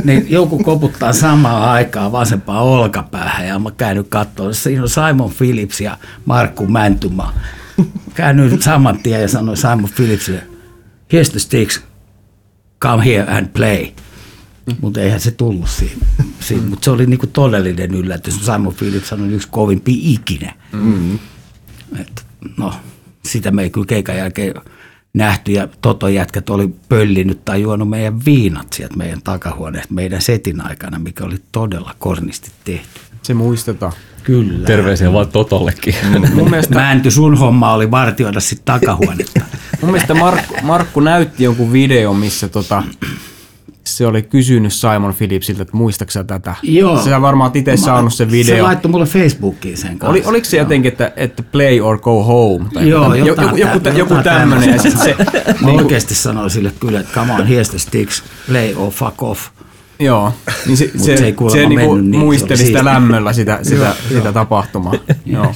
niin 0.03 0.25
joku 0.29 0.57
koputtaa 0.63 1.13
samaan 1.13 1.69
aikaan 1.69 2.11
vasempaa 2.11 2.61
olkapäähän 2.61 3.47
ja 3.47 3.59
mä 3.59 3.71
käynyt 3.71 4.07
katsomaan. 4.09 4.53
Siinä 4.53 4.81
on 4.81 4.89
Simon 4.89 5.31
Phillips 5.37 5.81
ja 5.81 5.97
Markku 6.25 6.67
Mäntymä. 6.67 7.33
Käännyin 8.13 8.61
saman 8.61 8.99
tien 9.03 9.21
ja 9.21 9.27
sanoin 9.27 9.57
Simon 9.57 9.89
Phillipsille, 9.95 10.43
here's 11.13 11.31
the 11.31 11.39
sticks, 11.39 11.81
come 12.81 13.05
here 13.05 13.37
and 13.37 13.47
play. 13.47 13.87
Mutta 14.81 15.01
eihän 15.01 15.19
se 15.19 15.31
tullut 15.31 15.69
siinä. 15.69 16.05
Siinä. 16.39 16.67
Mutta 16.67 16.85
se 16.85 16.91
oli 16.91 17.05
niinku 17.05 17.27
todellinen 17.27 17.95
yllätys. 17.95 18.45
Simon 18.45 18.73
Phillips 18.73 19.13
on 19.13 19.31
yksi 19.31 19.47
kovimpi 19.51 20.13
ikinä. 20.13 20.53
Mm. 20.71 21.19
Et, 21.99 22.25
no, 22.57 22.73
sitä 23.25 23.51
me 23.51 23.63
ei 23.63 23.69
kyllä 23.69 23.87
keikan 23.87 24.17
jälkeen 24.17 24.53
nähty 25.13 25.51
ja 25.51 25.67
Toton 25.81 26.13
jätkät 26.13 26.49
oli 26.49 26.75
pöllinyt 26.89 27.45
tai 27.45 27.61
juonut 27.61 27.89
meidän 27.89 28.25
viinat 28.25 28.73
sieltä 28.73 28.97
meidän 28.97 29.21
takahuoneesta 29.23 29.93
meidän 29.93 30.21
setin 30.21 30.61
aikana, 30.61 30.99
mikä 30.99 31.25
oli 31.25 31.35
todella 31.51 31.95
kornisti 31.99 32.51
tehty. 32.63 32.99
Se 33.21 33.33
muistetaan. 33.33 33.91
Kyllä. 34.23 34.67
Terveisiä 34.67 35.13
vaan 35.13 35.27
Totollekin. 35.27 35.95
Mun 36.33 36.49
mielestä, 36.49 36.75
Mänty, 36.81 37.11
sun 37.11 37.37
homma 37.37 37.73
oli 37.73 37.91
vartioida 37.91 38.39
sitten 38.39 38.65
takahuonetta. 38.65 39.41
mun 39.81 39.91
mielestä 39.91 40.13
Markku, 40.13 40.55
Markku 40.61 40.99
näytti 40.99 41.43
jonkun 41.43 41.73
video, 41.73 42.13
missä 42.13 42.47
tota, 42.47 42.83
se 43.87 44.07
oli 44.07 44.21
kysynyt 44.21 44.73
Simon 44.73 45.13
Phillipsiltä, 45.13 45.61
että 45.61 45.77
muistaksä 45.77 46.23
tätä. 46.23 46.55
Joo. 46.63 47.03
Sä 47.03 47.21
varmaan 47.21 47.51
itse 47.53 47.77
saanut 47.77 48.13
sen 48.13 48.27
Se 48.27 48.31
video. 48.31 48.63
laittoi 48.63 48.91
mulle 48.91 49.05
Facebookiin 49.05 49.77
sen 49.77 49.89
kanssa. 49.99 50.07
Oli, 50.07 50.23
oliko 50.25 50.45
se 50.45 50.57
jotenkin, 50.57 50.91
että, 50.91 51.11
että 51.15 51.43
play 51.43 51.79
or 51.81 51.99
go 51.99 52.23
home? 52.23 52.65
Tai 52.73 52.89
Joo, 52.89 53.13
joku, 53.13 53.27
jotain, 53.27 53.47
joku, 53.47 53.61
joku, 53.61 53.79
tä- 53.79 53.89
joku 53.89 54.13
jotain 54.13 54.39
tämmöinen. 54.39 54.69
Ja 54.69 54.81
sit 54.81 54.97
se, 54.99 55.15
Mä 55.61 55.71
oikeasti 55.71 56.15
sanoin 56.15 56.49
sille 56.49 56.71
kyllä, 56.79 56.99
että 56.99 57.13
come 57.13 57.33
on, 57.33 57.39
here's 57.47 57.69
the 57.69 57.77
sticks, 57.79 58.23
play 58.47 58.73
or 58.75 58.91
fuck 58.91 59.23
off. 59.23 59.41
joo, 59.99 60.33
niin 60.65 60.77
se, 60.77 60.91
se, 60.91 60.97
se 60.97 61.05
se, 61.05 61.11
ei 61.11 61.17
se 61.51 61.65
niinku 61.69 61.95
mennyt 61.95 62.11
niin, 62.11 62.19
se 62.21 62.25
muisteli 62.25 62.57
sitä 62.57 62.85
lämmöllä 62.85 63.33
sitä, 63.33 63.59
sitä, 63.61 63.95
sitä 64.09 64.31
tapahtumaa. 64.31 64.93
joo. 65.25 65.55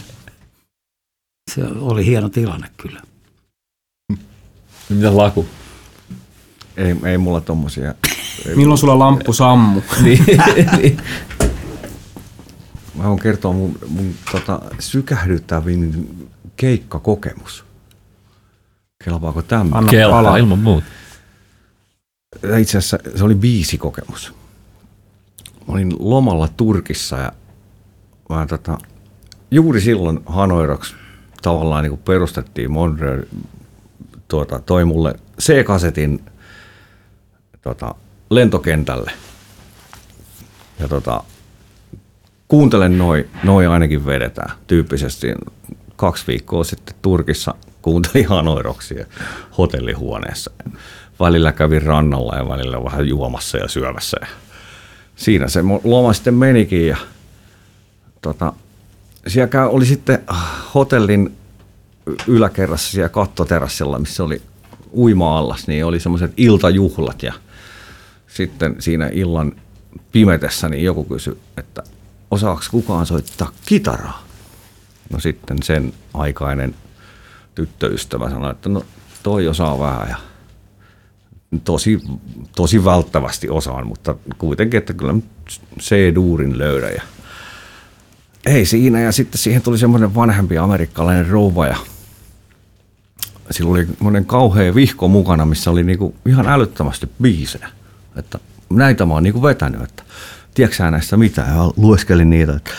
Se 1.51 1.61
oli 1.79 2.05
hieno 2.05 2.29
tilanne 2.29 2.67
kyllä. 2.77 3.01
Mitä 4.89 5.17
laku? 5.17 5.45
Ei, 6.77 6.95
ei 7.05 7.17
mulla 7.17 7.41
tommosia. 7.41 7.93
Milloin 8.55 8.77
sulla 8.77 8.99
lamppu 8.99 9.33
sammu? 9.33 9.81
niin. 10.03 10.25
Mä 12.95 13.03
voin 13.03 13.19
kertoa 13.19 13.53
mun, 13.53 13.79
mun 13.87 14.13
tota, 14.31 14.61
sykähdyttävin 14.79 16.09
keikkakokemus. 16.55 17.65
Kelpaako 19.03 19.41
tämä? 19.41 19.77
Anna 19.77 19.89
Kelpaa 19.89 20.23
palaa. 20.23 20.37
ilman 20.37 20.59
muuta. 20.59 20.87
Itse 22.59 22.77
asiassa 22.77 22.99
se 23.15 23.23
oli 23.23 23.41
viisi 23.41 23.77
kokemus. 23.77 24.33
Mä 25.67 25.73
olin 25.73 25.95
lomalla 25.99 26.47
Turkissa 26.47 27.17
ja 27.17 27.31
mä 28.29 28.45
tota, 28.45 28.77
juuri 29.51 29.81
silloin 29.81 30.19
Hanoiroks 30.25 30.95
tavallaan 31.41 31.83
niin 31.83 31.91
kuin 31.91 32.01
perustettiin 32.05 32.71
Monreal, 32.71 33.21
tuota, 34.27 34.59
toi 34.59 34.85
mulle 34.85 35.15
C-kasetin 35.41 36.23
tota, 37.61 37.95
lentokentälle. 38.31 39.11
Ja 40.79 40.87
tota, 40.87 41.23
kuuntelen 42.47 42.97
noi, 42.97 43.29
noi 43.43 43.67
ainakin 43.67 44.05
vedetään. 44.05 44.51
Tyyppisesti 44.67 45.27
kaksi 45.95 46.27
viikkoa 46.27 46.63
sitten 46.63 46.95
Turkissa 47.01 47.55
kuuntelin 47.81 48.27
Hanoiroksia 48.27 49.05
hotellihuoneessa. 49.57 50.51
Välillä 51.19 51.51
kävin 51.51 51.81
rannalla 51.81 52.35
ja 52.35 52.49
välillä 52.49 52.83
vähän 52.83 53.07
juomassa 53.07 53.57
ja 53.57 53.67
syömässä. 53.67 54.17
Ja 54.21 54.27
siinä 55.15 55.47
se 55.47 55.59
loma 55.83 56.13
sitten 56.13 56.33
menikin 56.33 56.87
ja 56.87 56.97
tota, 58.21 58.53
siellä 59.27 59.67
oli 59.67 59.85
sitten 59.85 60.19
hotellin 60.75 61.37
yläkerrassa 62.27 62.91
siellä 62.91 63.09
kattoterassilla, 63.09 63.99
missä 63.99 64.23
oli 64.23 64.41
uima-allas, 64.93 65.67
niin 65.67 65.85
oli 65.85 65.99
semmoiset 65.99 66.33
iltajuhlat 66.37 67.23
ja 67.23 67.33
sitten 68.33 68.75
siinä 68.79 69.09
illan 69.13 69.51
pimetessä 70.11 70.69
niin 70.69 70.83
joku 70.83 71.03
kysyi, 71.03 71.37
että 71.57 71.83
osaako 72.31 72.61
kukaan 72.71 73.05
soittaa 73.05 73.51
kitaraa? 73.65 74.23
No 75.09 75.19
sitten 75.19 75.63
sen 75.63 75.93
aikainen 76.13 76.75
tyttöystävä 77.55 78.29
sanoi, 78.29 78.51
että 78.51 78.69
no 78.69 78.83
toi 79.23 79.47
osaa 79.47 79.79
vähän 79.79 80.09
ja 80.09 80.15
tosi, 81.63 81.99
tosi 82.55 82.85
välttävästi 82.85 83.49
osaan, 83.49 83.87
mutta 83.87 84.15
kuitenkin, 84.37 84.77
että 84.77 84.93
kyllä 84.93 85.15
C-duurin 85.79 86.57
löydä 86.57 86.89
ja 86.89 87.01
ei 88.45 88.65
siinä 88.65 88.99
ja 88.99 89.11
sitten 89.11 89.39
siihen 89.39 89.61
tuli 89.61 89.77
semmoinen 89.77 90.15
vanhempi 90.15 90.57
amerikkalainen 90.57 91.27
rouva 91.27 91.67
ja 91.67 91.77
sillä 93.51 93.71
oli 93.71 93.85
semmoinen 93.85 94.25
kauhea 94.25 94.75
vihko 94.75 95.07
mukana, 95.07 95.45
missä 95.45 95.71
oli 95.71 95.83
niinku 95.83 96.15
ihan 96.25 96.47
älyttömästi 96.47 97.09
biisejä. 97.21 97.69
Että 98.15 98.39
näitä 98.69 99.05
mä 99.05 99.13
oon 99.13 99.23
niinku 99.23 99.41
vetänyt, 99.41 99.81
että 99.81 100.03
tiedätkö 100.53 100.91
näistä 100.91 101.17
mitään? 101.17 101.55
Ja 101.55 101.71
lueskelin 101.77 102.29
niitä, 102.29 102.53
että 102.55 102.71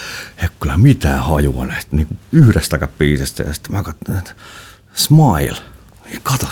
ei 0.43 0.49
kyllä 0.61 0.79
mitään 0.79 1.25
hajua 1.25 1.67
näistä 1.67 1.97
niinku 1.97 2.17
yhdestäkään 2.33 2.93
biisistä. 2.99 3.43
Ja 3.43 3.55
sitten 3.55 3.77
mä 3.77 3.83
katsoin, 3.83 4.19
että 4.19 4.33
Smile. 4.95 5.59
Ja 6.15 6.21
kato, 6.23 6.47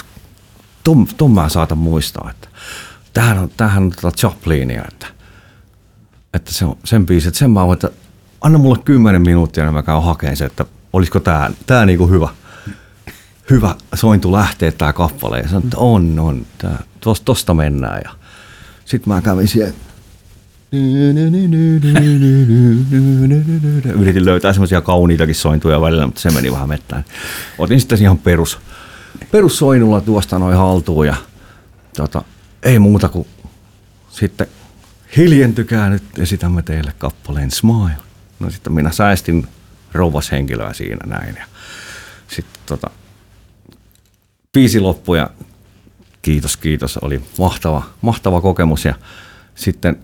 ton, 0.85 1.07
ton 1.16 1.31
mä 1.31 1.49
saatan 1.49 1.78
muistaa, 1.78 2.31
että 2.31 2.49
tämähän 3.12 3.39
on, 3.39 3.51
tämähän 3.57 3.83
on 3.83 3.91
tota 3.91 4.16
Chaplinia, 4.16 4.85
että, 4.89 5.07
että 6.35 6.53
se 6.53 6.64
on 6.64 6.78
sen 6.85 7.07
biisi, 7.07 7.28
että 7.28 7.39
sen 7.39 7.51
mä 7.51 7.66
voin, 7.66 7.76
että 7.76 7.91
anna 8.41 8.59
mulle 8.59 8.78
kymmenen 8.85 9.22
minuuttia, 9.22 9.64
niin 9.64 9.74
mä 9.74 9.83
käyn 9.83 10.03
hakemaan 10.03 10.37
se, 10.37 10.45
että 10.45 10.64
olisiko 10.93 11.20
tää, 11.20 11.51
tää 11.66 11.87
niinku 11.87 12.07
hyvä 12.07 12.28
hyvä 13.51 13.74
sointu 13.95 14.33
lähteä 14.33 14.72
tää 14.72 14.93
kappale. 14.93 15.39
Ja 15.39 15.49
sanoin, 15.49 15.64
että 15.64 15.78
on, 15.78 16.18
on, 16.18 16.47
tää, 16.59 16.83
tos, 17.01 17.20
tosta 17.20 17.55
mennään. 17.55 18.01
Ja 18.05 18.11
sitten 18.91 19.12
mä 19.14 19.22
kävin 19.22 19.49
siellä. 19.49 19.74
Yritin 23.99 24.24
löytää 24.24 24.53
semmoisia 24.53 24.80
kauniitakin 24.80 25.34
sointuja 25.34 25.80
välillä, 25.80 26.07
mutta 26.07 26.20
se 26.20 26.30
meni 26.30 26.53
vähän 26.53 26.68
mettään. 26.68 27.05
Otin 27.59 27.80
sitten 27.80 28.03
ihan 28.03 28.18
perus, 28.18 28.59
perussoinnulla 29.30 30.01
tuosta 30.01 30.38
noin 30.38 30.57
haltuun 30.57 31.07
ja 31.07 31.14
tota, 31.97 32.22
ei 32.62 32.78
muuta 32.78 33.09
kuin 33.09 33.26
sitten 34.11 34.47
hiljentykää 35.16 35.91
nyt 35.91 36.03
esitämme 36.18 36.62
teille 36.62 36.93
kappaleen 36.99 37.51
Smile. 37.51 37.97
No 38.41 38.51
sitten 38.51 38.72
minä 38.72 38.91
säästin 38.91 39.47
rouvashenkilöä 39.93 40.72
siinä 40.72 41.07
näin 41.07 41.36
ja 41.36 41.45
sitten 42.28 42.61
tota, 42.66 42.91
biisi 44.53 44.80
loppui 44.80 45.18
ja 45.18 45.30
kiitos, 46.23 46.57
kiitos. 46.57 46.97
Oli 46.97 47.23
mahtava, 47.39 47.83
mahtava 48.01 48.41
kokemus 48.41 48.85
ja 48.85 48.95
sitten 49.55 49.99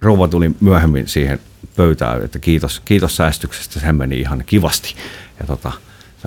rouva 0.00 0.28
tuli 0.28 0.50
myöhemmin 0.60 1.08
siihen 1.08 1.40
pöytään, 1.76 2.24
että 2.24 2.38
kiitos, 2.38 2.80
kiitos 2.84 3.16
säästyksestä, 3.16 3.80
se 3.80 3.92
meni 3.92 4.20
ihan 4.20 4.42
kivasti. 4.46 4.94
Ja 5.40 5.46
tota, 5.46 5.72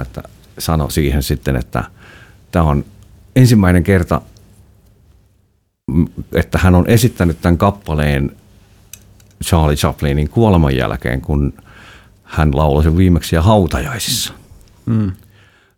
että 0.01 0.23
sanoi 0.59 0.91
siihen 0.91 1.23
sitten, 1.23 1.55
että 1.55 1.83
tämä 2.51 2.65
on 2.65 2.85
ensimmäinen 3.35 3.83
kerta, 3.83 4.21
että 6.33 6.57
hän 6.57 6.75
on 6.75 6.87
esittänyt 6.87 7.41
tämän 7.41 7.57
kappaleen 7.57 8.35
Charlie 9.43 9.75
Chaplinin 9.75 10.29
kuoleman 10.29 10.75
jälkeen, 10.75 11.21
kun 11.21 11.53
hän 12.23 12.57
lauloi 12.57 12.83
sen 12.83 12.97
viimeksi 12.97 13.35
ja 13.35 13.41
hautajaisissa. 13.41 14.33
Mm. 14.85 15.11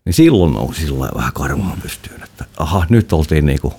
Niin 0.05 0.13
silloin 0.13 0.53
nousi 0.53 0.81
sillä 0.81 1.09
vähän 1.15 1.33
karvaa 1.33 1.77
pystyyn, 1.81 2.20
että 2.41 2.63
aha, 2.63 2.85
nyt 2.89 3.13
oltiin 3.13 3.45
niinku 3.45 3.73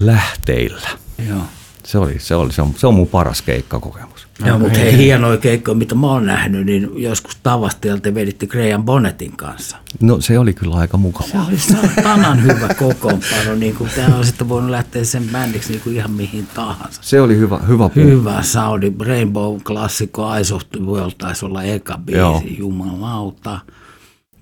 lähteillä. 0.00 0.88
Joo. 1.28 1.42
Se, 1.84 1.98
oli, 1.98 2.18
se, 2.18 2.34
oli, 2.34 2.52
se, 2.52 2.62
on, 2.62 2.74
se 2.76 2.86
on 2.86 2.94
mun 2.94 3.08
paras 3.08 3.42
keikkakokemus. 3.42 4.28
Joo, 4.46 4.58
mutta 4.58 4.78
hei, 4.78 4.96
hienoja 4.96 5.36
keikkoja, 5.38 5.74
mitä 5.74 5.94
mä 5.94 6.06
oon 6.06 6.26
nähnyt, 6.26 6.66
niin 6.66 6.90
joskus 7.02 7.36
Tavastialta 7.42 8.02
te 8.02 8.14
veditte 8.14 8.46
Graham 8.46 8.84
Bonnetin 8.84 9.36
kanssa. 9.36 9.76
No 10.00 10.20
se 10.20 10.38
oli 10.38 10.54
kyllä 10.54 10.76
aika 10.76 10.96
Se 10.96 11.00
mukavaa. 11.00 11.46
oli 11.48 11.58
saatanan 11.58 12.42
hyvä 12.42 12.74
kokoonpano, 12.74 13.54
niin 13.56 13.74
kuin 13.76 13.90
tämä 13.96 14.16
on 14.16 14.26
sitten 14.26 14.48
voinut 14.48 14.70
lähteä 14.70 15.04
sen 15.04 15.28
bändiksi 15.32 15.72
niin 15.72 15.80
kuin 15.82 15.96
ihan 15.96 16.10
mihin 16.10 16.46
tahansa. 16.54 17.00
Se 17.04 17.20
oli 17.20 17.36
hyvä, 17.36 17.58
hyvä 17.68 17.88
puu. 17.88 18.04
Hyvä 18.04 18.42
Saudi, 18.42 18.92
Rainbow-klassikko, 19.00 20.34
Eyes 20.36 20.52
of 20.52 20.62
the 20.72 20.80
World 20.80 21.12
taisi 21.18 21.44
olla 21.46 21.62
eka 21.62 21.98
biisi, 22.04 22.18
Joo. 22.18 22.42
jumalauta. 22.58 23.60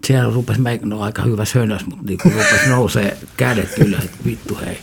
Siellä 0.04 0.34
rupesi, 0.34 0.60
mä, 0.60 0.70
no 0.82 1.00
aika 1.00 1.22
hyvä 1.22 1.44
sönös, 1.44 1.86
mutta 1.86 2.04
niin 2.06 2.18
rupesi 2.24 2.68
nousee 2.68 3.16
kädet 3.36 3.78
ylös, 3.78 4.04
että 4.04 4.16
vittu 4.24 4.58
hei. 4.66 4.78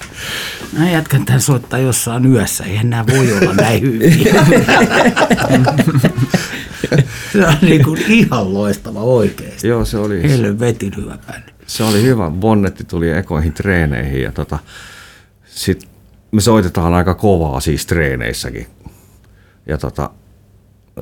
Nämä 0.74 0.90
jätkät 0.90 1.26
tän 1.26 1.42
soittaa 1.42 1.80
jossain 1.80 2.26
yössä, 2.26 2.64
eihän 2.64 2.90
nämä 2.90 3.06
voi 3.08 3.34
olla 3.34 3.54
näin 3.54 3.82
hyviä. 3.82 4.46
se 7.34 7.48
on 7.48 7.56
niin 7.62 7.84
kuin 7.84 8.02
ihan 8.08 8.54
loistava 8.54 9.02
oikeesti. 9.02 9.68
Joo, 9.68 9.86
se 9.86 9.98
oli, 9.98 10.24
Helvetin 10.24 10.94
hyvä 10.98 11.18
bändi. 11.28 11.52
se 11.68 11.84
oli 11.84 12.04
hyvä. 12.04 12.32
Bonnetti 12.32 12.84
tuli 12.84 13.10
ekoihin 13.12 13.54
treeneihin 13.54 14.22
ja 14.22 14.32
tota, 14.32 14.60
sit 15.46 15.90
me 16.32 16.42
soitetaan 16.42 16.94
aika 16.94 17.16
kovaa 17.16 17.60
siis 17.60 17.86
treeneissäkin. 17.86 18.68
Ja 19.66 19.78
tota, 19.78 20.10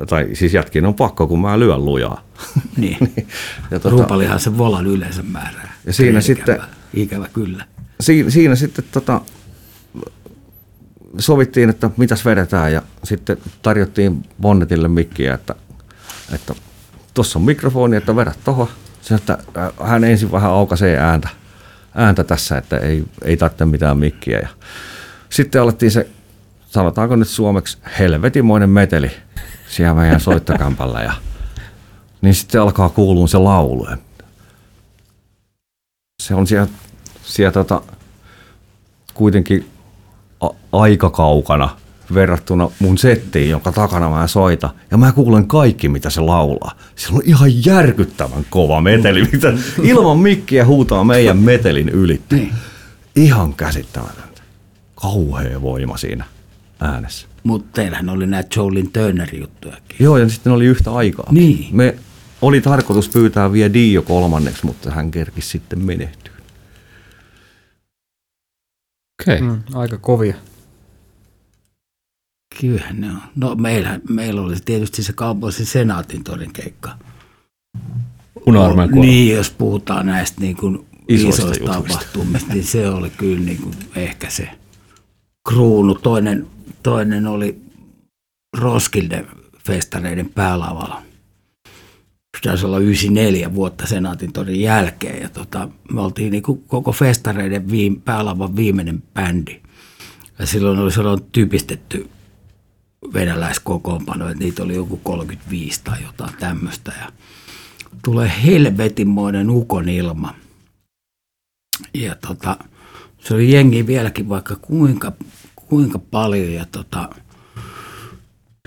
tai 0.09 0.29
siis 0.33 0.53
jätkin 0.53 0.85
on 0.85 0.93
pakko, 0.93 1.27
kun 1.27 1.41
mä 1.41 1.59
lyön 1.59 1.85
lujaa. 1.85 2.21
Niin. 2.77 2.97
ja 3.71 3.79
tota, 3.79 3.89
Ruupalihan 3.89 4.39
se 4.39 4.57
volan 4.57 4.87
yleensä 4.87 5.23
määrää. 5.23 5.73
Ja 5.85 5.93
siinä 5.93 6.09
Ikävä. 6.09 6.21
sitten- 6.21 6.61
Ikävä 6.93 7.27
kyllä. 7.33 7.65
siinä, 7.99 8.29
siinä 8.29 8.55
sitten 8.55 8.85
tota, 8.91 9.21
sovittiin, 11.19 11.69
että 11.69 11.89
mitäs 11.97 12.25
vedetään 12.25 12.73
ja 12.73 12.81
sitten 13.03 13.37
tarjottiin 13.61 14.23
Bonnetille 14.41 14.87
mikkiä, 14.87 15.33
että 15.33 15.55
että 16.33 16.55
tuossa 17.13 17.39
on 17.39 17.45
mikrofoni, 17.45 17.97
että 17.97 18.15
vedä 18.15 18.31
tuohon. 18.45 18.67
Se, 19.01 19.15
että 19.15 19.37
äh, 19.57 19.87
hän 19.89 20.03
ensin 20.03 20.31
vähän 20.31 20.51
aukaisee 20.51 20.97
ääntä, 20.97 21.29
ääntä 21.95 22.23
tässä, 22.23 22.57
että 22.57 22.77
ei, 22.77 23.03
ei 23.23 23.37
tarvitse 23.37 23.65
mitään 23.65 23.97
mikkiä. 23.97 24.39
Ja 24.39 24.47
sitten 25.29 25.61
alettiin 25.61 25.91
se, 25.91 26.07
sanotaanko 26.67 27.15
nyt 27.15 27.27
suomeksi, 27.27 27.77
helvetimoinen 27.99 28.69
meteli 28.69 29.11
siellä 29.71 29.93
meidän 29.93 30.19
soittokämpällä. 30.19 31.01
Ja, 31.01 31.13
niin 32.21 32.35
sitten 32.35 32.61
alkaa 32.61 32.89
kuulua 32.89 33.27
se 33.27 33.37
laulu. 33.37 33.87
Se 36.23 36.35
on 36.35 36.47
siellä, 36.47 36.67
siellä 37.23 37.51
tota, 37.51 37.81
kuitenkin 39.13 39.69
a- 40.41 40.49
aika 40.71 41.09
kaukana 41.09 41.77
verrattuna 42.13 42.69
mun 42.79 42.97
settiin, 42.97 43.49
jonka 43.49 43.71
takana 43.71 44.09
mä 44.09 44.27
soita. 44.27 44.69
Ja 44.91 44.97
mä 44.97 45.11
kuulen 45.11 45.47
kaikki, 45.47 45.89
mitä 45.89 46.09
se 46.09 46.21
laulaa. 46.21 46.71
Sillä 46.95 47.15
on 47.15 47.21
ihan 47.25 47.65
järkyttävän 47.65 48.45
kova 48.49 48.81
meteli, 48.81 49.23
mitä 49.31 49.53
ilman 49.83 50.19
mikkiä 50.19 50.65
huutaa 50.65 51.03
meidän 51.03 51.37
metelin 51.37 51.89
yli. 51.89 52.21
Niin. 52.31 52.53
Ihan 53.15 53.53
käsittämätöntä. 53.53 54.41
Kauhea 54.95 55.61
voima 55.61 55.97
siinä 55.97 56.25
äänessä. 56.81 57.27
Mutta 57.43 57.69
teillähän 57.73 58.09
oli 58.09 58.27
näitä 58.27 58.59
Jolin 58.59 58.91
Turnerin 58.91 59.41
juttujakin. 59.41 59.95
Joo, 59.99 60.17
ja 60.17 60.29
sitten 60.29 60.53
oli 60.53 60.65
yhtä 60.65 60.91
aikaa. 60.93 61.27
Niin. 61.31 61.75
Me 61.75 61.95
oli 62.41 62.61
tarkoitus 62.61 63.09
pyytää 63.09 63.51
vielä 63.51 63.73
Dio 63.73 64.01
kolmanneksi, 64.01 64.65
mutta 64.65 64.91
hän 64.91 65.11
kerkisi 65.11 65.49
sitten 65.49 65.79
menehtyä. 65.79 66.33
Okei. 69.21 69.35
Okay. 69.35 69.49
Mm, 69.49 69.61
aika 69.73 69.97
kovia. 69.97 70.35
Kyllähän 72.61 73.01
ne 73.01 73.09
on. 73.09 73.21
No 73.35 73.55
meillä, 73.55 73.99
meillä 74.09 74.41
oli 74.41 74.55
tietysti 74.65 75.03
se 75.03 75.13
kaupallisen 75.13 75.65
senaatin 75.65 76.23
toinen 76.23 76.53
keikka. 76.53 76.97
Kuolema. 78.43 78.85
Niin, 78.85 79.35
jos 79.35 79.51
puhutaan 79.51 80.05
näistä 80.05 80.41
niin 80.41 80.57
kuin 80.57 80.85
Isoista 81.07 81.41
isoista, 81.41 81.65
tapahtumista, 81.65 82.53
niin 82.53 82.63
se 82.63 82.89
oli 82.89 83.09
kyllä 83.09 83.39
niin 83.39 83.61
kuin 83.61 83.75
ehkä 83.95 84.29
se 84.29 84.49
kruunu. 85.49 85.95
Toinen, 85.95 86.47
toinen 86.83 87.27
oli 87.27 87.61
Roskilde 88.57 89.25
festareiden 89.65 90.29
päälavalla. 90.29 91.01
Se 92.37 92.41
taisi 92.43 92.65
olla 92.65 92.79
94 92.79 93.53
vuotta 93.55 93.87
Senaatin 93.87 94.33
torin 94.33 94.61
jälkeen. 94.61 95.21
Ja 95.21 95.29
tota, 95.29 95.69
me 95.93 96.01
oltiin 96.01 96.31
niin 96.31 96.43
koko 96.67 96.91
festareiden 96.91 97.71
viim, 97.71 98.01
päälavan 98.01 98.55
viimeinen 98.55 99.03
bändi. 99.13 99.61
Ja 100.39 100.45
silloin 100.45 100.79
oli 100.79 100.91
sellainen 100.91 101.27
typistetty 101.31 102.09
venäläiskokoonpano, 103.13 104.29
että 104.29 104.43
niitä 104.43 104.63
oli 104.63 104.75
joku 104.75 104.97
35 104.97 105.81
tai 105.83 106.03
jotain 106.03 106.33
tämmöistä. 106.39 106.91
Ja 106.99 107.11
tulee 108.03 108.31
helvetinmoinen 108.43 109.49
ukon 109.49 109.89
ilma. 109.89 110.35
Ja 111.93 112.15
tota, 112.27 112.57
se 113.19 113.33
oli 113.33 113.51
jengi 113.51 113.87
vieläkin 113.87 114.29
vaikka 114.29 114.55
kuinka, 114.55 115.11
kuinka 115.71 115.99
paljon. 115.99 116.53
Ja 116.53 116.65
tota, 116.71 117.09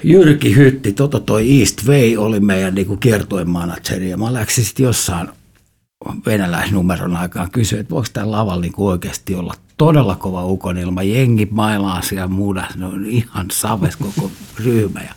Jyrki 0.04 0.56
Hytti, 0.56 0.92
Toto 0.92 1.20
toi 1.20 1.60
East 1.60 1.86
Way 1.86 2.16
oli 2.16 2.40
meidän 2.40 2.74
niinku 2.74 2.96
kiertojen 2.96 3.50
manageri. 3.50 4.10
Ja 4.10 4.16
mä 4.16 4.32
läksin 4.32 4.64
sitten 4.64 4.84
jossain 4.84 5.28
venäläisnumeron 6.26 7.16
aikaan 7.16 7.50
kysyä, 7.50 7.80
että 7.80 7.94
voiko 7.94 8.08
tämä 8.12 8.30
lavalla 8.30 8.60
niinku 8.60 8.86
oikeasti 8.86 9.34
olla 9.34 9.54
todella 9.76 10.16
kova 10.16 10.44
ukonilma. 10.44 11.02
Jengi 11.02 11.48
mailaa 11.50 12.02
siellä 12.02 12.28
muuda, 12.28 12.66
ne 12.76 12.86
on 12.86 13.06
ihan 13.06 13.46
saves 13.50 13.96
koko 13.96 14.30
ryhmä. 14.64 15.00
Ja 15.00 15.14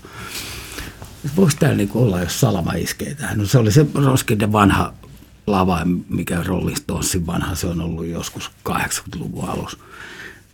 voiko 1.36 1.52
täällä 1.60 1.78
niinku 1.78 2.04
olla, 2.04 2.20
jos 2.20 2.40
salama 2.40 2.74
iskee 2.74 3.16
tähän? 3.16 3.38
No 3.38 3.46
se 3.46 3.58
oli 3.58 3.72
se 3.72 3.86
Roskilde 4.06 4.52
vanha 4.52 4.94
lava, 5.48 5.82
mikä 6.10 6.44
Rolling 6.44 6.78
Stonesin 6.78 7.28
vanha, 7.28 7.56
se 7.56 7.68
on 7.68 7.82
ollut 7.82 8.06
joskus 8.06 8.52
80-luvun 8.70 9.50
alussa. 9.50 9.78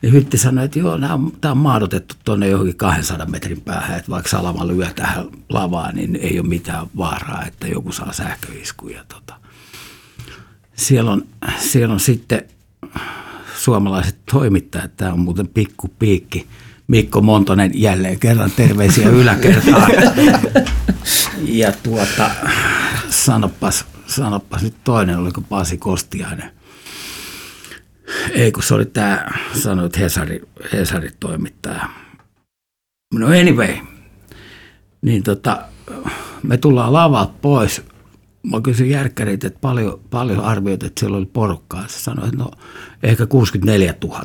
Ja 0.04 0.12
Hytti 0.12 0.38
sanoi, 0.38 0.66
että 0.66 0.80
joo, 0.80 0.98
tämä 1.42 1.52
on 1.52 1.58
maadotettu 1.58 2.16
tuonne 2.26 2.48
johonkin 2.48 2.76
200 2.76 3.26
metrin 3.26 3.62
päähän, 3.62 3.98
että 3.98 4.12
vaikka 4.12 4.30
salama 4.30 4.68
lyö 4.68 4.88
tähän 4.96 5.26
lavaan, 5.50 5.96
niin 5.96 6.16
ei 6.16 6.40
ole 6.40 6.48
mitään 6.48 6.88
vaaraa, 6.98 7.46
että 7.46 7.68
joku 7.68 7.92
saa 7.92 8.14
sähköiskuja. 8.14 9.06
Tota. 9.08 9.34
Siellä, 10.76 11.12
on, 11.12 11.28
siellä 11.60 11.94
on 11.94 12.00
sitten 12.00 12.42
suomalaiset 13.58 14.18
toimittajat, 14.32 14.98
tämä 14.98 15.14
on 15.14 15.20
muuten 15.20 15.48
pikku 15.48 15.88
piikki. 16.00 16.48
Mikko 16.88 17.22
Montonen 17.22 17.72
jälleen 17.74 18.20
kerran 18.20 18.52
terveisiä 18.52 19.10
yläkertaan. 19.10 19.92
Ja 21.44 21.72
tuota, 21.84 22.30
sanopas, 23.10 23.86
sanopas 24.08 24.62
nyt 24.62 24.76
toinen, 24.84 25.20
oliko 25.20 25.42
Pasi 25.42 25.78
Kostiainen. 25.78 26.52
Ei, 28.32 28.52
kun 28.52 28.64
se 28.64 28.74
oli 28.74 28.86
tämä, 28.86 29.26
sanoit 29.54 30.00
Hesari, 30.00 30.42
Hesari 30.74 31.10
toimittaja. 31.20 31.90
No 33.14 33.28
anyway, 33.28 33.74
niin 35.02 35.24
tota, 35.24 35.62
me 36.44 36.58
tullaan 36.58 36.94
lavalta 36.94 37.34
pois. 37.42 37.82
Mä 38.44 38.62
kysyin 38.62 38.90
järkkärit, 38.90 39.44
että 39.44 39.60
paljon, 39.62 40.00
paljon 40.10 40.40
arvioit, 40.40 40.84
että 40.84 41.00
siellä 41.00 41.18
oli 41.18 41.26
porukkaa. 41.26 41.88
Se 41.88 42.00
sanoi, 42.00 42.26
että 42.28 42.38
no 42.38 42.52
ehkä 43.04 43.26
64 43.26 43.94
000. 44.04 44.24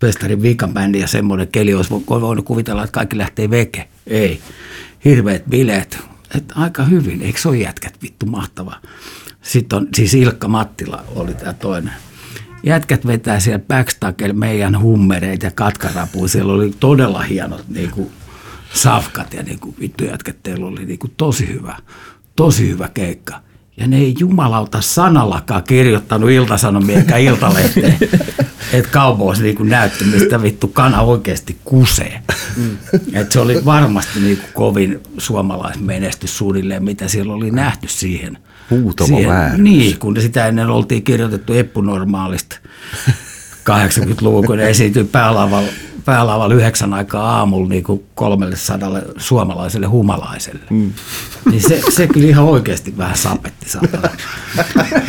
Festarin 0.00 0.42
viikanbändi 0.42 1.00
ja 1.00 1.06
semmoinen 1.06 1.48
keli 1.48 1.74
olisi 1.74 1.90
vo- 1.90 2.20
voinut 2.20 2.44
kuvitella, 2.44 2.84
että 2.84 2.94
kaikki 2.94 3.18
lähtee 3.18 3.50
veke. 3.50 3.88
Ei. 4.06 4.40
Hirveät 5.04 5.44
bileet. 5.50 5.98
Et 6.36 6.44
aika 6.54 6.84
hyvin. 6.84 7.22
Eikö 7.22 7.40
se 7.40 7.48
ole 7.48 7.56
jätkät 7.58 8.02
vittu 8.02 8.26
mahtava? 8.26 8.80
Sitten 9.42 9.76
on, 9.76 9.88
siis 9.94 10.14
Ilkka 10.14 10.48
Mattila 10.48 11.04
oli 11.14 11.34
tämä 11.34 11.52
toinen. 11.52 11.92
Jätkät 12.62 13.06
vetää 13.06 13.40
siellä 13.40 13.64
backstagella 13.68 14.34
meidän 14.34 14.80
hummereita 14.80 15.46
ja 15.46 15.50
katkarapuja. 15.50 16.28
Siellä 16.28 16.52
oli 16.52 16.72
todella 16.80 17.22
hienot 17.22 17.68
niin 17.68 17.90
kuin, 17.90 18.10
safkat 18.74 19.34
ja 19.34 19.42
niin 19.42 19.58
kuin, 19.58 19.74
vittu 19.80 20.04
jätkät, 20.04 20.36
teillä 20.42 20.66
oli 20.66 20.84
niin 20.84 20.98
kuin, 20.98 21.12
tosi 21.16 21.48
hyvä, 21.48 21.76
tosi 22.36 22.68
hyvä 22.68 22.88
keikka. 22.94 23.40
Ja 23.76 23.86
ne 23.86 23.96
ei 23.96 24.14
jumalauta 24.18 24.80
sanallakaan 24.80 25.62
kirjoittanut 25.62 26.30
iltasanomia 26.30 26.98
eikä 26.98 27.16
iltalehteen, 27.16 27.98
että 28.72 28.90
kaupois 28.90 29.40
niin 29.40 29.56
näytti, 29.68 30.04
mistä 30.04 30.42
vittu 30.42 30.68
kana 30.68 31.00
oikeasti 31.00 31.56
kusee. 31.64 32.22
Mm. 32.56 32.76
Et 33.12 33.32
se 33.32 33.40
oli 33.40 33.64
varmasti 33.64 34.20
niin 34.20 34.36
kuin 34.36 34.52
kovin 34.54 35.00
suomalaismenestys 35.18 36.38
suunnilleen, 36.38 36.84
mitä 36.84 37.08
siellä 37.08 37.34
oli 37.34 37.50
nähty 37.50 37.88
siihen. 37.88 38.38
Huutava 38.80 39.06
siihen 39.06 39.28
väärys. 39.30 39.58
Niin, 39.58 39.98
kun 39.98 40.20
sitä 40.20 40.46
ennen 40.46 40.70
oltiin 40.70 41.02
kirjoitettu 41.02 41.52
Eppunormaalista 41.52 42.58
80-luvun, 43.70 44.46
kun 44.46 44.58
ne 44.58 44.70
esiintyi 44.70 45.04
päälavalla, 45.04 45.68
päälavalla 46.04 46.54
yhdeksän 46.54 46.94
aikaa 46.94 47.36
aamulla 47.38 47.68
niin 47.68 47.82
kuin 47.82 48.04
300 48.14 48.90
suomalaiselle 49.16 49.86
humalaiselle. 49.86 50.62
Mm. 50.70 50.92
Niin 51.50 51.62
se, 51.62 51.80
se 51.90 52.06
kyllä 52.06 52.28
ihan 52.28 52.44
oikeasti 52.44 52.96
vähän 52.98 53.16
sapetti 53.16 53.68
saatana. 53.68 54.08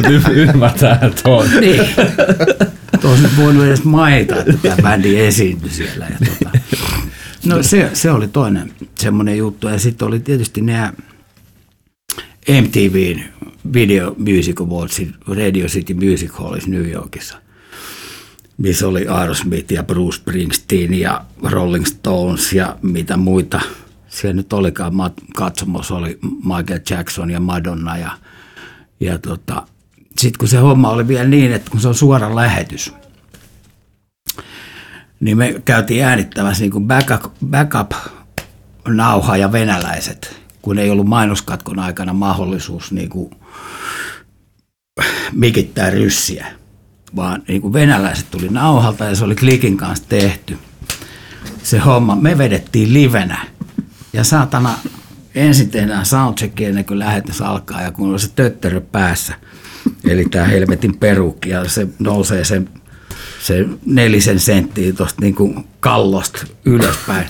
Y- 0.09 0.33
ymmärtää 0.33 1.11
tuon. 1.23 1.47
Niin. 1.59 1.81
Tuossa 3.01 3.23
nyt 3.23 3.37
voinut 3.37 3.65
edes 3.65 3.83
mainita, 3.83 4.35
että 4.35 4.53
tämä 4.61 4.75
bändi 4.81 5.19
esiintyi 5.19 5.69
siellä. 5.69 6.05
Ja 6.05 6.17
tota. 6.27 6.59
No 7.45 7.63
se, 7.63 7.89
se 7.93 8.11
oli 8.11 8.27
toinen 8.27 8.71
semmoinen 8.95 9.37
juttu. 9.37 9.67
Ja 9.67 9.79
sitten 9.79 10.07
oli 10.07 10.19
tietysti 10.19 10.61
nämä 10.61 10.93
MTVn 12.61 13.23
Video 13.73 14.15
Music 14.17 14.61
Awardsin 14.61 15.15
Radio 15.27 15.67
City 15.67 15.93
Music 15.93 16.31
Hallissa 16.31 16.69
New 16.69 16.89
Yorkissa, 16.91 17.37
missä 18.57 18.87
oli 18.87 19.07
Aerosmith 19.07 19.73
ja 19.73 19.83
Bruce 19.83 20.17
Springsteen 20.17 20.93
ja 20.93 21.25
Rolling 21.43 21.85
Stones 21.85 22.53
ja 22.53 22.77
mitä 22.81 23.17
muita. 23.17 23.61
Siellä 24.07 24.33
nyt 24.33 24.53
olikaan 24.53 24.93
katsomos, 25.35 25.91
oli 25.91 26.19
Michael 26.21 26.79
Jackson 26.89 27.31
ja 27.31 27.39
Madonna 27.39 27.97
ja, 27.97 28.11
ja 28.99 29.17
tota, 29.17 29.67
sitten 30.17 30.39
kun 30.39 30.47
se 30.47 30.57
homma 30.57 30.89
oli 30.89 31.07
vielä 31.07 31.27
niin, 31.27 31.53
että 31.53 31.71
kun 31.71 31.79
se 31.79 31.87
on 31.87 31.95
suora 31.95 32.35
lähetys, 32.35 32.93
niin 35.19 35.37
me 35.37 35.61
käytiin 35.65 36.05
äänittämässä 36.05 36.63
niin 36.63 36.71
kuin 36.71 36.87
backup, 36.87 37.33
backup 37.45 37.91
nauha 38.87 39.37
ja 39.37 39.51
venäläiset, 39.51 40.41
kun 40.61 40.79
ei 40.79 40.89
ollut 40.89 41.07
mainoskatkon 41.07 41.79
aikana 41.79 42.13
mahdollisuus 42.13 42.91
niin 42.91 43.09
kuin 43.09 43.29
mikittää 45.31 45.89
ryssiä, 45.89 46.47
vaan 47.15 47.43
niin 47.47 47.61
kuin 47.61 47.73
venäläiset 47.73 48.31
tuli 48.31 48.47
nauhalta 48.49 49.05
ja 49.05 49.15
se 49.15 49.23
oli 49.23 49.35
klikin 49.35 49.77
kanssa 49.77 50.05
tehty. 50.09 50.57
Se 51.63 51.79
homma, 51.79 52.15
me 52.15 52.37
vedettiin 52.37 52.93
livenä 52.93 53.45
ja 54.13 54.23
saatana 54.23 54.73
ensin 55.35 55.69
tehdään 55.69 56.05
soundcheckia 56.05 56.69
ennen 56.69 56.85
kuin 56.85 56.99
lähetys 56.99 57.41
alkaa 57.41 57.81
ja 57.81 57.91
kun 57.91 58.13
on 58.13 58.19
se 58.19 58.29
töttörö 58.35 58.81
päässä, 58.81 59.33
eli 60.03 60.25
tämä 60.25 60.45
helvetin 60.45 60.97
perukki 60.97 61.49
ja 61.49 61.69
se 61.69 61.87
nousee 61.99 62.43
sen 62.43 62.69
se 63.43 63.65
nelisen 63.85 64.39
senttiä 64.39 64.93
tuosta 64.93 65.21
niin 65.21 65.65
kallosta 65.79 66.47
ylöspäin 66.65 67.25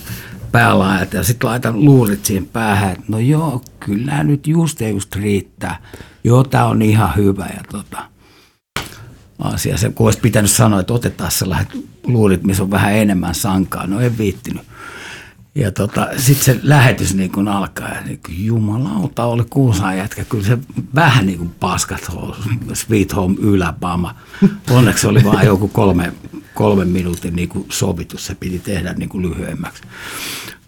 päälaajalta 0.52 1.16
ja 1.16 1.24
sitten 1.24 1.50
laitan 1.50 1.86
luurit 1.86 2.26
siihen 2.26 2.46
päähän, 2.46 2.92
että 2.92 3.06
no 3.08 3.20
joo, 3.20 3.62
kyllä 3.80 4.24
nyt 4.24 4.48
just 4.48 4.82
ja 4.82 4.90
just 4.90 5.16
riittää. 5.16 5.82
Joo, 6.24 6.44
tämä 6.44 6.66
on 6.66 6.82
ihan 6.82 7.16
hyvä 7.16 7.46
ja 7.46 7.64
tota, 7.72 8.10
asia. 9.40 9.78
Se, 9.78 9.90
kun 9.90 10.08
olisi 10.08 10.20
pitänyt 10.20 10.52
sanoa, 10.52 10.80
että 10.80 10.94
otetaan 10.94 11.32
sellaiset 11.32 11.70
luurit, 12.04 12.44
missä 12.44 12.64
on 12.64 12.72
vähän 12.72 12.94
enemmän 12.94 13.36
sankaa. 13.36 13.88
No 13.88 14.00
en 14.00 14.18
viittinyt. 14.18 14.64
Ja 15.56 15.72
tota, 15.72 16.08
sitten 16.18 16.46
se 16.46 16.60
lähetys 16.64 17.16
niin 17.16 17.32
kun 17.32 17.48
alkaa 17.48 17.90
ja 17.90 18.02
niin 18.02 18.20
kun, 18.26 18.46
jumalauta 18.46 19.26
oli 19.26 19.44
kuusaan 19.50 19.98
jätkä. 19.98 20.24
Kyllä 20.24 20.44
se 20.44 20.58
vähän 20.96 21.26
niin 21.26 21.38
kuin 21.38 21.56
paskat 21.60 22.12
Sweet 22.74 23.16
Home 23.16 23.36
yläpama. 23.40 24.16
Onneksi 24.72 25.08
oli 25.08 25.24
vain 25.24 25.48
joku 25.48 25.68
kolme, 25.68 26.14
kolme 26.54 26.86
minuutin 26.86 27.36
niin 27.36 27.50
sovitus. 27.70 28.26
Se 28.26 28.36
piti 28.36 28.60
tehdä 28.60 28.94
niin 28.94 29.10
kuin 29.10 29.30
lyhyemmäksi 29.30 29.84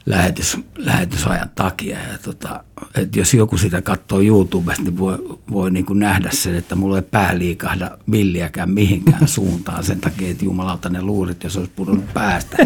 lähetys, 0.06 0.58
lähetysajan 0.78 1.50
takia. 1.56 1.98
Ja 1.98 2.18
tota, 2.24 2.64
et 2.96 3.16
jos 3.16 3.34
joku 3.34 3.58
sitä 3.58 3.82
katsoo 3.82 4.22
YouTubesta, 4.22 4.84
niin 4.84 4.98
voi, 4.98 5.40
voi 5.52 5.72
niin 5.72 5.86
kuin 5.86 6.00
nähdä 6.00 6.30
sen, 6.34 6.56
että 6.56 6.76
mulla 6.76 6.98
ei 6.98 7.02
pää 7.02 7.38
liikahda 7.38 7.98
milliäkään 8.06 8.70
mihinkään 8.70 9.28
suuntaan 9.38 9.84
sen 9.84 10.02
takia, 10.02 10.32
että 10.32 10.46
jumalauta 10.46 10.90
ne 10.90 11.02
luurit, 11.02 11.44
jos 11.44 11.58
olisi 11.58 11.72
pudonnut 11.76 12.14
päästä, 12.14 12.58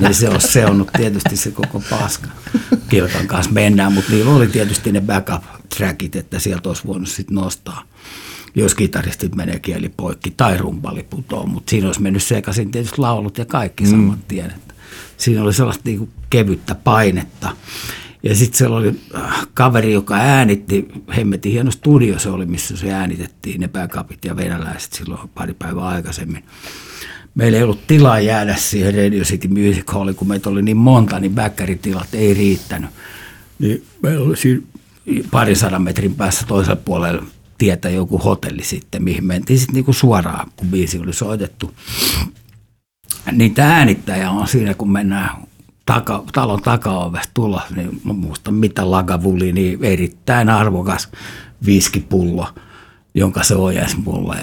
niin 0.00 0.14
se 0.14 0.28
olisi 0.28 0.48
seonnut 0.48 0.90
tietysti 0.96 1.36
se 1.36 1.50
koko 1.50 1.82
paska. 1.90 2.28
Kilkan 2.88 3.26
kanssa 3.26 3.52
mennään, 3.52 3.92
mutta 3.92 4.12
niillä 4.12 4.34
oli 4.34 4.46
tietysti 4.46 4.92
ne 4.92 5.00
backup-trackit, 5.00 6.16
että 6.16 6.38
sieltä 6.38 6.68
olisi 6.68 6.86
voinut 6.86 7.08
sitten 7.08 7.34
nostaa 7.34 7.82
jos 8.54 8.74
kitaristit 8.74 9.34
menee 9.34 9.58
kieli 9.58 9.88
poikki 9.88 10.30
tai 10.36 10.58
rumpali 10.58 11.02
putoo, 11.02 11.46
mutta 11.46 11.70
siinä 11.70 11.86
olisi 11.86 12.02
mennyt 12.02 12.22
sekaisin 12.22 12.70
tietysti 12.70 12.98
laulut 12.98 13.38
ja 13.38 13.44
kaikki 13.44 13.84
mm. 13.84 13.90
saman 13.90 14.18
tien. 14.28 14.54
Siinä 15.18 15.42
oli 15.42 15.52
sellaista 15.52 15.82
niin 15.84 15.98
kuin 15.98 16.10
kevyttä 16.30 16.74
painetta. 16.74 17.56
Ja 18.22 18.34
sitten 18.34 18.58
siellä 18.58 18.76
oli 18.76 18.94
äh, 19.14 19.46
kaveri, 19.54 19.92
joka 19.92 20.14
äänitti, 20.14 20.88
hemmetin 21.16 21.52
hieno 21.52 21.70
studio 21.70 22.18
se 22.18 22.30
oli, 22.30 22.46
missä 22.46 22.76
se 22.76 22.92
äänitettiin, 22.92 23.60
ne 23.60 23.68
pääkapit 23.68 24.24
ja 24.24 24.36
venäläiset 24.36 24.92
silloin 24.92 25.28
pari 25.34 25.54
päivää 25.54 25.84
aikaisemmin. 25.84 26.44
Meillä 27.34 27.58
ei 27.58 27.64
ollut 27.64 27.86
tilaa 27.86 28.20
jäädä 28.20 28.56
siihen 28.56 28.94
Radio 28.94 29.24
City 29.24 29.48
Music 29.48 29.92
Halliin, 29.92 30.16
kun 30.16 30.28
meitä 30.28 30.50
oli 30.50 30.62
niin 30.62 30.76
monta, 30.76 31.20
niin 31.20 31.34
backeritilat 31.34 32.14
ei 32.14 32.34
riittänyt. 32.34 32.90
Niin 33.58 33.84
meillä 34.02 34.24
oli 34.26 34.36
siinä 34.36 34.62
parin 35.30 35.56
sadan 35.56 35.82
metrin 35.82 36.14
päässä 36.14 36.46
toisella 36.46 36.76
puolella 36.76 37.24
tietä 37.58 37.88
joku 37.88 38.18
hotelli 38.18 38.64
sitten, 38.64 39.02
mihin 39.02 39.24
mentiin 39.24 39.58
sitten 39.58 39.74
niinku 39.74 39.92
suoraan, 39.92 40.50
kun 40.56 40.68
biisi 40.68 40.98
oli 40.98 41.12
soitettu 41.12 41.74
niin 43.32 43.54
tämä 43.54 43.76
äänittäjä 43.76 44.30
on 44.30 44.48
siinä, 44.48 44.74
kun 44.74 44.90
mennään 44.90 45.30
taka, 45.86 46.24
talon 46.32 46.62
takaovesta 46.62 47.30
tulla, 47.34 47.62
niin 47.76 48.00
mä 48.04 48.12
muistan 48.12 48.54
mitä 48.54 48.90
lagavuli, 48.90 49.52
niin 49.52 49.84
erittäin 49.84 50.48
arvokas 50.48 51.08
viskipullo, 51.66 52.48
jonka 53.14 53.42
se 53.42 53.54
ojensi 53.54 53.96
mulle. 53.96 54.36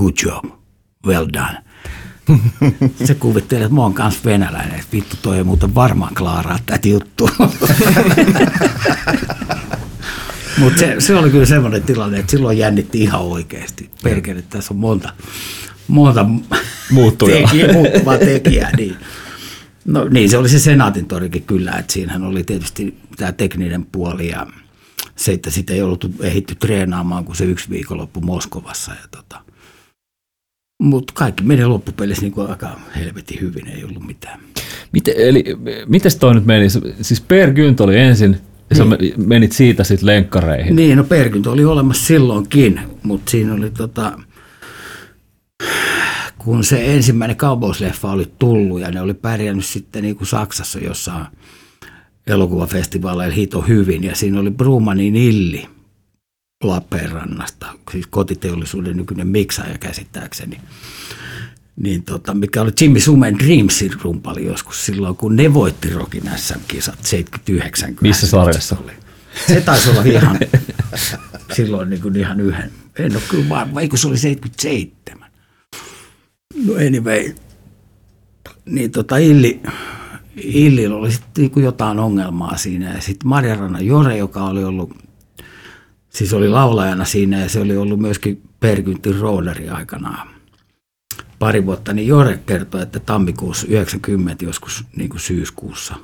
Good 0.00 0.14
job, 0.24 0.44
well 1.06 1.26
done. 1.32 1.58
Se 3.04 3.14
kuvittelee, 3.14 3.64
että 3.64 3.74
mä 3.74 3.82
oon 3.82 3.94
kanssa 3.94 4.20
venäläinen, 4.24 4.74
että 4.74 4.92
vittu 4.92 5.16
toi 5.22 5.36
ei 5.36 5.44
muuten 5.44 5.74
varmaan 5.74 6.14
klaaraa 6.14 6.58
tätä 6.66 6.88
juttua. 6.88 7.30
Mutta 10.58 10.78
se, 10.78 10.96
se, 10.98 11.16
oli 11.16 11.30
kyllä 11.30 11.46
semmoinen 11.46 11.82
tilanne, 11.82 12.18
että 12.18 12.30
silloin 12.30 12.58
jännitti 12.58 13.02
ihan 13.02 13.20
oikeasti. 13.20 13.90
Perkele, 14.02 14.42
tässä 14.42 14.74
on 14.74 14.80
monta, 14.80 15.12
monta 15.88 16.26
tekijä, 17.26 17.72
muuttuvaa 17.72 18.18
tekijää. 18.18 18.76
Niin. 18.76 18.96
No 19.84 20.08
niin, 20.08 20.30
se 20.30 20.38
oli 20.38 20.48
se 20.48 20.58
Senaatin 20.58 21.06
torikin 21.06 21.42
kyllä, 21.42 21.72
että 21.72 21.92
siinähän 21.92 22.24
oli 22.24 22.44
tietysti 22.44 22.98
tämä 23.16 23.32
tekninen 23.32 23.86
puoli 23.92 24.28
ja 24.28 24.46
se, 25.16 25.32
että 25.32 25.50
sitä 25.50 25.72
ei 25.72 25.82
ollut 25.82 26.10
ehitty 26.20 26.54
treenaamaan 26.54 27.24
kuin 27.24 27.36
se 27.36 27.44
yksi 27.44 27.70
viikonloppu 27.70 28.20
Moskovassa. 28.20 28.92
Ja 28.92 29.08
tota. 29.10 29.40
Mutta 30.82 31.12
kaikki 31.16 31.44
meni 31.44 31.64
loppupelissä 31.64 32.22
niin 32.22 32.32
kuin 32.32 32.50
aika 32.50 32.80
helvetin 32.96 33.40
hyvin, 33.40 33.68
ei 33.68 33.84
ollut 33.84 34.06
mitään. 34.06 34.40
Miten, 34.92 35.14
eli 35.16 35.44
miten 35.86 36.18
toi 36.20 36.34
nyt 36.34 36.44
meni? 36.44 36.68
Siis 37.00 37.20
Per 37.20 37.52
Gynt 37.52 37.80
oli 37.80 37.98
ensin, 37.98 38.40
ja 38.70 38.84
niin. 38.84 39.12
sä 39.12 39.24
menit 39.26 39.52
siitä 39.52 39.84
sitten 39.84 40.06
lenkkareihin. 40.06 40.76
Niin, 40.76 40.96
no 40.96 41.04
Per 41.04 41.28
Gynt 41.28 41.46
oli 41.46 41.64
olemassa 41.64 42.06
silloinkin, 42.06 42.80
mutta 43.02 43.30
siinä 43.30 43.54
oli 43.54 43.70
tota, 43.70 44.18
kun 46.38 46.64
se 46.64 46.94
ensimmäinen 46.94 47.36
kaupausleffa 47.36 48.10
oli 48.10 48.32
tullut 48.38 48.80
ja 48.80 48.90
ne 48.90 49.00
oli 49.00 49.14
pärjännyt 49.14 49.64
sitten 49.64 50.02
niin 50.02 50.16
kuin 50.16 50.28
Saksassa 50.28 50.78
jossain 50.78 51.26
elokuvafestivaaleilla 52.26 53.34
hito 53.34 53.60
hyvin 53.62 54.04
ja 54.04 54.16
siinä 54.16 54.40
oli 54.40 54.50
Brumanin 54.50 55.16
Illi 55.16 55.68
Lappeenrannasta, 56.64 57.66
siis 57.92 58.06
kotiteollisuuden 58.06 58.96
nykyinen 58.96 59.26
miksaaja 59.26 59.78
käsittääkseni. 59.78 60.60
Niin 61.76 62.02
tota, 62.02 62.34
mikä 62.34 62.62
oli 62.62 62.72
Jimmy 62.80 63.00
Sumen 63.00 63.38
Dreamsin 63.38 63.92
rumpali 64.02 64.44
joskus 64.46 64.86
silloin, 64.86 65.16
kun 65.16 65.36
ne 65.36 65.54
voitti 65.54 65.90
Rokin 65.90 66.30
SM-kisat 66.36 66.98
79. 67.02 67.96
Missä 68.00 68.26
sarjassa? 68.26 68.76
Oli. 68.84 68.92
Se 69.46 69.60
taisi 69.60 69.90
olla 69.90 70.02
ihan 70.02 70.38
silloin 71.56 71.90
niin 71.90 72.02
kuin 72.02 72.16
ihan 72.16 72.40
yhden. 72.40 72.70
En 72.98 73.12
ole 73.12 73.22
kyllä 73.28 73.48
varma, 73.48 73.80
eikö 73.80 73.96
se 73.96 74.08
oli 74.08 74.18
77. 74.18 75.25
No 76.64 76.74
anyway, 76.74 77.34
niin 78.64 78.90
tota 78.90 79.16
Illi, 79.16 79.60
Illi 80.36 80.86
oli 80.86 81.12
sitten 81.12 81.30
niin 81.36 81.64
jotain 81.64 81.98
ongelmaa 81.98 82.56
siinä. 82.56 82.94
Ja 82.94 83.00
sitten 83.00 83.28
Marjarana 83.28 83.80
Jore, 83.80 84.16
joka 84.16 84.44
oli 84.44 84.64
ollut, 84.64 84.96
siis 86.08 86.32
oli 86.32 86.48
laulajana 86.48 87.04
siinä 87.04 87.40
ja 87.40 87.48
se 87.48 87.60
oli 87.60 87.76
ollut 87.76 88.00
myöskin 88.00 88.42
Perkyntin 88.60 89.18
roodari 89.18 89.68
aikanaan 89.68 90.28
pari 91.38 91.66
vuotta, 91.66 91.92
niin 91.92 92.08
Jore 92.08 92.40
kertoi, 92.46 92.82
että 92.82 93.00
tammikuussa 93.00 93.66
90 93.66 94.44
joskus 94.44 94.84
niin 94.96 95.08
kuin 95.08 95.20
syyskuussa 95.20 95.94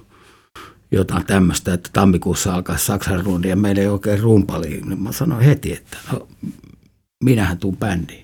jotain 0.91 1.27
tämmöistä, 1.27 1.75
että 1.75 1.91
tammikuussa 1.93 2.55
alkaa 2.55 2.77
Saksan 2.77 3.25
rundi 3.25 3.49
ja 3.49 3.57
meillä 3.57 3.83
ei 3.83 3.89
oikein 3.89 4.21
rumpali. 4.21 4.69
Niin 4.69 5.03
mä 5.03 5.13
sanoin 5.13 5.45
heti, 5.45 5.73
että 5.73 5.99
no, 6.13 6.29
minähän 7.25 7.59
tuun 7.59 7.77
bändiin. 7.77 8.22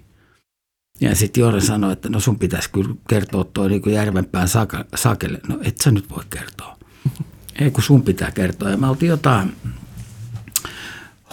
Ja 1.00 1.14
sitten 1.14 1.40
Jore 1.40 1.60
sanoi, 1.60 1.92
että 1.92 2.08
no 2.08 2.20
sun 2.20 2.38
pitäisi 2.38 2.70
kyllä 2.70 2.94
kertoa 3.08 3.44
tuo 3.44 3.68
niin 3.68 3.82
Järvenpään 3.86 4.48
sakelle. 4.94 5.40
No 5.48 5.58
et 5.62 5.76
sä 5.84 5.90
nyt 5.90 6.10
voi 6.10 6.24
kertoa. 6.30 6.78
Ei 7.60 7.70
kun 7.70 7.82
sun 7.82 8.02
pitää 8.02 8.30
kertoa. 8.30 8.70
Ja 8.70 8.76
mä 8.76 8.90
oltiin 8.90 9.10
jotain 9.10 9.56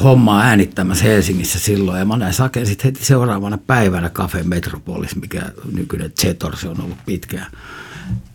hommaa 0.03 0.41
äänittämässä 0.41 1.03
Helsingissä 1.03 1.59
silloin. 1.59 1.99
Ja 1.99 2.05
mä 2.05 2.17
näin 2.17 2.33
Saken 2.33 2.65
sitten 2.65 2.93
heti 2.93 3.05
seuraavana 3.05 3.57
päivänä 3.57 4.09
Cafe 4.09 4.43
Metropolis, 4.43 5.15
mikä 5.15 5.41
nykyinen 5.73 6.11
Zetor, 6.21 6.57
se 6.57 6.69
on 6.69 6.81
ollut 6.81 7.05
pitkään. 7.05 7.51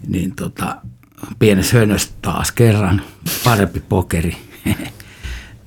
Niin 0.07 0.37
tota, 0.37 0.77
pienessä 1.39 1.79
hönössä 1.79 2.11
taas 2.23 2.53
kerran, 2.53 3.03
parempi 3.45 3.81
pokeri. 3.81 4.37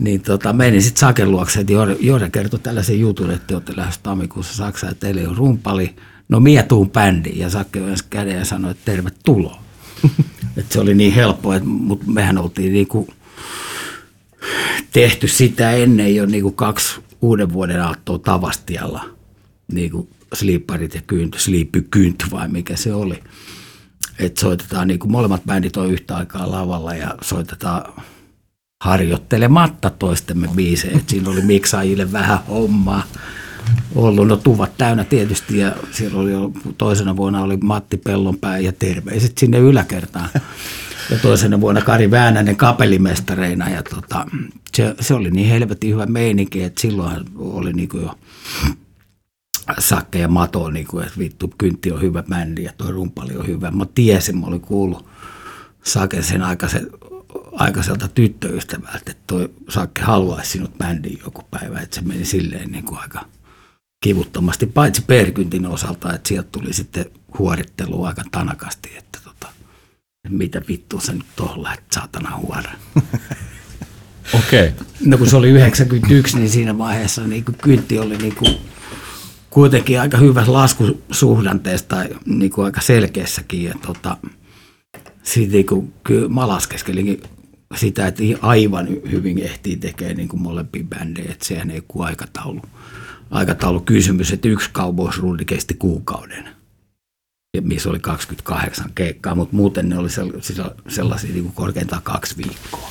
niin 0.04 0.22
tota, 0.22 0.54
menin 0.54 0.82
sitten 0.82 1.00
Saken 1.00 1.32
luokse, 1.32 1.60
että 1.60 1.74
Jore, 1.74 1.98
Jore 2.00 2.30
kertoi 2.30 2.60
tällaisen 2.60 3.00
jutun, 3.00 3.32
että 3.32 3.48
te 3.48 3.54
olette 3.54 3.74
lähdössä 3.76 4.00
tammikuussa 4.04 4.54
Saksaan, 4.54 4.92
että 4.92 5.08
teillä 5.08 5.30
on 5.30 5.38
rumpali. 5.38 5.96
No 6.30 6.40
mie 6.40 6.64
tuun 6.64 6.90
bändiin 6.90 7.40
ja 7.40 7.50
Sakke 7.50 7.80
yönsä 7.80 8.06
käden 8.10 8.38
ja 8.38 8.46
sanoi, 8.46 8.72
että 8.72 8.86
tervetuloa. 8.86 9.64
että 10.58 10.74
se 10.74 10.80
oli 10.80 10.94
niin 10.94 11.14
helppo, 11.14 11.50
mutta 11.64 12.06
mehän 12.08 12.38
oltiin 12.38 12.74
niin 12.74 12.88
kuin 12.88 13.08
tehty 14.94 15.28
sitä 15.28 15.72
ennen 15.72 16.16
jo 16.16 16.26
niin 16.26 16.44
kuin 16.44 16.56
kaksi 16.56 17.02
uuden 17.22 17.54
vuoden 17.54 17.82
aattoa 17.82 18.20
Tavastialla, 18.20 19.06
niin 19.72 19.92
kuin 19.92 20.10
sliipparit 20.34 20.96
ja 20.96 21.02
kyynty, 21.08 21.40
sliippykyynty 21.40 22.26
vai 22.32 22.48
mikä 22.48 22.76
se 22.76 22.94
oli. 22.94 23.24
Että 24.20 24.42
soitetaan, 24.42 24.88
niin 24.88 25.00
kuin 25.00 25.12
molemmat 25.12 25.46
bändit 25.46 25.78
on 25.78 25.92
yhtä 25.92 26.16
aikaa 26.16 26.52
lavalla 26.52 26.96
ja 26.96 27.16
soitetaan 27.22 28.04
harjoittelematta 28.84 29.90
toistemme 29.90 30.48
biisejä. 30.56 30.98
Et 30.98 31.10
siinä 31.10 31.30
oli 31.30 31.42
miksaajille 31.42 32.12
vähän 32.12 32.40
hommaa 32.50 33.04
ollut. 33.96 34.28
No 34.28 34.38
tuvat 34.38 34.78
täynnä 34.78 35.04
tietysti 35.04 35.58
ja 35.58 35.72
siellä 35.92 36.20
oli 36.20 36.32
toisena 36.78 37.18
vuonna 37.18 37.42
oli 37.42 37.58
Matti 37.58 37.98
Pellonpää 37.98 38.58
ja 38.58 38.72
terveiset 38.72 39.38
sinne 39.38 39.58
yläkertaan. 39.58 40.30
Ja 41.10 41.18
toisena 41.18 41.62
vuonna 41.62 41.82
Kari 41.82 42.12
Väänänen 42.12 42.56
kapellimestareina 42.56 43.70
ja 43.70 43.84
tota, 43.84 44.26
se, 44.76 44.96
se, 45.00 45.14
oli 45.14 45.32
niin 45.32 45.50
helvetin 45.50 45.94
hyvä 45.94 46.06
meininki, 46.06 46.64
että 46.64 46.82
silloin 46.82 47.26
oli 47.38 47.74
niin 47.74 47.90
jo 47.94 48.18
Sakke 49.80 50.20
ja 50.20 50.28
Mato, 50.28 50.70
niin 50.70 50.88
kuin, 50.88 51.06
että 51.06 51.20
vittu, 51.20 51.54
Kyntti 51.58 51.92
on 51.92 52.02
hyvä 52.02 52.24
bändi 52.24 52.64
ja 52.64 52.72
tuo 52.78 52.92
rumpali 52.92 53.38
on 53.38 53.48
hyvä. 53.48 53.72
Mä 53.72 53.86
tiesin, 53.96 54.38
mä 54.38 54.46
olin 54.46 54.62
kuullut 54.62 55.06
Sake 55.84 56.22
sen 56.22 56.42
aikaisen, 56.42 56.88
aikaiselta 57.54 58.08
tyttöystävältä, 58.08 58.98
että 58.98 59.24
toi 59.28 59.50
Sakke 59.70 60.02
haluaisi 60.02 60.52
sinut 60.52 60.78
bändiin 60.78 61.20
joku 61.26 61.42
päivä, 61.52 61.80
että 61.80 61.96
se 61.96 62.02
meni 62.02 62.26
silleen 62.26 62.72
niin 62.72 62.84
kuin 62.84 63.00
aika 63.00 63.26
kivuttomasti, 64.04 64.66
paitsi 64.66 65.02
Perkyntin 65.08 65.66
osalta, 65.66 66.14
että 66.14 66.28
sieltä 66.28 66.50
tuli 66.52 66.74
sitten 66.74 67.06
huorittelu 67.40 68.04
aika 68.04 68.24
tanakasti, 68.32 68.92
että 68.98 69.20
tota, 69.24 69.48
mitä 70.30 70.62
vittua 70.68 71.00
sä 71.00 71.14
nyt 71.14 71.26
tuohon 71.36 71.64
lähdet 71.64 71.84
saatana 71.92 72.38
huora. 72.38 72.72
Okei. 74.34 74.68
Okay. 74.68 74.86
No 75.06 75.18
kun 75.18 75.30
se 75.30 75.36
oli 75.36 75.50
91, 75.50 76.38
niin 76.38 76.50
siinä 76.50 76.78
vaiheessa 76.78 77.28
niin 77.28 77.46
kuin 77.46 77.58
kyntti 77.62 78.00
oli 78.00 78.18
niin 78.18 78.36
kuin 78.36 78.58
kuitenkin 79.50 80.02
aika 80.02 80.18
hyvässä 80.18 80.54
laskusuhdanteessa 80.54 81.88
tai 81.88 82.10
niin 82.26 82.52
kuin 82.52 82.66
aika 82.66 82.82
selkeässäkin. 82.82 83.64
Ja 83.64 83.74
tota, 83.88 84.18
siitä 85.24 85.54
niin 85.54 85.66
kuin, 85.66 85.94
kyllä 86.04 86.30
mä 86.30 86.48
laskeskelinkin 86.48 87.22
sitä, 87.76 88.08
että 88.08 88.24
aivan 88.42 88.88
hyvin 89.12 89.40
ehtii 89.40 89.78
tekemään 89.78 90.18
niin 90.18 90.28
kuin 90.28 90.42
molempia 90.42 90.84
bändejä, 90.84 91.32
että 91.32 91.46
sehän 91.46 91.72
ei 91.72 91.84
ole 91.94 92.06
aikataulu, 92.06 92.62
aikataulu 93.32 93.80
kysymys, 93.80 94.34
että 94.34 94.48
yksi 94.48 94.72
Cowboys 94.72 95.22
kesti 95.46 95.74
kuukauden 95.74 96.64
missä 97.62 97.90
oli 97.90 98.00
28 98.00 98.92
keikkaa, 98.96 99.36
mutta 99.36 99.56
muuten 99.56 99.90
ne 99.90 99.98
oli 99.98 100.10
sellaisia 100.88 101.30
niin 101.34 101.44
kuin 101.44 101.56
korkeintaan 101.56 102.02
kaksi 102.02 102.38
viikkoa. 102.38 102.90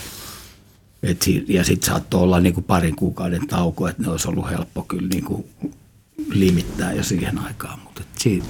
Et 1.02 1.22
si- 1.22 1.44
ja 1.48 1.64
sitten 1.64 1.90
saattoi 1.90 2.20
olla 2.20 2.40
niin 2.40 2.54
kuin 2.54 2.64
parin 2.64 2.96
kuukauden 2.96 3.46
tauko, 3.46 3.88
että 3.88 4.02
ne 4.02 4.08
olisi 4.08 4.28
ollut 4.28 4.50
helppo 4.50 4.82
kyllä 4.82 5.08
niin 5.08 5.24
kuin 5.24 5.46
limittää 6.28 6.92
jo 6.92 7.02
siihen 7.02 7.38
aikaan. 7.38 7.78
Mutta 7.78 8.02
siitä, 8.18 8.46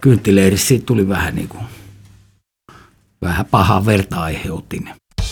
kynttileirissä 0.00 0.68
siitä 0.68 0.86
tuli 0.86 1.08
vähän, 1.08 1.34
niin 1.34 1.48
kuin, 1.48 1.64
vähän 3.22 3.46
pahaa 3.46 3.86
verta 3.86 4.22
aiheutti. 4.22 4.84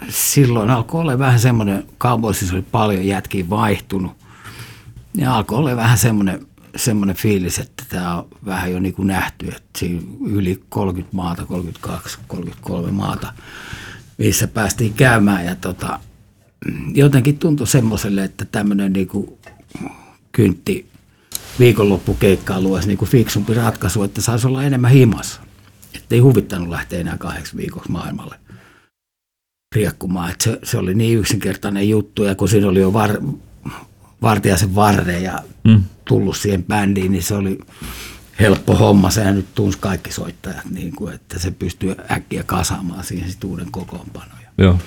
silloin 0.08 0.70
alkoi 0.70 1.00
olla 1.00 1.18
vähän 1.18 1.40
semmoinen, 1.40 1.84
Cowboysissa 2.00 2.54
oli 2.54 2.64
paljon 2.72 3.06
jätkiä 3.06 3.50
vaihtunut. 3.50 4.12
Ja 5.14 5.36
alkoi 5.36 5.58
olla 5.58 5.76
vähän 5.76 5.98
semmoinen, 5.98 6.46
semmoinen 6.76 7.16
fiilis, 7.16 7.58
että 7.58 7.84
tämä 7.88 8.16
on 8.16 8.26
vähän 8.46 8.72
jo 8.72 8.80
niin 8.80 8.94
kuin 8.94 9.08
nähty, 9.08 9.48
että 9.48 9.78
siinä 9.78 10.02
yli 10.26 10.62
30 10.68 11.16
maata, 11.16 11.44
32, 11.44 12.18
33 12.26 12.90
maata, 12.90 13.32
missä 14.18 14.48
päästiin 14.48 14.94
käymään. 14.94 15.44
Ja 15.44 15.54
tota, 15.54 16.00
jotenkin 16.94 17.38
tuntui 17.38 17.66
semmoiselle, 17.66 18.24
että 18.24 18.44
tämmöinen 18.44 18.92
niin 18.92 19.08
kuin 19.08 19.38
kyntti 20.32 20.88
viikonloppukeikkailu 21.58 22.74
olisi 22.74 22.88
niin 22.88 22.98
kuin 22.98 23.08
fiksumpi 23.08 23.54
ratkaisu, 23.54 24.02
että 24.02 24.20
saisi 24.20 24.46
olla 24.46 24.64
enemmän 24.64 24.90
himassa. 24.90 25.40
Että 25.94 26.14
ei 26.14 26.20
huvittanut 26.20 26.68
lähteä 26.68 27.00
enää 27.00 27.18
kahdeksi 27.18 27.56
viikoksi 27.56 27.90
maailmalle 27.90 28.36
riekkumaan. 29.74 30.30
Että 30.30 30.44
se, 30.44 30.58
se, 30.62 30.78
oli 30.78 30.94
niin 30.94 31.18
yksinkertainen 31.18 31.88
juttu 31.88 32.24
ja 32.24 32.34
kun 32.34 32.48
siinä 32.48 32.68
oli 32.68 32.80
jo 32.80 32.92
var, 32.92 33.10
Vartiaisen 34.22 34.74
varre 34.74 35.20
ja 35.20 35.42
mm. 35.64 35.82
tullut 36.04 36.36
siihen 36.36 36.64
bändiin, 36.64 37.12
niin 37.12 37.22
se 37.22 37.34
oli 37.34 37.58
helppo 38.40 38.74
homma. 38.74 39.10
Sehän 39.10 39.34
nyt 39.36 39.54
tunsi 39.54 39.78
kaikki 39.78 40.12
soittajat, 40.12 40.64
niin 40.70 40.96
kuin, 40.96 41.14
että 41.14 41.38
se 41.38 41.50
pystyy 41.50 41.94
äkkiä 42.10 42.42
kasaamaan 42.42 43.04
siihen 43.04 43.30
sit 43.30 43.44
uuden 43.44 43.70
kokoonpanoja. 43.70 44.48
Joo. 44.58 44.78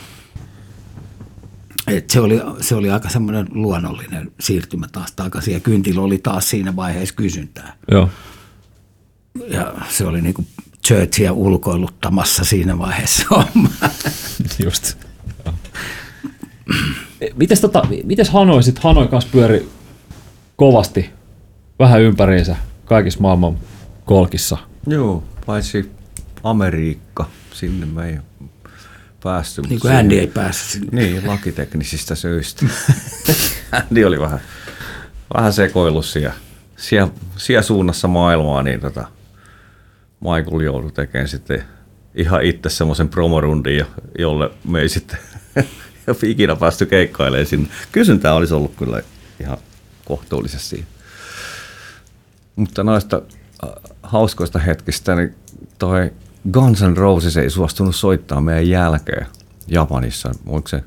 Et 1.87 2.09
se, 2.09 2.19
oli, 2.19 2.41
se 2.61 2.75
oli 2.75 2.91
aika 2.91 3.09
semmoinen 3.09 3.47
luonnollinen 3.51 4.31
siirtymä 4.39 4.87
taas 4.91 5.11
takaisin 5.11 5.53
ja 5.53 5.59
Kyntillä 5.59 6.01
oli 6.01 6.17
taas 6.17 6.49
siinä 6.49 6.75
vaiheessa 6.75 7.15
kysyntää. 7.15 7.75
Joo. 7.91 8.09
Ja 9.47 9.75
se 9.89 10.05
oli 10.05 10.21
niin 10.21 10.33
kuin 10.33 10.47
Churchia 10.87 11.33
ulkoiluttamassa 11.33 12.45
siinä 12.45 12.79
vaiheessa 12.79 13.25
homma. 13.35 13.69
Just. 14.63 14.97
Mites, 17.35 17.61
tota, 17.61 17.87
mites 18.03 18.29
Hanoi 18.29 18.63
sitten? 18.63 18.83
Hanoi 18.83 19.07
kanssa 19.07 19.29
pyöri 19.31 19.69
kovasti 20.55 21.09
vähän 21.79 22.01
ympäriinsä 22.01 22.55
kaikissa 22.85 23.19
maailman 23.19 23.57
kolkissa. 24.05 24.57
Joo, 24.87 25.23
paitsi 25.45 25.91
Amerikka, 26.43 27.29
sinne 27.53 27.85
me 27.85 28.09
ei 28.09 28.19
päästy. 29.23 29.61
Niin 29.61 29.79
kuin 29.79 29.95
Andy 29.95 30.19
ei 30.19 30.27
päässyt 30.27 30.71
sinne. 30.71 31.01
Niin, 31.01 31.27
lakiteknisistä 31.27 32.15
syistä. 32.15 32.65
Andy 33.89 34.03
oli 34.05 34.19
vähän, 34.19 34.41
vähän 35.33 35.53
sekoillut 35.53 36.05
siellä, 36.05 36.33
siellä, 36.77 37.11
siellä 37.37 37.61
suunnassa 37.63 38.07
maailmaa, 38.07 38.63
niin 38.63 38.79
tota, 38.79 39.07
Michael 40.21 40.59
joutui 40.59 40.91
tekemään 40.91 41.27
sitten 41.27 41.63
ihan 42.15 42.43
itse 42.43 42.69
semmoisen 42.69 43.09
promorundin, 43.09 43.85
jolle 44.19 44.51
me 44.69 44.79
ei 44.79 44.89
sitten 44.89 45.19
ikinä 46.23 46.55
päästy 46.55 46.85
keikkailemaan 46.85 47.45
sinne. 47.45 47.69
Kysyntää 47.91 48.33
olisi 48.33 48.53
ollut 48.53 48.75
kyllä 48.77 49.01
ihan 49.39 49.57
kohtuullisesti 50.05 50.85
Mutta 52.55 52.83
noista 52.83 53.21
äh, 53.63 53.69
hauskoista 54.03 54.59
hetkistä, 54.59 55.15
niin 55.15 55.35
toi 55.79 56.11
Guns 56.51 56.81
N' 56.81 56.97
Roses 56.97 57.37
ei 57.37 57.49
suostunut 57.49 57.95
soittaa 57.95 58.41
meidän 58.41 58.69
jälkeen 58.69 59.25
Japanissa. 59.67 60.31
Onko 60.45 60.67
se, 60.67 60.83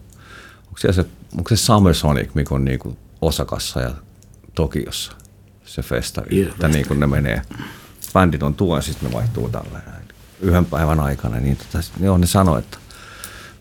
onko 0.66 0.92
se, 0.92 1.04
onko 1.36 1.48
se 1.48 1.56
Summer 1.56 1.94
Sonic, 1.94 2.34
mikä 2.34 2.54
on 2.54 2.64
niin 2.64 2.78
kuin 2.78 2.98
Osakassa 3.20 3.80
ja 3.80 3.90
Tokiossa 4.54 5.12
se 5.64 5.82
festari, 5.82 6.42
että 6.42 6.68
niin 6.68 6.88
kuin 6.88 7.00
ne 7.00 7.06
menee. 7.06 7.42
Bändit 8.14 8.42
on 8.42 8.54
tuon, 8.54 8.82
sitten 8.82 9.08
ne 9.08 9.16
vaihtuu 9.16 9.48
tällä 9.48 9.80
yhden 10.40 10.64
päivän 10.64 11.00
aikana. 11.00 11.40
Niin, 11.40 11.56
tota, 11.56 11.78
niin 11.98 12.20
ne 12.20 12.26
sanoi, 12.26 12.58
että 12.58 12.78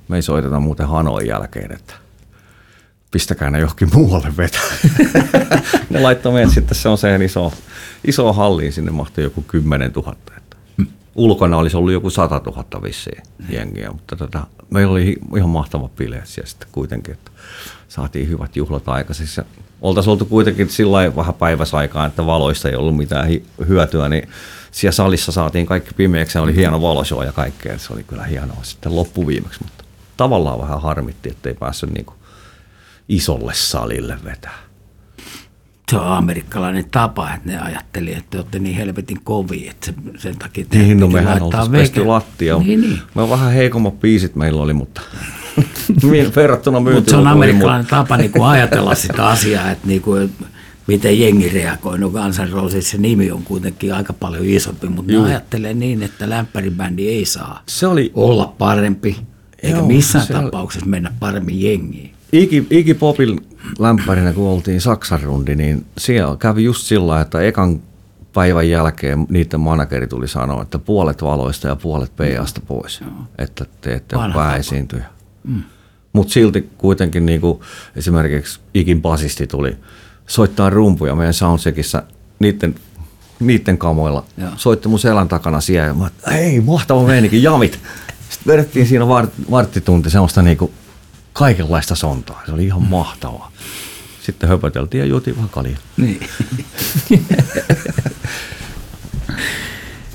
me 0.08 0.16
ei 0.16 0.22
soiteta 0.22 0.60
muuten 0.60 0.88
Hanoin 0.88 1.28
jälkeen, 1.28 1.72
että 1.72 1.94
pistäkää 3.12 3.50
ne 3.50 3.60
johonkin 3.60 3.90
muualle 3.94 4.38
vetää. 4.38 4.62
ne 5.90 6.00
laittoi 6.00 6.34
meidät 6.34 6.54
sitten 6.54 6.78
se 6.78 6.90
on 6.90 6.98
se 6.98 7.16
iso, 7.26 7.54
iso 8.08 8.34
halliin, 8.34 8.74
sinne 8.74 8.92
mahtui 8.92 9.24
joku 9.24 9.42
10 9.42 9.92
000. 9.92 10.16
Että 10.38 10.58
ulkona 11.16 11.58
olisi 11.58 11.78
ollut 11.78 11.94
joku 11.94 12.10
100 12.10 12.42
000 12.46 12.82
vissiin 12.84 13.24
jengiä, 13.50 13.92
mutta 13.92 14.16
tota, 14.16 14.48
meillä 14.70 14.92
oli 14.92 15.18
ihan 15.38 15.50
mahtava 15.50 15.90
bileet 15.90 16.28
siellä 16.28 16.50
sitten 16.50 16.68
kuitenkin, 16.72 17.14
että 17.14 17.32
saatiin 17.94 18.30
hyvät 18.30 18.56
juhlat 18.56 18.90
aikaiseksi. 18.90 19.42
oltaisiin 19.82 20.12
oltu 20.12 20.26
kuitenkin 20.26 20.70
sillä 20.70 21.16
vähän 21.16 21.34
päiväsaikaan, 21.34 22.10
että 22.10 22.26
valoista 22.26 22.70
ei 22.70 22.76
ollut 22.76 22.98
mitään 22.98 23.30
hyötyä, 23.68 24.10
niin 24.10 24.30
siellä 24.72 24.92
salissa 24.92 25.32
saatiin 25.32 25.66
kaikki 25.66 25.94
pimeäksi, 25.94 26.40
oli 26.40 26.56
hieno 26.56 26.82
valoshow 26.82 27.26
ja 27.26 27.32
kaikkea, 27.32 27.78
se 27.78 27.94
oli 27.94 28.04
kyllä 28.04 28.24
hienoa 28.24 28.64
sitten 28.64 28.96
loppuviimeksi, 28.96 29.64
mutta 29.64 29.84
tavallaan 30.18 30.60
vähän 30.60 30.82
harmitti, 30.82 31.30
että 31.30 31.50
ei 31.50 31.56
päässyt 31.56 31.94
niin 31.94 32.06
isolle 33.10 33.54
salille 33.54 34.18
vetää. 34.24 34.58
se 35.92 35.98
on 35.98 36.08
amerikkalainen 36.08 36.90
tapa, 36.92 37.34
että 37.34 37.50
ne 37.50 37.60
ajatteli, 37.60 38.14
että 38.14 38.26
te 38.30 38.38
olette 38.38 38.60
niin 38.60 38.76
helvetin 38.76 39.24
kovia, 39.24 39.72
että 39.72 39.86
se, 39.86 39.94
sen 40.18 40.38
takia 40.40 40.66
te 40.70 40.78
Niin, 40.78 41.00
no 41.00 41.08
mehän 41.08 41.40
laittaa 41.42 41.70
pesty 41.70 42.06
lattia. 42.06 42.58
Niin, 42.58 42.82
niin. 42.82 43.00
Me 43.16 43.22
on 43.22 43.30
vähän 43.30 43.52
heikommat 43.52 44.00
biisit 44.00 44.36
meillä 44.36 44.62
oli, 44.62 44.74
mutta 44.74 45.02
verrattuna 46.36 46.80
Mutta 46.80 47.10
se 47.10 47.16
on 47.16 47.28
amerikkalainen 47.28 47.88
tapa 47.88 48.18
niin 48.18 48.32
kuin 48.32 48.44
ajatella 48.44 48.96
sitä 48.96 49.28
asiaa, 49.28 49.72
että 49.72 49.88
niin 49.88 50.02
kuin, 50.02 50.32
miten 50.88 51.20
jengi 51.20 51.50
reagoi. 51.50 52.00
No 52.00 52.10
Guns 52.10 52.40
N' 52.40 52.52
Roses, 52.52 52.90
se 52.90 52.98
nimi 52.98 53.32
on 53.32 53.44
kuitenkin 53.44 53.94
aika 53.94 54.14
paljon 54.14 54.46
isompi, 54.46 54.88
mutta 54.88 55.12
ne 55.14 55.24
ajattelee 55.24 55.74
niin, 55.74 56.04
että 56.04 56.30
lämpäribändi 56.30 57.08
ei 57.08 57.26
saa 57.26 57.64
Se 57.68 57.88
oli 57.88 58.12
olla 58.14 58.54
parempi, 58.58 59.18
eikä 59.64 59.78
Joo, 59.78 59.88
missään 59.88 60.26
se 60.28 60.38
oli- 60.38 60.44
tapauksessa 60.44 60.86
mennä 60.86 61.12
paremmin 61.20 61.62
jengiin. 61.62 62.14
Iggy, 62.34 62.68
Iggy 62.70 62.94
Popin 62.94 63.40
lämpärinä, 63.80 64.34
kun 64.34 64.50
oltiin 64.50 64.82
Saksan 64.82 65.22
rundi, 65.22 65.56
niin 65.56 65.86
siellä 65.98 66.38
kävi 66.38 66.64
just 66.64 66.82
sillä 66.82 67.22
että 67.22 67.42
ekan 67.42 67.82
päivän 68.34 68.70
jälkeen 68.70 69.26
niiden 69.30 69.60
manageri 69.60 70.08
tuli 70.08 70.28
sanoa, 70.28 70.62
että 70.62 70.80
puolet 70.80 71.24
valoista 71.24 71.68
ja 71.68 71.76
puolet 71.76 72.12
PAsta 72.16 72.62
pois, 72.68 73.02
että 73.38 73.66
te 73.82 73.94
ette 73.94 74.18
ole 74.18 74.34
pääesiintyjä. 74.34 75.13
Mm. 75.44 75.64
Mutta 76.14 76.34
silti 76.34 76.70
kuitenkin 76.78 77.26
niinku, 77.26 77.64
esimerkiksi 77.96 78.60
Igin 78.74 79.02
basisti 79.02 79.48
tuli 79.48 79.78
soittaa 80.28 80.70
rumpuja 80.70 81.16
meidän 81.16 81.34
soundcheckissä 81.34 82.04
niiden, 82.40 82.76
niiden 83.40 83.78
kamoilla. 83.78 84.26
Joo. 84.38 84.50
Soitti 84.56 84.88
mun 84.88 85.00
selän 85.00 85.28
takana 85.28 85.62
siellä 85.62 85.88
ja 85.88 85.94
mä, 85.94 86.08
että 86.08 86.32
hei, 86.32 86.62
mahtava 86.62 87.04
meininki, 87.08 87.44
jamit. 87.44 87.80
Sitten 88.30 88.54
vedettiin 88.54 88.88
siinä 88.88 89.08
vart, 89.08 89.30
varttitunti 89.52 90.10
semmoista 90.10 90.42
niinku 90.42 90.72
kaikenlaista 91.34 91.96
sontaa. 91.96 92.42
Se 92.46 92.52
oli 92.52 92.66
ihan 92.66 92.82
mahtavaa. 92.82 93.52
Sitten 94.22 94.50
höpöteltiin 94.50 95.00
ja 95.00 95.06
juotiin 95.06 95.38
vaan 95.38 95.50
kaljaa. 95.50 95.80
Niin. 95.98 96.20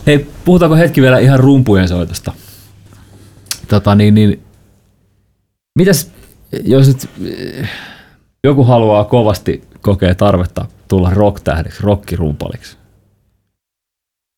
Hei, 0.07 0.27
puhutaanko 0.45 0.77
hetki 0.77 1.03
vielä 1.03 1.19
ihan 1.19 1.41
rumpujen 1.41 1.89
soitosta? 1.89 2.33
Tota, 3.69 3.95
niin, 3.95 4.15
niin, 4.15 4.43
mitäs, 5.79 6.13
jos 6.65 6.89
nyt 6.89 7.11
eh, 7.25 7.71
joku 8.45 8.65
haluaa 8.65 9.05
kovasti 9.05 9.69
kokea 9.81 10.15
tarvetta 10.15 10.67
tulla 10.89 11.11
rock-tähdeksi, 11.11 11.83
rockirumpaliksi, 11.83 12.77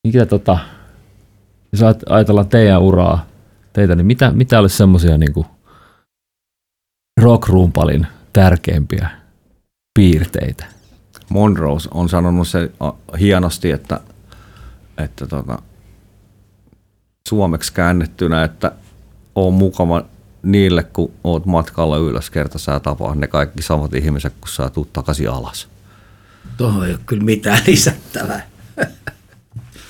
mitä 0.07 0.27
tota, 0.27 0.59
jos 1.73 1.83
ajat- 1.83 2.03
ajatellaan 2.09 2.49
teidän 2.49 2.83
uraa, 2.83 3.27
teitä, 3.73 3.95
niin 3.95 4.07
mitä, 4.07 4.31
mitä 4.31 4.59
olisi 4.59 4.77
semmoisia 4.77 5.19
niin 5.19 5.47
rock-rumpalin 7.21 8.07
tärkeimpiä 8.33 9.11
piirteitä? 9.99 10.65
Monrose 11.29 11.89
on 11.95 12.09
sanonut 12.09 12.49
se 12.49 12.71
hienosti, 13.21 13.71
että, 13.71 14.01
että 14.99 15.27
tota, 15.27 15.63
suomeksi 17.29 17.73
käännettynä, 17.73 18.45
että 18.45 18.73
on 19.35 19.55
mukava 19.55 20.05
niille, 20.43 20.83
kun 20.83 21.13
oot 21.25 21.47
matkalla 21.47 21.97
ylös, 21.97 22.31
kerta 22.31 22.59
sä 22.59 22.81
tapaat 22.81 23.19
ne 23.19 23.27
kaikki 23.27 23.63
samat 23.63 23.95
ihmiset, 23.95 24.35
kun 24.41 24.49
sä 24.49 24.71
tuut 24.71 24.93
takaisin 24.93 25.31
alas. 25.31 25.69
Tuohon 26.57 26.87
ei 26.87 26.93
ole 26.93 27.01
kyllä 27.07 27.25
mitään 27.25 27.63
lisättävää. 27.67 28.47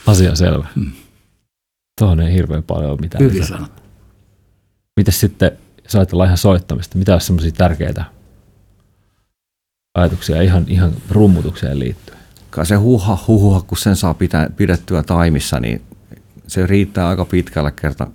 Asia 0.07 0.35
selvä. 0.35 0.67
Hmm. 0.75 0.93
Tuohon 2.01 2.21
ei 2.21 2.35
hirveän 2.35 2.63
paljon 2.63 2.91
ole 2.91 3.01
mitään. 3.01 3.25
Hyvin 3.25 3.37
lisätä. 3.37 3.57
sanottu. 3.57 3.83
Mites 4.97 5.21
sitten, 5.21 5.53
jos 5.85 5.95
ajatellaan 5.95 6.27
ihan 6.27 6.39
soittamista, 6.39 6.99
mitä 6.99 7.13
olisi 7.13 7.27
semmoisia 7.27 7.53
tärkeitä 7.53 8.05
ajatuksia 9.95 10.43
ihan, 10.43 10.65
ihan 10.69 10.93
rummutukseen 11.11 11.79
liittyen? 11.79 12.19
Kai 12.51 12.67
se 12.67 12.75
huha 12.75 13.19
huha, 13.27 13.61
kun 13.61 13.79
sen 13.79 13.97
saa 13.97 14.15
pitää, 14.15 14.51
pidettyä 14.57 15.03
taimissa, 15.03 15.61
niin 15.61 15.83
se 16.47 16.67
riittää 16.67 17.09
aika 17.09 17.25
pitkällä 17.25 17.71
kerta. 17.71 18.07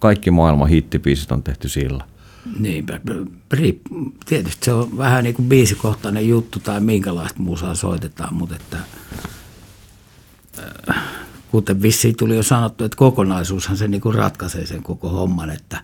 Kaikki 0.00 0.30
maailman 0.30 0.68
hittipiisit 0.68 1.32
on 1.32 1.42
tehty 1.42 1.68
sillä. 1.68 2.04
Niin, 2.58 2.86
tietysti 4.26 4.64
se 4.64 4.72
on 4.72 4.98
vähän 4.98 5.24
niin 5.24 5.34
kuin 5.34 5.48
biisikohtainen 5.48 6.28
juttu 6.28 6.58
tai 6.60 6.80
minkälaista 6.80 7.40
musaa 7.42 7.74
soitetaan, 7.74 8.34
mutta 8.34 8.56
että 8.56 8.76
äh, 10.90 10.96
kuten 11.50 11.82
vissiin 11.82 12.16
tuli 12.16 12.36
jo 12.36 12.42
sanottu, 12.42 12.84
että 12.84 12.96
kokonaisuushan 12.96 13.76
se 13.76 13.88
niin 13.88 14.00
kuin 14.00 14.14
ratkaisee 14.14 14.66
sen 14.66 14.82
koko 14.82 15.08
homman, 15.08 15.50
että 15.50 15.82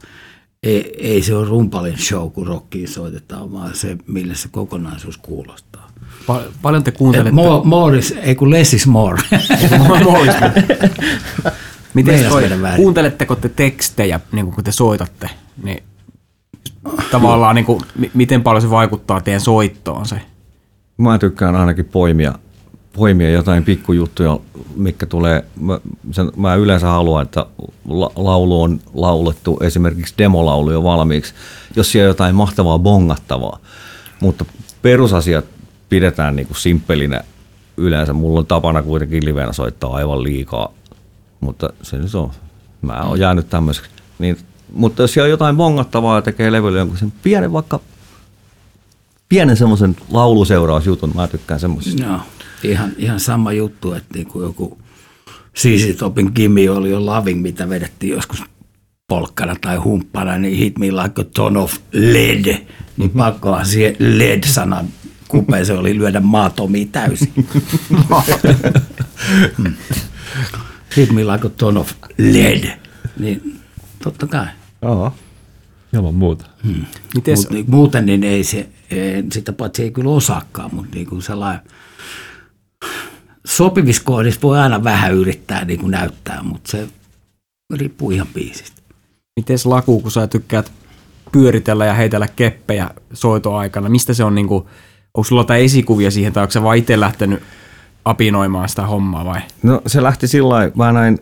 ei, 0.62 0.94
ei 0.98 1.22
se 1.22 1.34
ole 1.34 1.48
rumpalin 1.48 1.98
show, 1.98 2.30
kun 2.30 2.46
rockiin 2.46 2.88
soitetaan, 2.88 3.52
vaan 3.52 3.74
se, 3.74 3.96
millä 4.06 4.34
se 4.34 4.48
kokonaisuus 4.48 5.16
kuulostaa. 5.18 5.90
Pa- 6.26 6.52
paljon 6.62 6.84
te 6.84 6.90
Et 6.90 6.96
kuuntelette? 6.96 7.30
more, 7.32 7.64
more 7.64 7.98
is, 7.98 8.14
ei 8.22 8.34
kun 8.34 8.50
less 8.50 8.74
is 8.74 8.86
more. 8.86 9.22
Miten 9.62 9.80
Meinas 9.80 10.34
toi, 10.36 11.52
meidän 12.04 12.62
väärin. 12.62 12.82
kuunteletteko 12.82 13.36
te 13.36 13.48
tekstejä, 13.48 14.20
niin 14.32 14.52
kun 14.52 14.64
te 14.64 14.72
soitatte? 14.72 15.30
Niin, 15.62 15.82
tavallaan, 17.10 17.54
niin 17.54 17.64
kuin, 17.64 17.80
mi- 17.98 18.10
miten 18.14 18.42
paljon 18.42 18.62
se 18.62 18.70
vaikuttaa 18.70 19.20
teidän 19.20 19.40
soittoon 19.40 20.06
se? 20.06 20.20
Mä 20.98 21.18
tykkään 21.18 21.56
ainakin 21.56 21.84
poimia, 21.84 22.34
poimia 22.92 23.30
jotain 23.30 23.64
pikkujuttuja, 23.64 24.38
mikä 24.76 25.06
tulee, 25.06 25.44
mä, 25.60 25.80
sen, 26.10 26.32
mä 26.36 26.54
yleensä 26.54 26.86
haluan, 26.86 27.22
että 27.22 27.46
la, 27.88 28.10
laulu 28.16 28.62
on 28.62 28.80
laulettu, 28.94 29.58
esimerkiksi 29.62 30.14
demolaulu 30.18 30.70
jo 30.70 30.82
valmiiksi, 30.82 31.34
jos 31.76 31.92
siellä 31.92 32.06
on 32.06 32.10
jotain 32.10 32.34
mahtavaa 32.34 32.78
bongattavaa. 32.78 33.58
Mutta 34.20 34.44
perusasiat 34.82 35.44
pidetään 35.88 36.36
niin 36.36 36.46
kuin 36.46 36.56
simppelinä 36.56 37.24
yleensä. 37.76 38.12
Mulla 38.12 38.38
on 38.38 38.46
tapana 38.46 38.82
kuitenkin 38.82 39.24
livenä 39.24 39.52
soittaa 39.52 39.94
aivan 39.94 40.22
liikaa, 40.22 40.72
mutta 41.40 41.70
se 41.82 41.98
nyt 41.98 42.14
on, 42.14 42.30
mä 42.82 43.02
oon 43.02 43.20
jäänyt 43.20 43.48
tämmöiseksi. 43.48 43.90
Niin, 44.18 44.36
mutta 44.72 45.02
jos 45.02 45.12
siellä 45.12 45.26
on 45.26 45.30
jotain 45.30 45.56
bongattavaa 45.56 46.18
ja 46.18 46.22
tekee 46.22 46.52
levylle 46.52 46.78
jonkun 46.78 46.98
sen 46.98 47.12
pienen 47.22 47.52
vaikka 47.52 47.80
pienen 49.28 49.56
semmoisen 49.56 49.96
lauluseurausjutun, 50.10 51.12
mä 51.14 51.28
tykkään 51.28 51.60
semmoisista. 51.60 52.06
No, 52.06 52.20
ihan, 52.62 52.92
ihan 52.96 53.20
sama 53.20 53.52
juttu, 53.52 53.92
että 53.92 54.14
niin 54.14 54.26
kuin 54.26 54.42
joku 54.42 54.78
CC 55.56 55.98
Topin 55.98 56.32
Kimi 56.32 56.68
oli 56.68 56.90
jo 56.90 57.06
Loving, 57.06 57.42
mitä 57.42 57.68
vedettiin 57.68 58.12
joskus 58.12 58.42
polkkana 59.08 59.56
tai 59.60 59.76
humppana, 59.76 60.38
niin 60.38 60.58
hit 60.58 60.78
me 60.78 60.86
like 60.86 61.20
a 61.20 61.24
ton 61.34 61.56
of 61.56 61.74
lead. 61.92 62.66
Niin 62.96 63.10
pakkohan 63.10 63.66
siihen 63.66 63.96
lead-sanan 63.98 64.86
kupeeseen 65.28 65.78
oli 65.78 65.98
lyödä 65.98 66.20
maatomia 66.20 66.86
täysin. 66.92 67.32
Hmm. 70.96 71.00
hit 71.00 71.12
me 71.12 71.24
like 71.24 71.46
a 71.46 71.50
ton 71.50 71.76
of 71.76 71.92
lead. 72.18 72.78
Niin 73.18 73.60
totta 74.02 74.26
kai. 74.26 74.46
Joo. 74.82 75.12
Ilman 75.92 76.14
muuta. 76.14 76.46
Mites, 77.14 77.38
Mut, 77.38 77.50
niin, 77.50 77.64
muuten 77.68 78.06
niin 78.06 78.24
ei 78.24 78.44
se, 78.44 78.68
ei, 78.90 79.24
sitä 79.32 79.52
paitsi 79.52 79.82
ei 79.82 79.90
kyllä 79.90 80.10
osaakaan, 80.10 80.74
mutta 80.74 80.94
niin 80.94 81.06
kuin 81.06 81.22
sellainen 81.22 81.60
sopivissa 83.46 84.02
kohdissa 84.04 84.40
voi 84.42 84.58
aina 84.58 84.84
vähän 84.84 85.14
yrittää 85.14 85.64
niin 85.64 85.80
kuin 85.80 85.90
näyttää, 85.90 86.42
mutta 86.42 86.70
se 86.70 86.88
riippuu 87.74 88.10
ihan 88.10 88.26
biisistä. 88.34 88.82
mites 89.36 89.66
Laku, 89.66 90.00
kun 90.00 90.10
sä 90.10 90.26
tykkäät 90.26 90.72
pyöritellä 91.32 91.86
ja 91.86 91.94
heitellä 91.94 92.28
keppejä 92.28 92.90
soitoaikana, 93.12 93.88
mistä 93.88 94.14
se 94.14 94.24
on 94.24 94.34
niin 94.34 94.48
kuin, 94.48 94.64
onko 95.14 95.24
sulla 95.24 95.40
jotain 95.40 95.64
esikuvia 95.64 96.10
siihen, 96.10 96.32
tai 96.32 96.42
onko 96.42 96.52
sä 96.52 96.62
vaan 96.62 96.76
itse 96.76 97.00
lähtenyt 97.00 97.42
apinoimaan 98.06 98.68
sitä 98.68 98.86
hommaa 98.86 99.24
vai? 99.24 99.40
No 99.62 99.82
se 99.86 100.02
lähti 100.02 100.28
sillä 100.28 100.70
mä 100.74 100.92
näin 100.92 101.18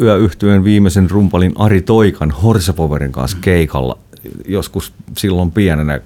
yöyhtyön 0.00 0.64
viimeisen 0.64 1.10
rumpalin 1.10 1.52
Ari 1.54 1.82
Toikan 1.82 2.30
Horsepowerin 2.30 3.12
kanssa 3.12 3.36
keikalla 3.40 3.98
joskus 4.48 4.92
silloin 5.16 5.50
pienenä 5.50 6.00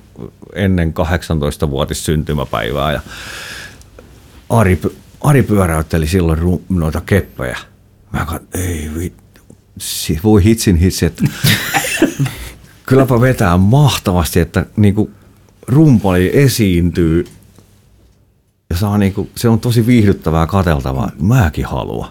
ennen 0.55 0.95
18-vuotis 0.95 2.05
syntymäpäivää 2.05 2.93
ja 2.93 3.01
Ari, 4.49 4.81
Ari 5.21 5.43
pyöräytteli 5.43 6.07
silloin 6.07 6.39
ru- 6.39 6.63
noita 6.69 7.01
keppejä. 7.07 7.59
Mä 8.13 8.19
katsoin, 8.19 8.49
ei 8.55 8.91
vittu, 8.99 9.41
voi 10.25 10.45
hitsin 10.45 10.77
hitsi, 10.77 11.07
että 11.07 11.25
kylläpä 12.87 13.21
vetää 13.21 13.57
mahtavasti, 13.57 14.41
että 14.41 14.67
niinku 14.77 15.11
rumpali 15.69 16.31
esiintyy 16.35 17.25
ja 18.77 18.81
saa 18.81 18.99
niinku, 18.99 19.31
se 19.37 19.49
on 19.49 19.61
tosi 19.61 19.87
viihdyttävää 19.87 20.47
kateltavaa. 20.47 21.11
Mäkin 21.21 21.67
haluan. 21.67 22.11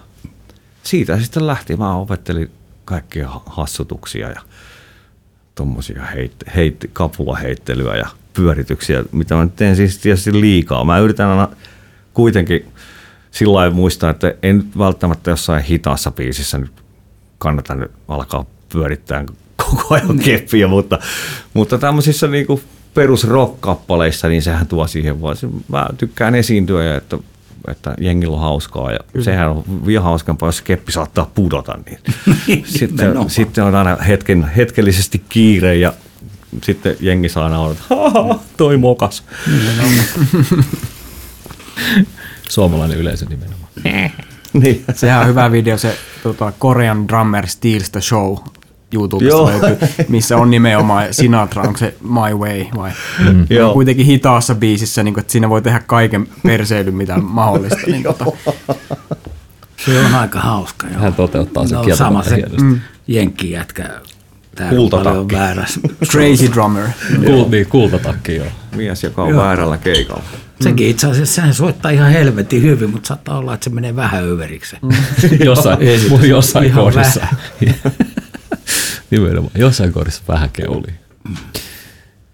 Siitä 0.83 1.19
sitten 1.19 1.47
lähti. 1.47 1.75
Mä 1.75 1.95
opettelin 1.95 2.51
kaikkia 2.85 3.29
ha- 3.29 3.43
hassutuksia 3.45 4.29
ja 4.29 4.41
tommosia 5.55 6.05
heitte, 6.05 6.51
heitti, 6.55 6.89
kapulaheittelyä 6.93 7.95
ja 7.95 8.07
pyörityksiä, 8.33 9.03
mitä 9.11 9.35
mä 9.35 9.47
teen 9.55 9.75
siis 9.75 9.97
tietysti 9.97 10.41
liikaa. 10.41 10.83
Mä 10.83 10.99
yritän 10.99 11.29
aina 11.29 11.47
kuitenkin 12.13 12.65
sillä 13.31 13.53
lailla 13.53 13.75
muistaa, 13.75 14.09
että 14.09 14.33
en 14.43 14.57
nyt 14.57 14.77
välttämättä 14.77 15.29
jossain 15.29 15.63
hitaassa 15.63 16.11
biisissä 16.11 16.57
nyt 16.57 16.83
kannata 17.37 17.75
nyt 17.75 17.91
alkaa 18.07 18.45
pyörittää 18.69 19.25
koko 19.57 19.93
ajan 19.93 20.19
keppiä, 20.19 20.67
mutta, 20.67 20.99
mutta 21.53 21.77
tämmöisissä 21.77 22.27
niinku 22.27 22.61
perus 22.95 23.27
rock-kappaleissa, 23.27 24.27
niin 24.27 24.41
sehän 24.41 24.67
tuo 24.67 24.87
siihen 24.87 25.21
vaan. 25.21 25.35
Se, 25.37 25.47
mä 25.67 25.85
tykkään 25.97 26.35
esiintyä 26.35 26.83
ja 26.83 26.95
että, 26.97 27.17
että 27.67 27.95
jengillä 27.99 28.35
on 28.35 28.41
hauskaa 28.41 28.91
ja 28.91 28.99
Kyllä. 29.13 29.23
sehän 29.25 29.49
on 29.49 29.63
vielä 29.85 30.01
hauskempaa, 30.03 30.47
jos 30.49 30.61
keppi 30.61 30.91
saattaa 30.91 31.31
pudota. 31.35 31.77
Niin 31.85 31.99
sitten, 32.65 32.97
Nimenomaan. 32.97 33.29
sitten 33.29 33.63
on 33.63 33.75
aina 33.75 33.95
hetken, 33.95 34.43
hetkellisesti 34.57 35.23
kiire 35.29 35.75
ja 35.75 35.93
sitten 36.63 36.95
jengi 36.99 37.29
saa 37.29 37.49
naurata, 37.49 37.81
"Haha, 37.89 38.39
toi 38.57 38.77
mokas. 38.77 39.23
Suomalainen 42.49 42.97
yleisö 42.97 43.25
nimenomaan. 43.29 43.69
Niin. 44.53 44.83
Sehän 44.95 45.21
on 45.21 45.27
hyvä 45.27 45.51
video, 45.51 45.77
se 45.77 45.97
tota, 46.23 46.53
Korean 46.59 47.07
Drummer 47.07 47.47
Steals 47.47 47.89
the 47.89 48.01
Show 48.01 48.37
YouTubesta 48.95 49.29
Joo. 49.29 49.51
löytyy, 49.51 49.87
missä 50.07 50.37
on 50.37 50.51
nimenomaan 50.51 51.13
Sinatra, 51.13 51.63
onko 51.63 51.77
se 51.77 51.95
My 52.01 52.37
Way 52.37 52.65
vai? 52.75 52.91
Mm. 53.19 53.47
Joo. 53.49 53.73
Kuitenkin 53.73 54.05
hitaassa 54.05 54.55
biisissä, 54.55 55.03
niin 55.03 55.13
kuin, 55.13 55.21
että 55.21 55.31
siinä 55.31 55.49
voi 55.49 55.61
tehdä 55.61 55.81
kaiken 55.87 56.27
perseilyn, 56.43 56.95
mitä 56.95 57.17
mahdollista. 57.17 57.79
Niin, 57.87 58.03
tota, 58.03 58.25
Se 59.85 59.99
on 59.99 60.15
aika 60.15 60.39
hauska. 60.39 60.87
Joo. 60.87 61.01
Hän 61.01 61.13
toteuttaa 61.13 61.67
sen 61.67 61.77
no, 61.77 61.95
sama 61.95 62.23
se 62.23 62.43
mm. 62.61 62.79
jenkki 63.07 63.51
jätkä. 63.51 63.89
Tää 64.55 64.69
on 64.69 64.75
Kultatakki. 64.75 65.35
väärässä. 65.35 65.79
crazy 66.11 66.51
Drummer. 66.53 66.87
Kul, 67.25 67.49
niin, 67.49 67.67
kultatakki, 67.67 68.35
joo. 68.35 68.47
Mies, 68.75 69.03
joka 69.03 69.23
on 69.23 69.29
Joo. 69.29 69.43
väärällä 69.43 69.77
keikalla. 69.77 70.23
Sekin 70.61 70.87
itse 70.87 71.07
asiassa 71.07 71.35
sehän 71.35 71.53
soittaa 71.53 71.91
ihan 71.91 72.11
helvetin 72.11 72.61
hyvin, 72.61 72.89
mutta 72.89 73.07
saattaa 73.07 73.37
olla, 73.37 73.53
että 73.53 73.63
se 73.63 73.69
menee 73.69 73.95
vähän 73.95 74.23
överiksi. 74.23 74.75
Mm. 74.81 74.89
jossain, 75.45 75.79
jossain 76.27 76.65
Ihan 76.65 76.83
kohdissa. 76.83 77.27
Nimenomaan, 79.11 79.51
jossain 79.55 79.93
kohdissa 79.93 80.23
vähän 80.27 80.49
keuli. 80.53 80.87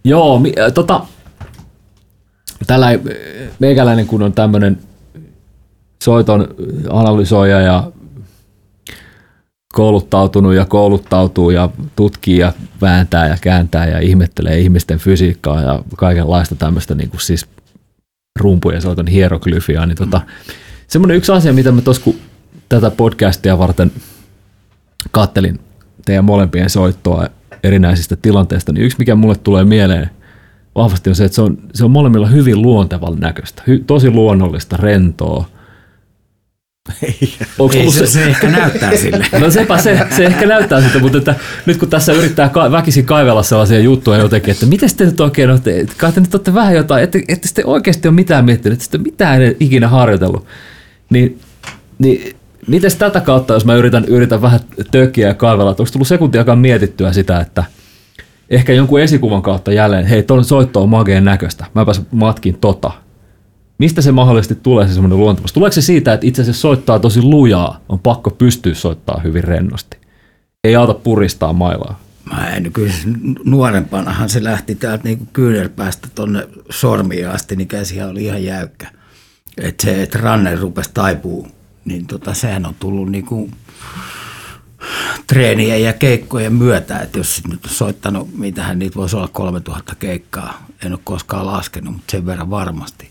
Joo, 0.03 0.39
mi, 0.39 0.53
äh, 0.59 0.73
tota, 0.73 1.05
tällä 2.67 2.87
äh, 2.87 2.99
meikäläinen 3.59 4.07
kun 4.07 4.23
on 4.23 4.33
tämmöinen 4.33 4.79
soiton 6.03 6.47
analysoija 6.89 7.61
ja 7.61 7.91
kouluttautunut 9.73 10.53
ja 10.53 10.65
kouluttautuu 10.65 11.49
ja 11.49 11.69
tutkii 11.95 12.37
ja 12.37 12.53
vääntää 12.81 13.27
ja 13.27 13.37
kääntää 13.41 13.87
ja 13.87 13.99
ihmettelee 13.99 14.59
ihmisten 14.59 14.99
fysiikkaa 14.99 15.61
ja 15.61 15.83
kaikenlaista 15.97 16.55
tämmöistä 16.55 16.95
niin 16.95 17.09
kuin 17.09 17.21
siis 17.21 17.47
rumpujen 18.39 18.81
soiton 18.81 19.07
hieroglyfiaa, 19.07 19.85
niin 19.85 19.97
tota, 19.97 20.21
semmoinen 20.87 21.17
yksi 21.17 21.31
asia, 21.31 21.53
mitä 21.53 21.71
mä 21.71 21.81
tuossa 21.81 22.11
tätä 22.69 22.91
podcastia 22.91 23.57
varten 23.57 23.91
kattelin 25.11 25.59
teidän 26.05 26.25
molempien 26.25 26.69
soittoa 26.69 27.27
erinäisistä 27.63 28.15
tilanteista, 28.15 28.73
niin 28.73 28.85
yksi 28.85 28.97
mikä 28.99 29.15
mulle 29.15 29.35
tulee 29.35 29.63
mieleen 29.63 30.09
vahvasti 30.75 31.09
on 31.09 31.15
se, 31.15 31.25
että 31.25 31.35
se 31.35 31.41
on, 31.41 31.57
se 31.73 31.85
on 31.85 31.91
molemmilla 31.91 32.27
hyvin 32.27 32.61
luontevan 32.61 33.19
näköistä, 33.19 33.63
hy, 33.67 33.83
tosi 33.87 34.11
luonnollista, 34.11 34.77
rentoa. 34.77 35.45
Ei, 37.03 37.33
ollut 37.59 37.93
se, 37.93 38.07
se, 38.07 38.23
ehkä 38.23 38.49
näyttää 38.49 38.95
sille. 38.95 39.25
No 39.39 39.51
sepä 39.51 39.77
se, 39.77 39.99
se 40.15 40.25
ehkä 40.25 40.45
näyttää 40.45 40.81
siltä, 40.81 40.99
mutta 40.99 41.17
että 41.17 41.35
nyt 41.65 41.77
kun 41.77 41.89
tässä 41.89 42.13
yrittää 42.13 42.49
ka- 42.49 42.71
väkisin 42.71 43.05
kaivella 43.05 43.43
sellaisia 43.43 43.79
juttuja 43.79 44.19
jotenkin, 44.19 44.51
että 44.51 44.65
miten 44.65 44.89
te 44.97 45.05
nyt 45.05 45.19
oikein 45.19 45.49
olette, 45.49 45.79
että 45.79 45.93
kai 45.97 46.11
te 46.11 46.19
nyt 46.19 46.35
olette 46.35 46.53
vähän 46.53 46.75
jotain, 46.75 47.03
että, 47.03 47.19
että 47.27 47.47
sitten 47.47 47.65
oikeasti 47.65 48.07
ole 48.07 48.15
mitään 48.15 48.45
miettinyt, 48.45 48.73
että 48.73 48.83
sitten 48.83 49.01
mitään 49.01 49.41
ei 49.41 49.57
ikinä 49.59 49.87
harjoitellut, 49.87 50.45
niin, 51.09 51.39
niin 51.99 52.35
miten 52.67 52.91
tätä 52.97 53.21
kautta, 53.21 53.53
jos 53.53 53.65
mä 53.65 53.75
yritän, 53.75 54.05
yritän 54.05 54.41
vähän 54.41 54.59
tökkiä 54.91 55.27
ja 55.27 55.33
kaivella, 55.33 55.69
onko 55.69 55.85
tullut 55.91 56.07
sekuntiakaan 56.07 56.59
mietittyä 56.59 57.13
sitä, 57.13 57.39
että 57.39 57.63
ehkä 58.49 58.73
jonkun 58.73 59.01
esikuvan 59.01 59.41
kautta 59.41 59.73
jälleen, 59.73 60.05
hei, 60.05 60.23
ton 60.23 60.45
soitto 60.45 60.83
on 60.83 60.89
mageen 60.89 61.25
näköistä, 61.25 61.65
mäpäs 61.73 62.01
matkin 62.11 62.57
tota. 62.61 62.91
Mistä 63.77 64.01
se 64.01 64.11
mahdollisesti 64.11 64.55
tulee 64.55 64.87
se 64.87 64.93
semmoinen 64.93 65.19
luontevuus? 65.19 65.53
Tuleeko 65.53 65.73
se 65.73 65.81
siitä, 65.81 66.13
että 66.13 66.27
itse 66.27 66.41
asiassa 66.41 66.61
soittaa 66.61 66.99
tosi 66.99 67.21
lujaa, 67.21 67.79
on 67.89 67.99
pakko 67.99 68.29
pystyä 68.29 68.73
soittaa 68.73 69.21
hyvin 69.23 69.43
rennosti? 69.43 69.97
Ei 70.63 70.75
auta 70.75 70.93
puristaa 70.93 71.53
mailaa. 71.53 71.99
Mä 72.33 72.49
en, 72.49 72.71
kyllä 72.73 72.91
se 72.91 73.07
nuorempanahan 73.43 74.29
se 74.29 74.43
lähti 74.43 74.75
täältä 74.75 75.03
niinku 75.03 75.27
kyynärpäästä 75.33 76.07
tonne 76.15 76.47
sormiin 76.69 77.29
asti, 77.29 77.55
niin 77.55 77.67
käsihän 77.67 78.09
oli 78.09 78.25
ihan 78.25 78.43
jäykkä. 78.43 78.87
Että 79.57 79.85
se, 79.85 80.03
että 80.03 80.19
ranne 80.21 80.55
rupesi 80.55 80.91
taipuu, 80.93 81.47
niin 81.85 82.07
tota, 82.07 82.33
sehän 82.33 82.65
on 82.65 82.75
tullut 82.79 83.11
niinku 83.11 83.49
treenien 85.27 85.83
ja 85.83 85.93
keikkojen 85.93 86.53
myötä, 86.53 86.99
että 86.99 87.17
jos 87.17 87.41
nyt 87.47 87.65
on 87.65 87.71
soittanut, 87.71 88.37
mitähän 88.37 88.79
niitä 88.79 88.95
voisi 88.95 89.15
olla 89.15 89.27
3000 89.27 89.95
keikkaa, 89.95 90.65
en 90.85 90.91
ole 90.91 90.99
koskaan 91.03 91.45
laskenut, 91.45 91.93
mutta 91.93 92.11
sen 92.11 92.25
verran 92.25 92.49
varmasti, 92.49 93.09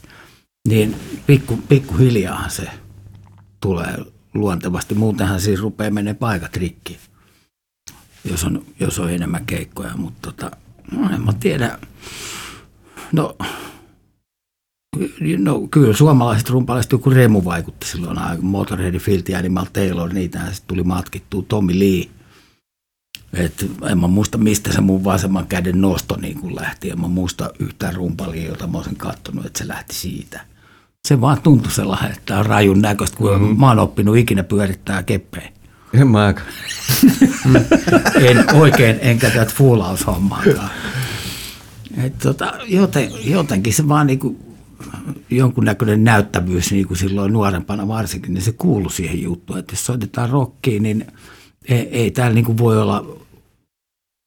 niin 0.68 0.96
pikku, 1.26 1.56
pikkuhiljaahan 1.68 2.50
se 2.50 2.68
tulee 3.60 3.96
luontevasti. 4.34 4.94
Muutenhan 4.94 5.40
siis 5.40 5.60
rupeaa 5.60 5.90
menemään 5.90 6.16
paikat 6.16 6.56
rikki 6.56 6.98
jos 8.24 8.44
on, 8.44 8.64
jos 8.80 8.98
on 8.98 9.10
enemmän 9.10 9.46
keikkoja, 9.46 9.96
mutta 9.96 10.32
tota, 10.32 10.56
no 10.92 11.14
en 11.14 11.22
mä 11.22 11.32
tiedä. 11.32 11.78
No, 13.12 13.36
no 15.38 15.60
kyllä 15.70 15.94
suomalaiset 15.94 16.50
rumpalaiset 16.50 16.92
joku 16.92 17.10
Remu 17.10 17.44
vaikutti 17.44 17.86
silloin. 17.86 18.18
Motorhead, 18.40 18.98
Filthy 18.98 19.34
Animal, 19.34 19.66
Taylor, 19.72 20.12
niitä 20.12 20.38
sitten 20.38 20.68
tuli 20.68 20.82
matkittua. 20.82 21.44
Tommy 21.48 21.78
Lee. 21.78 22.04
Et 23.32 23.70
en 23.90 23.98
mä 23.98 24.06
muista, 24.06 24.38
mistä 24.38 24.72
se 24.72 24.80
mun 24.80 25.04
vasemman 25.04 25.46
käden 25.46 25.80
nosto 25.80 26.16
niin 26.16 26.40
kuin 26.40 26.56
lähti. 26.56 26.90
En 26.90 27.00
mä 27.00 27.08
muista 27.08 27.50
yhtään 27.58 27.94
rumpalia, 27.94 28.48
jota 28.48 28.66
mä 28.66 28.78
olisin 28.78 28.96
kattonut, 28.96 29.46
että 29.46 29.58
se 29.58 29.68
lähti 29.68 29.94
siitä. 29.94 30.40
Se 31.08 31.20
vaan 31.20 31.42
tuntui 31.42 31.72
sellainen, 31.72 32.12
että 32.12 32.38
on 32.38 32.46
rajun 32.46 32.82
näköistä, 32.82 33.16
kun 33.16 33.30
mm-hmm. 33.30 33.60
mä 33.60 33.68
oon 33.68 33.78
oppinut 33.78 34.16
ikinä 34.16 34.42
pyörittää 34.42 35.02
keppejä. 35.02 35.52
En 35.94 36.08
mä. 36.08 36.34
en 38.28 38.54
oikein, 38.54 38.98
enkä 39.00 39.30
tätä 39.30 39.52
fuulaushommaakaan. 39.54 40.70
Et 42.04 42.18
tota, 42.18 42.52
joten, 42.66 43.10
jotenkin 43.24 43.74
se 43.74 43.88
vaan 43.88 44.06
niinku, 44.06 44.49
jonkunnäköinen 45.30 46.04
näyttävyys 46.04 46.72
niin 46.72 46.86
kuin 46.86 46.98
silloin 46.98 47.32
nuorempana 47.32 47.88
varsinkin, 47.88 48.34
niin 48.34 48.42
se 48.42 48.52
kuului 48.52 48.92
siihen 48.92 49.22
juttuun, 49.22 49.58
että 49.58 49.72
jos 49.72 49.86
soitetaan 49.86 50.30
rockia, 50.30 50.80
niin 50.80 51.06
ei, 51.68 51.88
ei 51.90 52.10
täällä 52.10 52.34
niin 52.34 52.44
kuin 52.44 52.58
voi 52.58 52.80
olla 52.82 53.04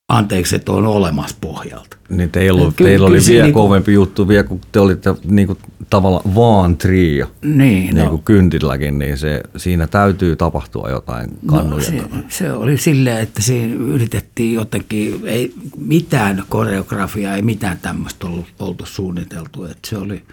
anteeksi, 0.09 0.55
että 0.55 0.71
on 0.71 0.85
olemassa 0.87 1.37
pohjalta. 1.41 1.97
Niin 2.09 2.31
teillä, 2.31 2.71
kyllä- 2.75 2.89
teillä 2.89 3.07
oli 3.07 3.19
vielä 3.27 3.43
niinku- 3.43 3.59
kovempi 3.59 3.93
juttu 3.93 4.27
vielä, 4.27 4.43
kun 4.43 4.61
te 4.71 4.79
olitte 4.79 5.15
niinku 5.25 5.57
tavallaan 5.89 6.35
vaan 6.35 6.77
trio. 6.77 7.31
Niin, 7.41 7.57
Niin 7.57 7.95
no, 7.95 8.09
kuin 8.09 8.23
kyntilläkin, 8.23 8.99
niin 8.99 9.17
se, 9.17 9.43
siinä 9.57 9.87
täytyy 9.87 10.35
tapahtua 10.35 10.89
jotain 10.89 11.29
kannuja. 11.45 11.91
No, 11.91 12.07
se, 12.09 12.23
se 12.29 12.51
oli 12.53 12.77
silleen, 12.77 13.19
että 13.19 13.41
siinä 13.41 13.73
yritettiin 13.75 14.53
jotenkin, 14.53 15.21
ei 15.25 15.53
mitään 15.77 16.43
koreografiaa, 16.49 17.35
ei 17.35 17.41
mitään 17.41 17.77
tämmöistä 17.81 18.27
ollut, 18.27 18.45
oltu 18.59 18.85
suunniteltu. 18.85 19.65
Että 19.65 19.89
se 19.89 19.97
oli, 19.97 20.23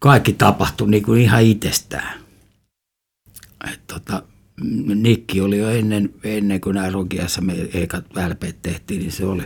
kaikki 0.00 0.32
tapahtui 0.32 0.90
niin 0.90 1.02
kuin 1.02 1.20
ihan 1.20 1.42
itsestään. 1.42 2.20
Et 3.72 3.86
tota, 3.86 4.22
Nikki 4.94 5.40
oli 5.40 5.58
jo 5.58 5.68
ennen, 5.68 6.14
ennen 6.24 6.60
kuin 6.60 6.74
nämä 6.74 6.90
Rogiassa 6.90 7.40
me 7.40 7.52
eikä 7.74 7.98
LP 7.98 8.42
tehtiin, 8.62 9.00
niin 9.00 9.12
se 9.12 9.26
oli, 9.26 9.42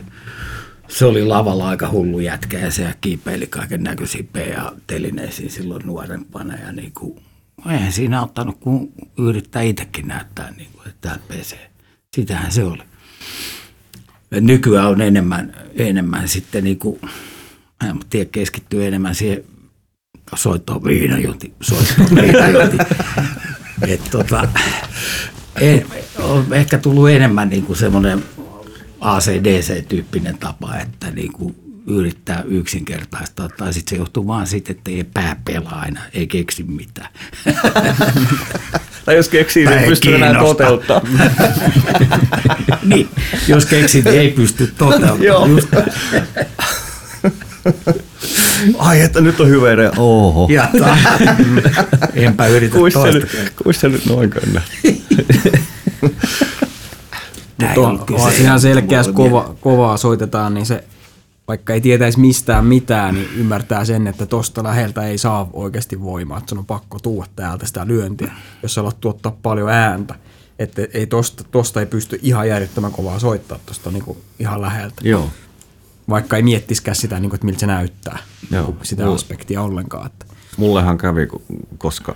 se 0.87 1.05
oli 1.05 1.25
lavalla 1.25 1.69
aika 1.69 1.89
hullu 1.89 2.19
jätkä 2.19 2.59
ja 2.59 2.71
se 2.71 2.93
kiipeili 3.01 3.47
kaiken 3.47 3.83
näköisiä 3.83 4.23
PA-telineisiin 4.33 5.51
silloin 5.51 5.85
nuorempana 5.85 6.55
ja 6.55 6.71
niin 6.71 6.91
kuin, 6.93 7.19
eihän 7.71 7.91
siinä 7.91 8.19
auttanut, 8.19 8.57
kun 8.59 8.91
yrittää 9.17 9.61
itsekin 9.61 10.07
näyttää, 10.07 10.51
niin 10.51 10.69
kuin, 10.73 10.87
että 10.87 11.19
pesee. 11.27 11.71
Sitähän 12.15 12.51
se 12.51 12.63
oli. 12.63 12.83
Ja 14.31 14.41
nykyään 14.41 14.87
on 14.87 15.01
enemmän, 15.01 15.55
enemmän 15.73 16.27
sitten 16.27 16.63
niin 16.63 16.79
kuin, 16.79 16.99
en 17.89 17.99
tiedä, 18.09 18.29
keskittyy 18.31 18.85
enemmän 18.85 19.15
siihen 19.15 19.43
soittoon 20.35 20.83
viinajoti, 20.83 21.53
soittoon 21.61 22.09
viinajoti. 22.15 22.77
Et 23.87 24.01
tota, 24.11 24.47
en, 25.61 25.85
on 26.19 26.53
ehkä 26.53 26.77
tullut 26.77 27.09
enemmän 27.09 27.49
niin 27.49 27.63
kuin 27.63 27.77
semmoinen 27.77 28.23
ACDC-tyyppinen 29.01 30.37
tapa, 30.37 30.75
että 30.77 31.11
niin 31.11 31.33
kuin 31.33 31.55
yrittää 31.87 32.43
yksinkertaistaa, 32.47 33.49
tai 33.49 33.73
sitten 33.73 33.97
se 33.97 33.99
johtuu 33.99 34.27
vaan 34.27 34.47
siitä, 34.47 34.71
että 34.71 34.91
ei 34.91 35.03
pää 35.03 35.35
pelaa 35.45 35.79
aina, 35.79 36.01
ei 36.13 36.27
keksi 36.27 36.63
mitään. 36.63 37.09
Tai 39.05 39.15
jos 39.15 39.29
keksii, 39.29 39.65
niin 39.65 39.77
ei 39.77 39.87
pystyy 39.87 40.15
enää 40.15 40.33
toteuttaa. 40.39 41.01
niin, 42.83 43.09
jos 43.47 43.65
keksit, 43.65 44.07
ei 44.07 44.29
pysty 44.29 44.73
toteuttamaan. 44.77 45.51
Just, 45.51 45.69
Ai, 48.77 49.01
että 49.01 49.21
nyt 49.21 49.39
on 49.39 49.49
hyvä 49.49 49.73
idea. 49.73 49.91
Oho. 49.97 50.47
ja 50.49 50.69
enpä 52.13 52.47
yritä 52.47 52.77
Kuis 52.77 52.93
toista. 52.93 53.19
nyt, 53.19 53.53
kuis 53.63 53.79
se 53.81 53.89
nyt 53.89 54.05
noin 54.05 54.29
könnä? 54.29 54.61
Mutta 57.61 57.81
on, 57.81 58.05
on 58.11 58.31
ihan 58.39 58.59
selkeästi 58.59 59.15
Voi 59.15 59.29
kova, 59.29 59.55
kovaa 59.61 59.97
soitetaan, 59.97 60.53
niin 60.53 60.65
se 60.65 60.83
vaikka 61.47 61.73
ei 61.73 61.81
tietäisi 61.81 62.19
mistään 62.19 62.65
mitään, 62.65 63.15
niin 63.15 63.29
ymmärtää 63.35 63.85
sen, 63.85 64.07
että 64.07 64.25
tosta 64.25 64.63
läheltä 64.63 65.03
ei 65.03 65.17
saa 65.17 65.49
oikeasti 65.53 66.01
voimaa, 66.01 66.37
että 66.37 66.49
sun 66.49 66.57
on 66.57 66.65
pakko 66.65 66.99
tuoda 66.99 67.29
täältä 67.35 67.65
sitä 67.65 67.87
lyöntiä, 67.87 68.31
jos 68.63 68.73
sä 68.73 68.81
alat 68.81 69.01
tuottaa 69.01 69.37
paljon 69.43 69.69
ääntä. 69.69 70.15
Että 70.59 70.81
ei 70.93 71.07
tosta, 71.07 71.43
tosta 71.51 71.79
ei 71.79 71.85
pysty 71.85 72.19
ihan 72.21 72.47
järjettömän 72.47 72.91
kovaa 72.91 73.19
soittaa 73.19 73.59
tosta 73.65 73.91
niinku 73.91 74.17
ihan 74.39 74.61
läheltä. 74.61 74.95
Joo. 75.03 75.29
Vaikka 76.09 76.35
ei 76.35 76.43
miettiskään 76.43 76.95
sitä, 76.95 77.19
niinku, 77.19 77.35
että 77.35 77.45
miltä 77.45 77.59
se 77.59 77.67
näyttää, 77.67 78.17
Joo. 78.51 78.75
Sitä 78.83 79.03
Joo. 79.03 79.13
aspektia 79.15 79.61
ollenkaan. 79.61 80.05
Että. 80.05 80.25
Mullehan 80.57 80.97
kävi, 80.97 81.27
koska, 81.77 82.15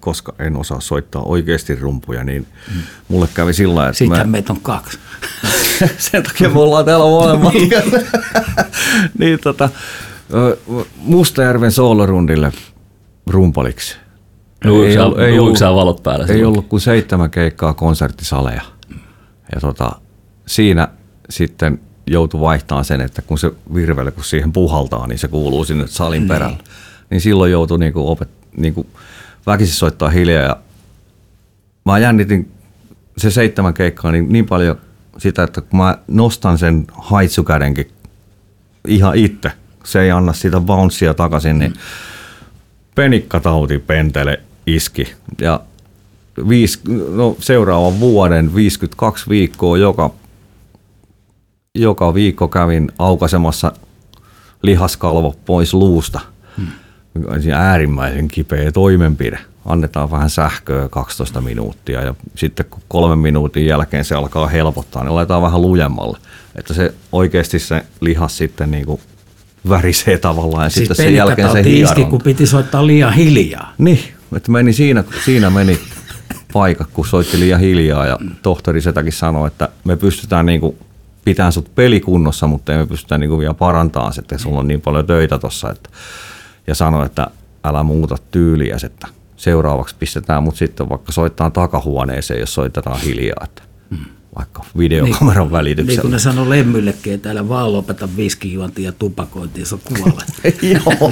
koska 0.00 0.34
en 0.38 0.56
osaa 0.56 0.80
soittaa 0.80 1.22
oikeasti 1.22 1.74
rumpuja, 1.74 2.24
niin 2.24 2.46
mulle 3.08 3.28
kävi 3.34 3.52
sillä 3.54 3.74
lailla, 3.74 3.88
että 3.90 3.98
Sittenhän 3.98 4.28
mä, 4.28 4.32
meitä 4.32 4.52
on 4.52 4.60
kaksi. 4.60 4.98
sen 5.98 6.22
takia 6.22 6.48
me 6.48 6.58
ollaan 6.58 6.84
täällä 6.84 7.04
molemmat. 7.06 7.52
niin 9.18 9.38
tota, 9.44 9.68
ö, 10.34 10.56
Mustajärven 10.96 11.72
soolorundille 11.72 12.52
rumpaliksi. 13.26 13.96
Nuuiko 14.64 15.02
ollut- 15.02 15.18
sä- 15.18 15.36
nuuiko 15.36 15.58
sä 15.58 15.74
valot 15.74 16.02
päällä 16.02 16.24
Ei 16.24 16.28
silloin? 16.34 16.46
ollut 16.46 16.66
kuin 16.68 16.80
seitsemän 16.80 17.30
keikkaa 17.30 17.74
konserttisaleja. 17.74 18.62
Ja 19.54 19.60
tota, 19.60 19.90
siinä 20.46 20.88
sitten 21.30 21.80
joutui 22.06 22.40
vaihtamaan 22.40 22.84
sen, 22.84 23.00
että 23.00 23.22
kun 23.22 23.38
se 23.38 23.52
virvele, 23.74 24.10
kun 24.10 24.24
siihen 24.24 24.52
puhaltaa, 24.52 25.06
niin 25.06 25.18
se 25.18 25.28
kuuluu 25.28 25.64
sinne 25.64 25.86
salin 25.86 26.28
perälle. 26.28 26.58
Niin 27.10 27.20
silloin 27.20 27.52
joutui 27.52 27.78
niinku 27.78 28.10
opet, 28.10 28.28
niinku 28.56 28.86
väkisin 29.46 29.74
soittaa 29.74 30.08
hiljaa. 30.08 30.42
Ja 30.42 30.56
mä 31.84 31.98
jännitin 31.98 32.52
se 33.18 33.30
seitsemän 33.30 33.74
keikkaa 33.74 34.12
niin, 34.12 34.32
niin 34.32 34.46
paljon 34.46 34.76
sitä, 35.18 35.42
että 35.42 35.60
kun 35.60 35.78
mä 35.78 35.98
nostan 36.08 36.58
sen 36.58 36.86
haitsukädenkin 36.92 37.90
ihan 38.88 39.16
itse, 39.16 39.52
se 39.84 40.00
ei 40.00 40.10
anna 40.10 40.32
sitä 40.32 40.60
bouncea 40.60 41.14
takaisin, 41.14 41.58
niin 41.58 41.74
penikkatauti 42.94 43.78
pentele 43.78 44.40
iski. 44.66 45.12
Ja 45.40 45.60
viis, 46.48 46.80
no, 47.14 47.36
seuraavan 47.40 48.00
vuoden 48.00 48.54
52 48.54 49.28
viikkoa 49.28 49.78
joka, 49.78 50.10
joka 51.76 52.14
viikko 52.14 52.48
kävin 52.48 52.90
aukasemassa 52.98 53.72
lihaskalvo 54.62 55.34
pois 55.46 55.74
luusta. 55.74 56.20
Hmm. 56.56 56.66
Äärimmäisen 57.54 58.28
kipeä 58.28 58.72
toimenpide. 58.72 59.38
Annetaan 59.66 60.10
vähän 60.10 60.30
sähköä 60.30 60.88
12 60.88 61.40
minuuttia 61.40 62.02
ja 62.02 62.14
sitten 62.34 62.66
kun 62.70 62.82
kolmen 62.88 63.18
minuutin 63.18 63.66
jälkeen 63.66 64.04
se 64.04 64.14
alkaa 64.14 64.46
helpottaa, 64.46 65.04
niin 65.04 65.14
laitetaan 65.14 65.42
vähän 65.42 65.62
lujemmalle. 65.62 66.18
Että 66.54 66.74
se 66.74 66.94
oikeasti 67.12 67.58
se 67.58 67.86
lihas 68.00 68.36
sitten 68.36 68.70
niin 68.70 68.86
kuin 68.86 69.00
värisee 69.68 70.18
tavallaan 70.18 70.64
ja 70.64 70.70
Siis 70.70 70.88
sitten 70.88 71.06
sen 71.06 71.14
jälkeen 71.14 71.52
se 71.52 71.64
hieronta. 71.64 72.10
kun 72.10 72.22
piti 72.22 72.46
soittaa 72.46 72.86
liian 72.86 73.12
hiljaa. 73.12 73.74
Niin, 73.78 74.00
että 74.36 74.50
meni 74.52 74.72
siinä, 74.72 75.04
siinä 75.24 75.50
meni 75.50 75.78
paikka, 76.52 76.84
kun 76.92 77.06
soitti 77.06 77.40
liian 77.40 77.60
hiljaa 77.60 78.06
ja 78.06 78.18
tohtori 78.42 78.80
Setäkin 78.80 79.12
sanoi, 79.12 79.46
että 79.46 79.68
me 79.84 79.96
pystytään 79.96 80.46
niinku 80.46 80.76
pitämään 81.26 81.52
sut 81.52 81.74
pelikunnossa, 81.74 82.46
mutta 82.46 82.72
ei 82.72 82.78
me 82.78 82.86
pystytä 82.86 83.18
niinku 83.18 83.38
vielä 83.38 83.54
parantamaan 83.54 84.12
sitä, 84.12 84.22
että 84.34 84.38
sulla 84.38 84.58
on 84.60 84.68
niin 84.68 84.80
paljon 84.80 85.06
töitä 85.06 85.38
tossa. 85.38 85.70
Että, 85.70 85.90
ja 86.66 86.74
sanoi, 86.74 87.06
että 87.06 87.26
älä 87.64 87.82
muuta 87.82 88.16
tyyliä, 88.30 88.76
että 88.84 89.06
seuraavaksi 89.36 89.94
pistetään 89.98 90.42
mut 90.42 90.56
sitten 90.56 90.88
vaikka 90.88 91.12
soittaa 91.12 91.50
takahuoneeseen, 91.50 92.40
jos 92.40 92.54
soitetaan 92.54 93.00
hiljaa, 93.00 93.44
että 93.44 93.62
vaikka 94.38 94.64
videokameran 94.78 95.44
Niin 95.44 95.52
välityksellä. 95.52 96.00
kuin 96.02 96.12
ne 96.12 96.18
sanoi 96.18 96.48
Lemmyllekin, 96.48 97.12
että 97.14 97.30
älä 97.30 97.48
vaan 97.48 97.72
lopeta 97.72 98.08
viskijuontia 98.16 98.84
ja 98.84 98.92
tupakointia, 98.92 99.66
se 99.66 99.76
kuolet. 99.84 100.62
Joo. 100.72 101.10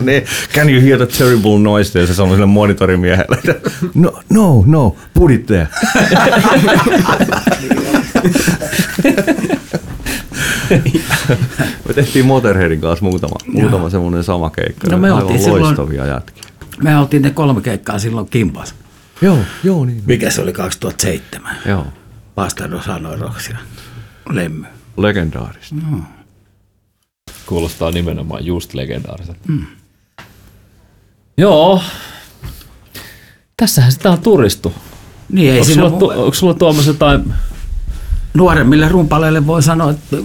ne, 0.00 0.24
can 0.54 0.70
you 0.70 0.82
hear 0.82 0.98
the 0.98 1.06
terrible 1.18 1.58
noise? 1.58 2.00
Ja 2.00 2.06
se 2.06 2.14
sanoi 2.14 2.34
sille 2.36 2.46
monitorimiehelle, 2.46 3.38
no, 3.94 4.20
no, 4.30 4.62
no, 4.66 4.96
put 5.14 5.30
it 5.30 5.46
there. 5.46 5.68
me 11.88 11.94
tehtiin 11.94 12.26
Motorheadin 12.26 12.80
kanssa 12.80 13.04
muutama, 13.04 13.34
muutama 13.46 13.90
semmoinen 13.90 14.24
sama 14.24 14.50
keikka. 14.50 14.88
No 14.90 14.98
me 14.98 15.08
aivan 15.10 15.22
oltiin 15.22 15.40
silloin- 15.40 15.62
loistavia 15.62 16.06
jätkiä. 16.06 16.44
Me 16.82 16.98
oltiin 16.98 17.22
ne 17.22 17.30
kolme 17.30 17.60
keikkaa 17.60 17.98
silloin 17.98 18.28
kimpas. 18.28 18.74
Joo, 19.22 19.38
joo 19.64 19.84
niin. 19.84 20.02
Mikä 20.06 20.30
se 20.30 20.40
oli 20.42 20.52
2007? 20.52 21.56
Joo, 21.66 21.86
Bastardo 22.34 22.82
sanoi 22.82 23.16
Roksia. 23.16 23.58
Lemmy. 24.30 24.66
legendaarista. 24.96 25.74
Kuulostaa 27.46 27.90
nimenomaan 27.90 28.46
just 28.46 28.74
legendaariselta. 28.74 29.40
Mm. 29.48 29.66
Joo. 31.38 31.82
Tässähän 33.56 33.92
sitä 33.92 34.10
on 34.10 34.20
turistu. 34.20 34.72
Niin 35.32 35.52
ei 35.52 35.60
Onko 35.60 35.72
sulla, 35.74 35.90
tu- 35.90 36.08
onko 36.08 36.34
sulla 36.34 36.54
tuommoista 36.54 36.90
jotain... 36.90 37.34
nuoremmille 38.34 38.88
rumpaleille 38.88 39.46
voi 39.46 39.62
sanoa, 39.62 39.90
että 39.90 40.16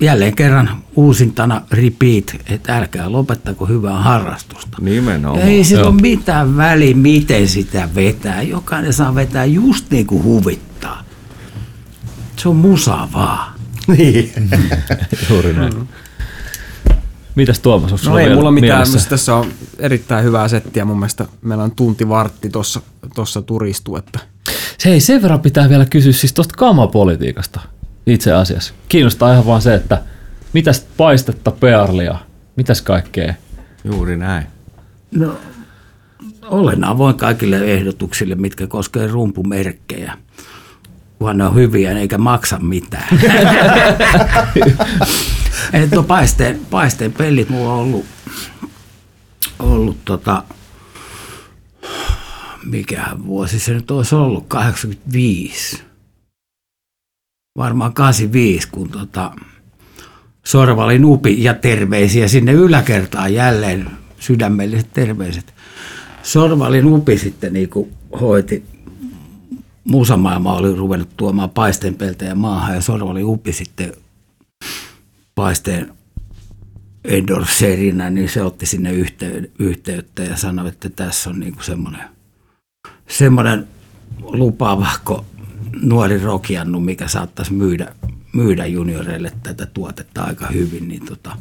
jälleen 0.00 0.36
kerran 0.36 0.70
uusintana 0.96 1.62
repeat, 1.70 2.36
että 2.48 2.76
älkää 2.76 3.12
lopettako 3.12 3.66
hyvää 3.66 3.98
harrastusta. 4.02 4.76
Nimenomaan. 4.80 5.42
Ei 5.48 5.64
sillä 5.64 5.82
Joo. 5.82 5.90
ole 5.90 6.00
mitään 6.00 6.56
väliä, 6.56 6.94
miten 6.96 7.48
sitä 7.48 7.88
vetää. 7.94 8.42
Jokainen 8.42 8.92
saa 8.92 9.14
vetää 9.14 9.44
just 9.44 9.90
niin 9.90 10.06
kuin 10.06 10.22
huvittaa. 10.24 11.02
Se 12.36 12.48
on 12.48 12.56
musa 12.56 13.08
vaan. 13.12 13.56
Niin. 13.98 14.32
Juuri 15.30 15.52
näin. 15.52 15.88
Mitäs 17.34 17.60
Tuomas, 17.60 17.92
onko 17.92 18.04
No 18.10 18.18
ei 18.18 18.34
mulla 18.34 18.50
mitään, 18.50 18.88
mielessä? 18.88 19.08
tässä 19.08 19.34
on 19.34 19.46
erittäin 19.78 20.24
hyvää 20.24 20.48
settiä 20.48 20.84
mun 20.84 20.98
mielestä. 20.98 21.26
Meillä 21.42 21.64
on 21.64 21.70
tunti 21.70 22.08
vartti 22.08 22.50
tossa, 22.50 22.80
tossa 23.14 23.42
turistu, 23.42 23.96
että 23.96 24.18
Se 24.78 24.88
ei 24.88 25.00
sen 25.00 25.22
verran 25.22 25.40
pitää 25.40 25.68
vielä 25.68 25.84
kysyä 25.84 26.12
siis 26.12 26.32
tuosta 26.32 26.54
kamapolitiikasta 26.58 27.60
itse 28.06 28.32
asiassa. 28.32 28.74
Kiinnostaa 28.88 29.32
ihan 29.32 29.46
vaan 29.46 29.62
se, 29.62 29.74
että 29.74 30.02
mitäs 30.52 30.86
paistetta, 30.96 31.50
pearlia, 31.50 32.18
mitäs 32.56 32.82
kaikkea. 32.82 33.34
Juuri 33.84 34.16
näin. 34.16 34.46
No, 35.10 35.38
olen 36.42 36.84
avoin 36.84 37.14
kaikille 37.14 37.56
ehdotuksille, 37.58 38.34
mitkä 38.34 38.66
koskevat 38.66 39.10
rumpumerkkejä. 39.10 40.12
Kunhan 41.18 41.38
ne 41.38 41.44
on 41.44 41.54
hyviä 41.54 41.98
eikä 41.98 42.18
maksa 42.18 42.58
mitään. 42.58 43.08
Et 45.72 45.90
no 45.90 46.02
paisteen, 46.02 46.60
paisteen 46.70 47.12
pellit 47.12 47.48
mulla 47.48 47.72
on 47.72 47.78
ollut, 47.80 48.06
ollut 49.58 49.98
tota, 50.04 50.42
mikä 52.66 53.06
vuosi 53.26 53.58
se 53.58 53.74
nyt 53.74 53.90
olisi 53.90 54.14
ollut, 54.14 54.44
85. 54.48 55.82
Varmaan 57.58 57.92
85, 57.92 58.68
kun 58.68 58.88
tota, 58.88 59.32
Sorvalin 60.44 61.04
upi 61.04 61.44
ja 61.44 61.54
terveisiä 61.54 62.28
sinne 62.28 62.52
yläkertaan 62.52 63.34
jälleen 63.34 63.90
sydämelliset 64.18 64.92
terveiset. 64.92 65.54
Sorvalin 66.22 66.86
upi 66.86 67.18
sitten 67.18 67.52
niin 67.52 67.68
kuin 67.68 67.92
hoiti, 68.20 68.64
musamaailma 69.84 70.56
oli 70.56 70.74
ruvennut 70.74 71.16
tuomaan 71.16 71.50
paisteenpeltejä 71.50 72.34
maahan 72.34 72.74
ja 72.74 72.80
Sorvalin 72.80 73.24
upi 73.24 73.52
sitten 73.52 73.92
paisteen 75.34 75.92
endorserinä, 77.04 78.10
niin 78.10 78.28
se 78.28 78.42
otti 78.42 78.66
sinne 78.66 78.92
yhtey- 78.92 79.50
yhteyttä 79.58 80.22
ja 80.22 80.36
sanoi, 80.36 80.68
että 80.68 80.90
tässä 80.90 81.30
on 81.30 81.40
niin 81.40 81.56
semmoinen, 81.60 82.15
semmoinen 83.08 83.66
lupaavahko 84.22 85.24
nuori 85.82 86.18
rokiannu, 86.18 86.80
mikä 86.80 87.08
saattaisi 87.08 87.52
myydä, 87.52 87.94
myydä 88.32 88.66
junioreille 88.66 89.32
tätä 89.42 89.66
tuotetta 89.66 90.22
aika 90.22 90.46
hyvin, 90.46 90.88
niin 90.88 91.06
tota, 91.06 91.36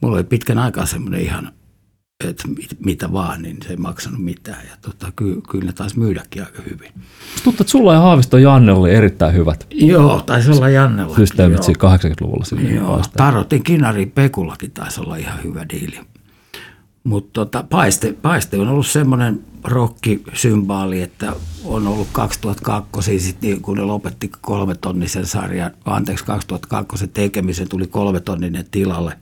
mulla 0.00 0.16
oli 0.16 0.24
pitkän 0.24 0.58
aikaa 0.58 0.86
semmoinen 0.86 1.20
ihan, 1.20 1.52
että 2.24 2.48
mit- 2.48 2.76
mitä 2.84 3.12
vaan, 3.12 3.42
niin 3.42 3.56
se 3.62 3.68
ei 3.70 3.76
maksanut 3.76 4.24
mitään. 4.24 4.66
Ja 4.70 4.76
tota, 4.80 5.12
ky- 5.16 5.40
kyllä 5.50 5.64
ne 5.64 5.72
taisi 5.72 5.98
myydäkin 5.98 6.44
aika 6.44 6.62
hyvin. 6.70 6.92
Tuntuu, 7.44 7.62
että 7.62 7.70
sulla 7.70 7.92
ja 7.92 8.00
Haavisto 8.00 8.38
Janne 8.38 8.72
oli 8.72 8.90
erittäin 8.94 9.34
hyvät 9.34 9.66
Joo, 9.70 10.20
taisi 10.26 10.50
olla 10.50 10.68
Jannella. 10.68 11.16
systeemit 11.16 11.62
siinä 11.62 11.78
80-luvulla. 11.96 12.44
Sinne 12.44 12.74
Joo, 12.74 13.02
Tarotin 13.16 13.62
Kinari 13.62 14.06
Pekullakin 14.06 14.70
taisi 14.70 15.00
olla 15.00 15.16
ihan 15.16 15.44
hyvä 15.44 15.66
diili. 15.72 15.98
Mutta 17.06 17.30
tota, 17.32 17.64
paiste, 17.70 18.12
paiste 18.12 18.58
on 18.58 18.68
ollut 18.68 18.86
semmoinen 18.86 19.44
rockisymbaali, 19.64 21.02
että 21.02 21.32
on 21.64 21.86
ollut 21.86 22.08
2002, 22.12 23.18
sit 23.18 23.40
niin 23.40 23.62
kun 23.62 23.76
ne 23.76 23.82
lopetti 23.82 24.30
kolme 24.40 24.74
tonnisen 24.74 25.26
sarjan, 25.26 25.70
anteeksi 25.84 26.24
2002 26.24 27.08
tekemisen 27.08 27.68
tuli 27.68 27.86
kolme 27.86 28.20
tonninen 28.20 28.64
tilalle, 28.70 29.18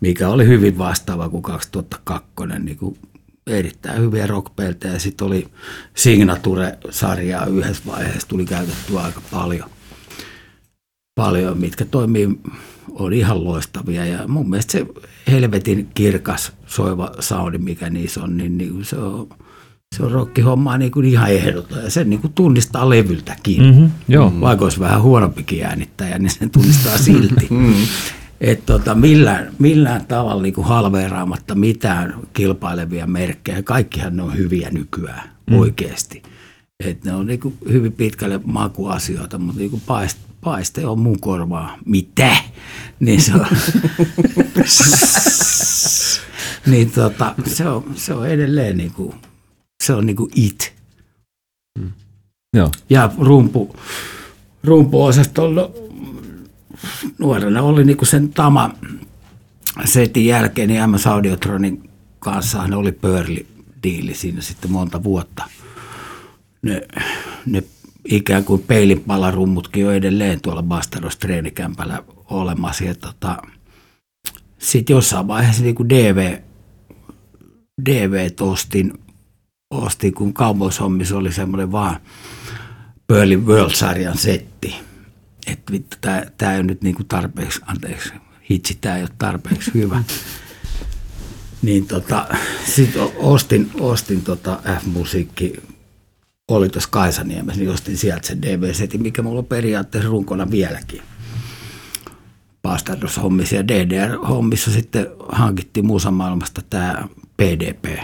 mikä 0.00 0.28
oli 0.28 0.46
hyvin 0.46 0.78
vastaava 0.78 1.28
kuin 1.28 1.42
2002, 1.42 2.46
niin 2.58 2.76
kuin 2.76 2.98
erittäin 3.46 4.00
hyviä 4.00 4.26
rockpeltejä. 4.26 4.98
Sitten 4.98 5.26
oli 5.26 5.48
Signature-sarjaa 5.94 7.46
yhdessä 7.46 7.82
vaiheessa, 7.86 8.28
tuli 8.28 8.44
käytettyä 8.44 9.00
aika 9.00 9.20
paljon. 9.30 9.70
Paljon, 11.16 11.58
mitkä 11.58 11.84
toimii, 11.84 12.28
on 12.90 13.12
ihan 13.12 13.44
loistavia. 13.44 14.06
Ja 14.06 14.28
mun 14.28 14.50
mielestä 14.50 14.72
se 14.72 14.86
helvetin 15.30 15.88
kirkas 15.94 16.52
soiva 16.66 17.10
soundi, 17.20 17.58
mikä 17.58 17.90
niissä 17.90 18.22
on, 18.22 18.36
niin, 18.36 18.58
niin 18.58 18.84
se 18.84 18.96
on, 18.96 19.28
se 19.96 20.02
on 20.02 20.12
rockihommaa 20.12 20.78
niin 20.78 20.90
kuin 20.92 21.06
ihan 21.06 21.30
ehdoton. 21.30 21.84
Ja 21.84 21.90
sen 21.90 22.10
niin 22.10 22.20
kuin 22.20 22.32
tunnistaa 22.32 22.90
levyltäkin. 22.90 23.62
Mhm, 23.62 23.84
joo. 24.08 24.32
Vaikka 24.40 24.64
olisi 24.64 24.80
vähän 24.80 25.02
huonompikin 25.02 25.64
äänittäjä, 25.64 26.18
niin 26.18 26.30
sen 26.30 26.50
tunnistaa 26.50 26.98
silti. 26.98 27.48
Et 28.40 28.66
tota, 28.66 28.94
millään, 28.94 29.52
millään 29.58 30.06
tavalla 30.06 30.42
niin 30.42 30.54
kuin 30.54 30.66
halveeraamatta 30.66 31.54
mitään 31.54 32.14
kilpailevia 32.32 33.06
merkkejä. 33.06 33.62
Kaikkihan 33.62 34.16
ne 34.16 34.22
on 34.22 34.36
hyviä 34.36 34.70
nykyään 34.70 35.30
mm. 35.50 35.58
oikeasti. 35.58 36.22
Et 36.84 37.04
ne 37.04 37.14
on 37.14 37.26
niin 37.26 37.40
kuin 37.40 37.54
hyvin 37.68 37.92
pitkälle 37.92 38.40
makuasioita, 38.44 39.38
mutta 39.38 39.58
niin 39.58 39.70
kuin 39.70 39.82
paiste, 39.86 40.20
paiste 40.46 40.86
on 40.86 40.98
mun 40.98 41.20
korvaa. 41.20 41.78
Mitä? 41.84 42.36
Niin 43.00 43.22
se 43.22 43.32
on, 43.34 43.46
niin 46.66 46.90
tota, 46.90 47.34
se, 47.46 47.68
on, 47.68 47.84
se 47.94 48.14
on 48.14 48.28
edelleen 48.28 48.76
niin 48.76 48.92
kuin, 48.92 49.14
se 49.84 49.92
on 49.92 50.06
niin 50.06 50.16
kuin 50.16 50.30
it. 50.34 50.72
Joo. 52.54 52.70
Ja 52.90 53.10
rumpu, 53.18 53.76
rumpuosastolla 54.64 55.70
nuorena 57.18 57.62
oli 57.62 57.84
niinku 57.84 58.04
sen 58.04 58.28
Tama 58.28 58.74
setin 59.84 60.26
jälkeen, 60.26 60.68
niin 60.68 60.90
MS 60.90 61.06
Audiotronin 61.06 61.90
kanssa 62.18 62.66
ne 62.66 62.76
oli 62.76 62.92
pörli 62.92 63.46
diili 63.82 64.14
siinä 64.14 64.40
sitten 64.40 64.72
monta 64.72 65.04
vuotta. 65.04 65.44
Ne, 66.62 66.82
ne 67.46 67.62
ikään 68.06 68.44
kuin 68.44 68.62
peilinpalarummutkin 68.62 69.86
on 69.86 69.94
edelleen 69.94 70.40
tuolla 70.40 70.62
Bastaros 70.62 71.16
treenikämpällä 71.16 72.02
olemassa. 72.30 72.84
Ja 72.84 72.94
tota, 72.94 73.36
sitten 74.58 74.94
jossain 74.94 75.28
vaiheessa 75.28 75.62
niin 75.62 75.74
kuin 75.74 75.88
DV, 75.88 76.38
DV 77.86 78.30
ostin, 78.40 78.92
ostin, 79.70 80.14
kun 80.14 80.34
Cowboys-hommissa 80.34 81.16
oli 81.16 81.32
semmoinen 81.32 81.72
vaan 81.72 81.96
Pearly 83.06 83.36
World-sarjan 83.36 84.18
setti. 84.18 84.74
Että 85.46 85.72
vittu, 85.72 85.96
tää 86.38 86.52
ei 86.52 86.58
ole 86.58 86.62
nyt 86.62 86.82
niinku 86.82 87.04
tarpeeksi, 87.04 87.60
anteeksi, 87.66 88.12
hitsi, 88.50 88.78
tää 88.80 88.96
ei 88.96 89.02
ole 89.02 89.10
tarpeeksi 89.18 89.70
hyvä. 89.74 90.02
Niin 91.62 91.86
tota, 91.86 92.26
sit 92.66 92.90
ostin, 93.16 93.70
ostin 93.80 94.22
tota 94.22 94.60
F-musiikki, 94.80 95.62
oli 96.48 96.68
tuossa 96.68 96.90
Kaisaniemessä, 96.90 97.60
niin 97.60 97.70
ostin 97.70 97.96
sieltä 97.96 98.26
sen 98.26 98.42
DV-setin, 98.42 99.02
mikä 99.02 99.22
mulla 99.22 99.38
on 99.38 99.46
periaatteessa 99.46 100.10
runkona 100.10 100.50
vieläkin. 100.50 101.02
Bastardos-hommissa 102.62 103.56
ja 103.56 103.68
DDR-hommissa 103.68 104.70
sitten 104.70 105.06
hankittiin 105.28 105.86
muusamaailmasta 105.86 106.62
tämä 106.70 107.08
PDP, 107.36 107.98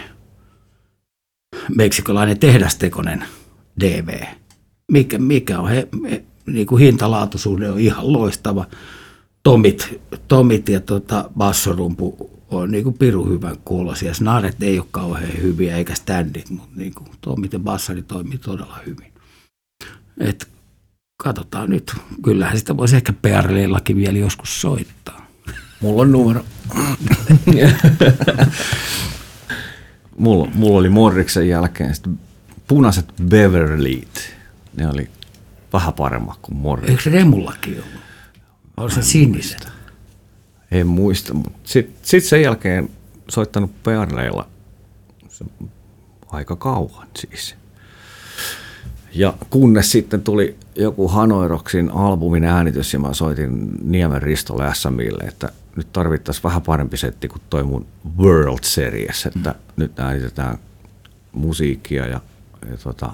meksikolainen 1.75 2.39
tehdastekonen 2.39 3.25
DV 3.79 4.23
mikä, 4.93 5.17
mikä 5.17 5.59
on 5.59 5.69
he, 5.69 5.87
he, 6.11 6.23
niin 6.45 6.67
kuin 6.67 6.79
hintalaatuisuuden 6.79 7.71
on 7.71 7.79
ihan 7.79 8.13
loistava. 8.13 8.65
Tomit, 9.43 10.01
tomit 10.27 10.69
ja 10.69 10.79
tota 10.79 11.29
bassorumpu 11.37 12.29
on 12.57 12.71
niin 12.71 12.83
kuin 12.83 12.97
piru 12.97 13.25
hyvän 13.25 13.57
kuulosia. 13.65 14.13
Snaret 14.13 14.63
ei 14.63 14.79
ole 14.79 14.87
kauhean 14.91 15.41
hyviä 15.41 15.77
eikä 15.77 15.95
standit, 15.95 16.49
mutta 16.49 16.75
niin 16.75 16.93
kuin 16.93 17.09
tomit 17.21 17.53
ja 17.53 17.59
bassari 17.59 18.01
toimii 18.01 18.37
todella 18.37 18.79
hyvin. 18.85 19.13
Et 20.19 20.49
katsotaan 21.17 21.69
nyt. 21.69 21.95
Kyllähän 22.23 22.57
sitä 22.57 22.77
voisi 22.77 22.95
ehkä 22.95 23.13
PRLillakin 23.13 23.97
vielä 23.97 24.17
joskus 24.17 24.61
soittaa. 24.61 25.27
Mulla 25.81 26.01
on 26.01 26.11
numero. 26.11 26.45
mulla, 30.17 30.47
mulla 30.53 30.79
oli 30.79 30.89
Morriksen 30.89 31.49
jälkeen 31.49 31.95
sitten 31.95 32.19
punaiset 32.67 33.13
Beverlyt. 33.29 34.35
Ne 34.75 34.87
oli 34.87 35.09
vähän 35.73 35.93
paremmat 35.93 36.37
kuin 36.41 36.57
Morris. 36.57 36.89
Eikö 36.89 37.01
se 37.01 37.09
Remullakin 37.09 37.73
ollut? 37.73 38.03
On 38.77 38.91
se 38.91 39.01
siniset? 39.01 39.72
En 40.73 40.87
muista, 40.87 41.33
mutta 41.33 41.59
sitten 41.63 41.95
sit 42.01 42.23
sen 42.23 42.41
jälkeen 42.41 42.89
soittanut 43.29 43.83
Pearleilla 43.83 44.47
aika 46.27 46.55
kauan 46.55 47.07
siis. 47.15 47.55
Ja 49.13 49.33
kunnes 49.49 49.91
sitten 49.91 50.21
tuli 50.21 50.55
joku 50.75 51.07
Hanoiroksin 51.07 51.91
albumin 51.91 52.43
äänitys 52.43 52.93
ja 52.93 52.99
mä 52.99 53.13
soitin 53.13 53.71
Niemen 53.83 54.21
Ristolle 54.21 54.75
SMille, 54.75 55.23
että 55.23 55.49
nyt 55.75 55.93
tarvittaisiin 55.93 56.43
vähän 56.43 56.61
parempi 56.61 56.97
setti 56.97 57.27
kuin 57.27 57.41
toi 57.49 57.63
mun 57.63 57.85
World 58.17 58.63
Series, 58.63 59.25
että 59.25 59.49
mm. 59.49 59.59
nyt 59.75 59.99
äänitetään 59.99 60.57
musiikkia 61.31 62.07
ja, 62.07 62.21
ja 62.69 62.77
tota, 62.83 63.13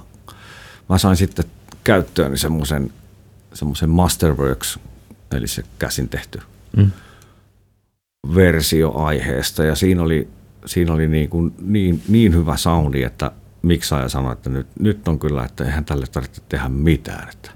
mä 0.89 0.97
sain 0.97 1.17
sitten 1.17 1.45
käyttöön 1.83 2.37
semmoisen 2.37 3.89
Masterworks, 3.89 4.79
eli 5.31 5.47
se 5.47 5.63
käsin 5.79 6.09
tehty 6.09 6.41
mm. 6.77 6.91
Versio 8.35 8.93
aiheesta. 8.95 9.63
Ja 9.63 9.75
siinä 9.75 10.01
oli, 10.01 10.27
siinä 10.65 10.93
oli 10.93 11.07
niin, 11.07 11.29
kuin 11.29 11.53
niin, 11.61 12.01
niin 12.07 12.33
hyvä 12.33 12.57
soundi, 12.57 13.03
että 13.03 13.31
miksaaja 13.61 14.09
sanoi, 14.09 14.33
että 14.33 14.49
nyt, 14.49 14.67
nyt 14.79 15.07
on 15.07 15.19
kyllä, 15.19 15.45
että 15.45 15.65
eihän 15.65 15.85
tälle 15.85 16.07
tarvitse 16.07 16.41
tehdä 16.49 16.69
mitään, 16.69 17.29
että 17.29 17.51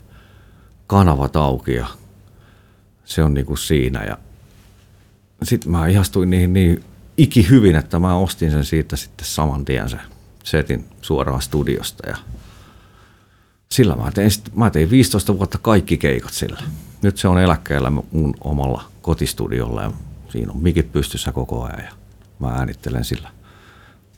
kanavat 0.87 1.35
auki 1.35 1.73
ja 1.73 1.87
se 3.05 3.23
on 3.23 3.33
niin 3.33 3.45
kuin 3.45 3.57
siinä. 3.57 4.03
Ja 4.03 4.17
sitten 5.43 5.71
mä 5.71 5.87
ihastuin 5.87 6.29
niihin 6.29 6.53
niin 6.53 6.83
iki 7.17 7.49
hyvin, 7.49 7.75
että 7.75 7.99
mä 7.99 8.15
ostin 8.15 8.51
sen 8.51 8.65
siitä 8.65 8.95
sitten 8.95 9.25
saman 9.25 9.65
tien 9.65 9.89
se 9.89 9.97
setin 10.43 10.85
suoraan 11.01 11.41
studiosta. 11.41 12.09
Ja 12.09 12.17
sillä 13.71 13.95
mä 13.95 14.11
tein, 14.11 14.31
mä 14.55 14.69
tein 14.69 14.89
15 14.89 15.37
vuotta 15.37 15.57
kaikki 15.57 15.97
keikat 15.97 16.33
sillä. 16.33 16.63
Nyt 17.01 17.17
se 17.17 17.27
on 17.27 17.41
eläkkeellä 17.41 17.91
mun 18.11 18.35
omalla 18.41 18.83
kotistudiolla 19.01 19.83
ja 19.83 19.91
siinä 20.33 20.51
on 20.51 20.63
mikit 20.63 20.91
pystyssä 20.91 21.31
koko 21.31 21.63
ajan 21.63 21.83
ja 21.85 21.91
mä 22.39 22.47
äänittelen 22.47 23.05
sillä 23.05 23.29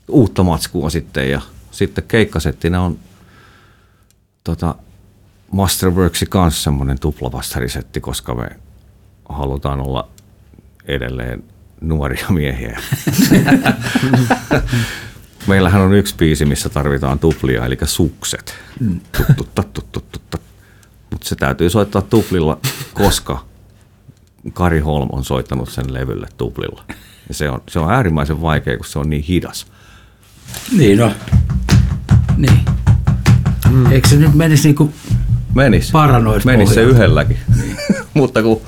uutta 0.08 0.44
matskua 0.44 0.90
sitten 0.90 1.30
ja 1.32 1.42
sitten 1.72 2.04
keikkasettinä 2.08 2.82
on 2.82 3.00
tota, 4.44 4.76
Masterworksi 5.52 6.26
kanssa 6.26 6.64
semmoinen 6.64 7.00
tuplavastarisetti, 7.00 8.02
koska 8.02 8.36
me 8.36 8.50
halutaan 9.30 9.80
olla 9.80 10.10
edelleen 10.86 11.44
nuoria 11.82 12.26
miehiä. 12.30 12.80
Meillähän 15.48 15.82
on 15.82 15.94
yksi 15.94 16.16
biisi, 16.16 16.46
missä 16.46 16.70
tarvitaan 16.70 17.20
tuplia, 17.20 17.66
eli 17.66 17.78
sukset. 17.84 18.56
Mm. 18.80 19.00
Mutta 21.12 21.30
se 21.30 21.36
täytyy 21.36 21.70
soittaa 21.70 22.02
tuplilla, 22.02 22.60
koska 22.94 23.46
Kari 24.54 24.80
Holm 24.80 25.10
on 25.12 25.24
soittanut 25.24 25.70
sen 25.70 25.94
levylle 25.94 26.28
tuplilla. 26.38 26.84
Ja 27.28 27.34
se 27.34 27.50
on, 27.50 27.62
se 27.70 27.80
on 27.80 27.92
äärimmäisen 27.92 28.42
vaikea, 28.42 28.78
kun 28.78 28.86
se 28.86 29.00
on 29.00 29.10
niin 29.10 29.24
hidas. 29.24 29.68
Niin 30.78 30.98
no. 30.98 31.12
Niin. 32.38 32.60
Mm. 33.72 33.92
Eikö 33.92 34.08
se 34.10 34.16
nyt 34.16 34.34
menisi 34.34 34.68
niin 34.68 34.76
kuin 34.76 34.94
Menis. 35.56 35.92
paranoid 35.92 36.42
Menis 36.46 36.74
se 36.74 36.82
yhdelläkin. 36.82 37.38
Niin. 37.62 37.78
Mutta 38.14 38.44
kun 38.44 38.62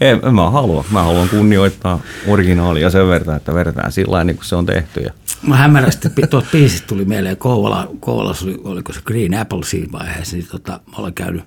en, 0.00 0.20
en 0.22 0.34
mä 0.34 0.50
halua. 0.50 0.84
Mä 0.90 1.02
haluan 1.02 1.28
kunnioittaa 1.28 2.00
originaalia 2.26 2.90
sen 2.90 3.08
verran, 3.08 3.36
että 3.36 3.54
vedetään 3.54 3.92
sillä 3.92 4.24
niin 4.24 4.36
kuin 4.36 4.46
se 4.46 4.56
on 4.56 4.66
tehty. 4.66 5.00
Ja 5.00 5.12
Mä 5.46 5.56
hämärästi, 5.56 6.08
tuolta 6.30 6.48
biisistä 6.52 6.86
tuli 6.86 7.04
mieleen, 7.04 7.36
Kouvola, 7.36 7.88
Kouvolassa 8.00 8.44
oli, 8.44 8.60
oliko 8.64 8.92
se 8.92 9.00
Green 9.04 9.34
Apple 9.34 9.64
siinä 9.64 9.92
vaiheessa, 9.92 10.36
niin 10.36 10.48
tota, 10.50 10.72
mä 10.72 10.96
olen 10.96 11.14
käynyt, 11.14 11.44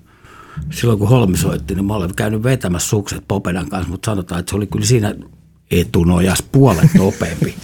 silloin 0.70 0.98
kun 0.98 1.08
Holmi 1.08 1.36
soitti, 1.36 1.74
niin 1.74 1.84
mä 1.84 1.94
olen 1.94 2.14
käynyt 2.16 2.42
vetämässä 2.42 2.88
sukset 2.88 3.24
Popedan 3.28 3.68
kanssa, 3.68 3.90
mutta 3.90 4.10
sanotaan, 4.10 4.38
että 4.40 4.50
se 4.50 4.56
oli 4.56 4.66
kyllä 4.66 4.86
siinä 4.86 5.14
etunojas 5.70 6.42
puolet 6.52 6.94
nopeampi. 6.98 7.54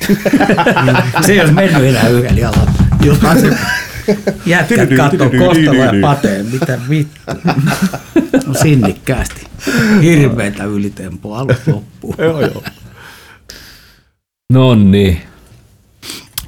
se 1.27 1.33
ei 1.33 1.41
olisi 1.41 1.55
mennyt 1.55 1.85
enää 1.85 2.09
yhden 2.09 2.39
jalan. 2.39 2.69
Jotain 3.05 3.41
se 3.41 3.57
jätkät 4.47 4.89
katsoo 4.97 5.31
Kostola 5.31 5.85
ja 5.85 5.93
Pateen, 6.01 6.47
mitä 6.47 6.79
vittu. 6.89 7.21
No 8.47 8.55
sinnikkäästi. 8.63 9.47
Hirveätä 10.03 10.65
ylitempoa 10.65 11.39
alusta 11.39 11.71
loppuun. 11.71 12.15
joo, 12.19 12.41
joo. 12.41 12.63
No 14.53 14.75
niin. 14.75 15.21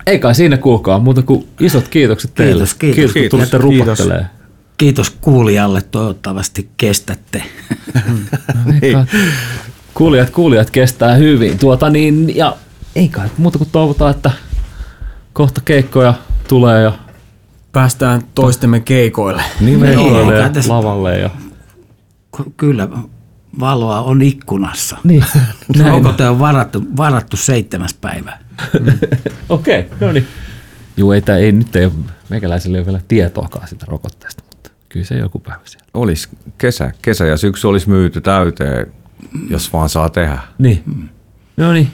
Ei 0.07 0.19
kai 0.19 0.35
siinä 0.35 0.57
kuulkaa, 0.57 0.99
muuta 0.99 1.23
kuin 1.23 1.49
isot 1.61 1.89
kiitokset 1.89 2.35
teille. 2.35 2.53
Kiitos, 2.53 2.75
kiitos. 2.75 2.95
kiitos 2.97 3.13
kun 3.13 3.21
Kiitos. 3.21 3.51
tulitte 3.51 3.59
rupattelee. 3.59 4.27
Kiitos 4.85 5.11
kuulijalle, 5.11 5.83
toivottavasti 5.83 6.69
kestätte. 6.77 7.43
Kuulijat, 9.95 10.31
kuulijat 10.31 10.71
kestää 10.71 11.15
hyvin. 11.15 11.59
Tuota 11.59 11.91
niin, 11.91 12.37
ja 12.37 12.57
ei 12.97 13.09
kai 13.09 13.29
muuta 13.39 13.59
kuin 13.59 13.71
toivotaan, 13.73 14.11
että 14.11 14.31
kohta 15.33 15.61
keikkoja 15.65 16.15
tulee 16.49 16.83
ja 16.83 16.93
Päästään 17.73 18.23
toistemme 18.35 18.81
keikoille. 18.81 19.43
nimenomaan 19.61 20.27
Niin, 20.27 20.37
ja 20.37 20.51
lavalle. 20.69 21.19
Ja... 21.19 21.31
Kyllä, 22.57 22.89
valoa 23.61 24.01
on 24.01 24.23
ikkunassa. 24.23 24.97
Niin, 25.05 25.25
näin. 25.79 25.91
Rokote 25.91 26.29
on 26.29 26.39
varattu, 26.39 26.83
varattu 26.97 27.37
seitsemäs 27.37 27.95
päivä. 27.95 28.39
Okei, 29.49 29.81
okay, 29.81 29.99
no 30.01 30.13
niin. 30.13 30.29
Juu, 30.97 31.13
ei, 31.13 31.23
tää, 31.23 31.37
ei 31.37 31.53
nyt 31.53 31.77
ei 31.77 31.83
ei 31.83 31.91
ole 32.79 32.87
vielä 32.87 33.01
tietoakaan 33.09 33.69
sitä 33.69 33.87
rokotteesta, 33.89 34.45
kyllä 34.95 35.07
se 35.07 35.15
joku 35.15 35.39
päivä 35.39 35.61
siellä. 35.65 35.87
Olisi 35.95 36.29
kesä, 36.59 36.93
kesä 37.03 37.27
ja 37.27 37.37
syksy 37.37 37.67
olisi 37.69 37.89
myyty 37.89 38.21
täyteen, 38.21 38.87
jos 39.51 39.73
vaan 39.73 39.89
saa 39.89 40.09
tehdä. 40.09 40.39
Niin. 40.59 41.11
No 41.57 41.73
niin. 41.73 41.91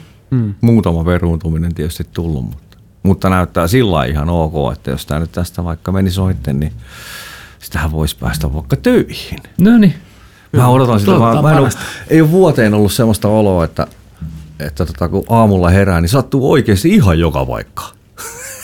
Muutama 0.61 1.03
peruuntuminen 1.03 1.75
tietysti 1.75 2.07
tullut, 2.13 2.45
mutta, 2.45 2.77
mutta 3.03 3.29
näyttää 3.29 3.67
sillä 3.67 4.05
ihan 4.05 4.29
ok, 4.29 4.73
että 4.73 4.91
jos 4.91 5.05
tämä 5.05 5.19
nyt 5.19 5.31
tästä 5.31 5.63
vaikka 5.63 5.91
meni 5.91 6.11
soitten, 6.11 6.59
niin 6.59 6.71
sitähän 7.59 7.91
voisi 7.91 8.17
päästä 8.17 8.53
vaikka 8.53 8.75
töihin. 8.75 9.39
No 9.61 9.77
niin. 9.77 9.93
Mä 10.53 10.67
odotan 10.67 10.99
sitä 10.99 11.19
vaan. 11.19 11.43
Mä 11.43 11.51
en 11.51 11.59
ole, 11.59 11.69
ei 12.07 12.21
ole 12.21 12.31
vuoteen 12.31 12.73
ollut 12.73 12.91
semmoista 12.93 13.27
oloa, 13.27 13.65
että, 13.65 13.87
että 14.59 14.85
tota, 14.85 15.09
kun 15.09 15.23
aamulla 15.29 15.69
herää, 15.69 16.01
niin 16.01 16.09
sattuu 16.09 16.51
oikeasti 16.51 16.89
ihan 16.89 17.19
joka 17.19 17.45
paikkaan. 17.45 18.00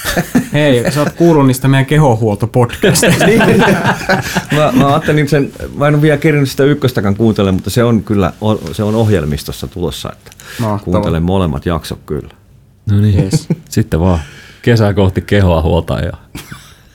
Hei, 0.53 0.91
sä 0.91 0.99
oot 0.99 1.09
kuullut 1.13 1.47
niistä 1.47 1.67
meidän 1.67 1.85
kehohuoltopodcasteista. 1.85 3.25
mä, 4.55 4.71
mä 4.73 4.87
ajattelin 4.87 5.29
sen, 5.29 5.51
mä 5.75 5.87
en 5.87 5.93
ole 5.95 6.01
vielä 6.01 6.17
kerinyt 6.17 6.49
sitä 6.49 6.63
ykköstäkään 6.63 7.15
kuuntelemaan, 7.15 7.55
mutta 7.55 7.69
se 7.69 7.83
on 7.83 8.03
kyllä, 8.03 8.33
se 8.71 8.83
on 8.83 8.95
ohjelmistossa 8.95 9.67
tulossa, 9.67 10.09
että 10.11 10.31
Mahtavaa. 10.59 10.79
kuuntelen 10.79 11.23
molemmat 11.23 11.65
jaksot 11.65 11.99
kyllä. 12.05 12.29
No 12.91 12.99
niin. 13.01 13.23
Yes. 13.23 13.47
Sitten 13.69 13.99
vaan 13.99 14.19
kesää 14.61 14.93
kohti 14.93 15.21
kehoa 15.21 15.61
huolta 15.61 15.99
ja, 15.99 16.13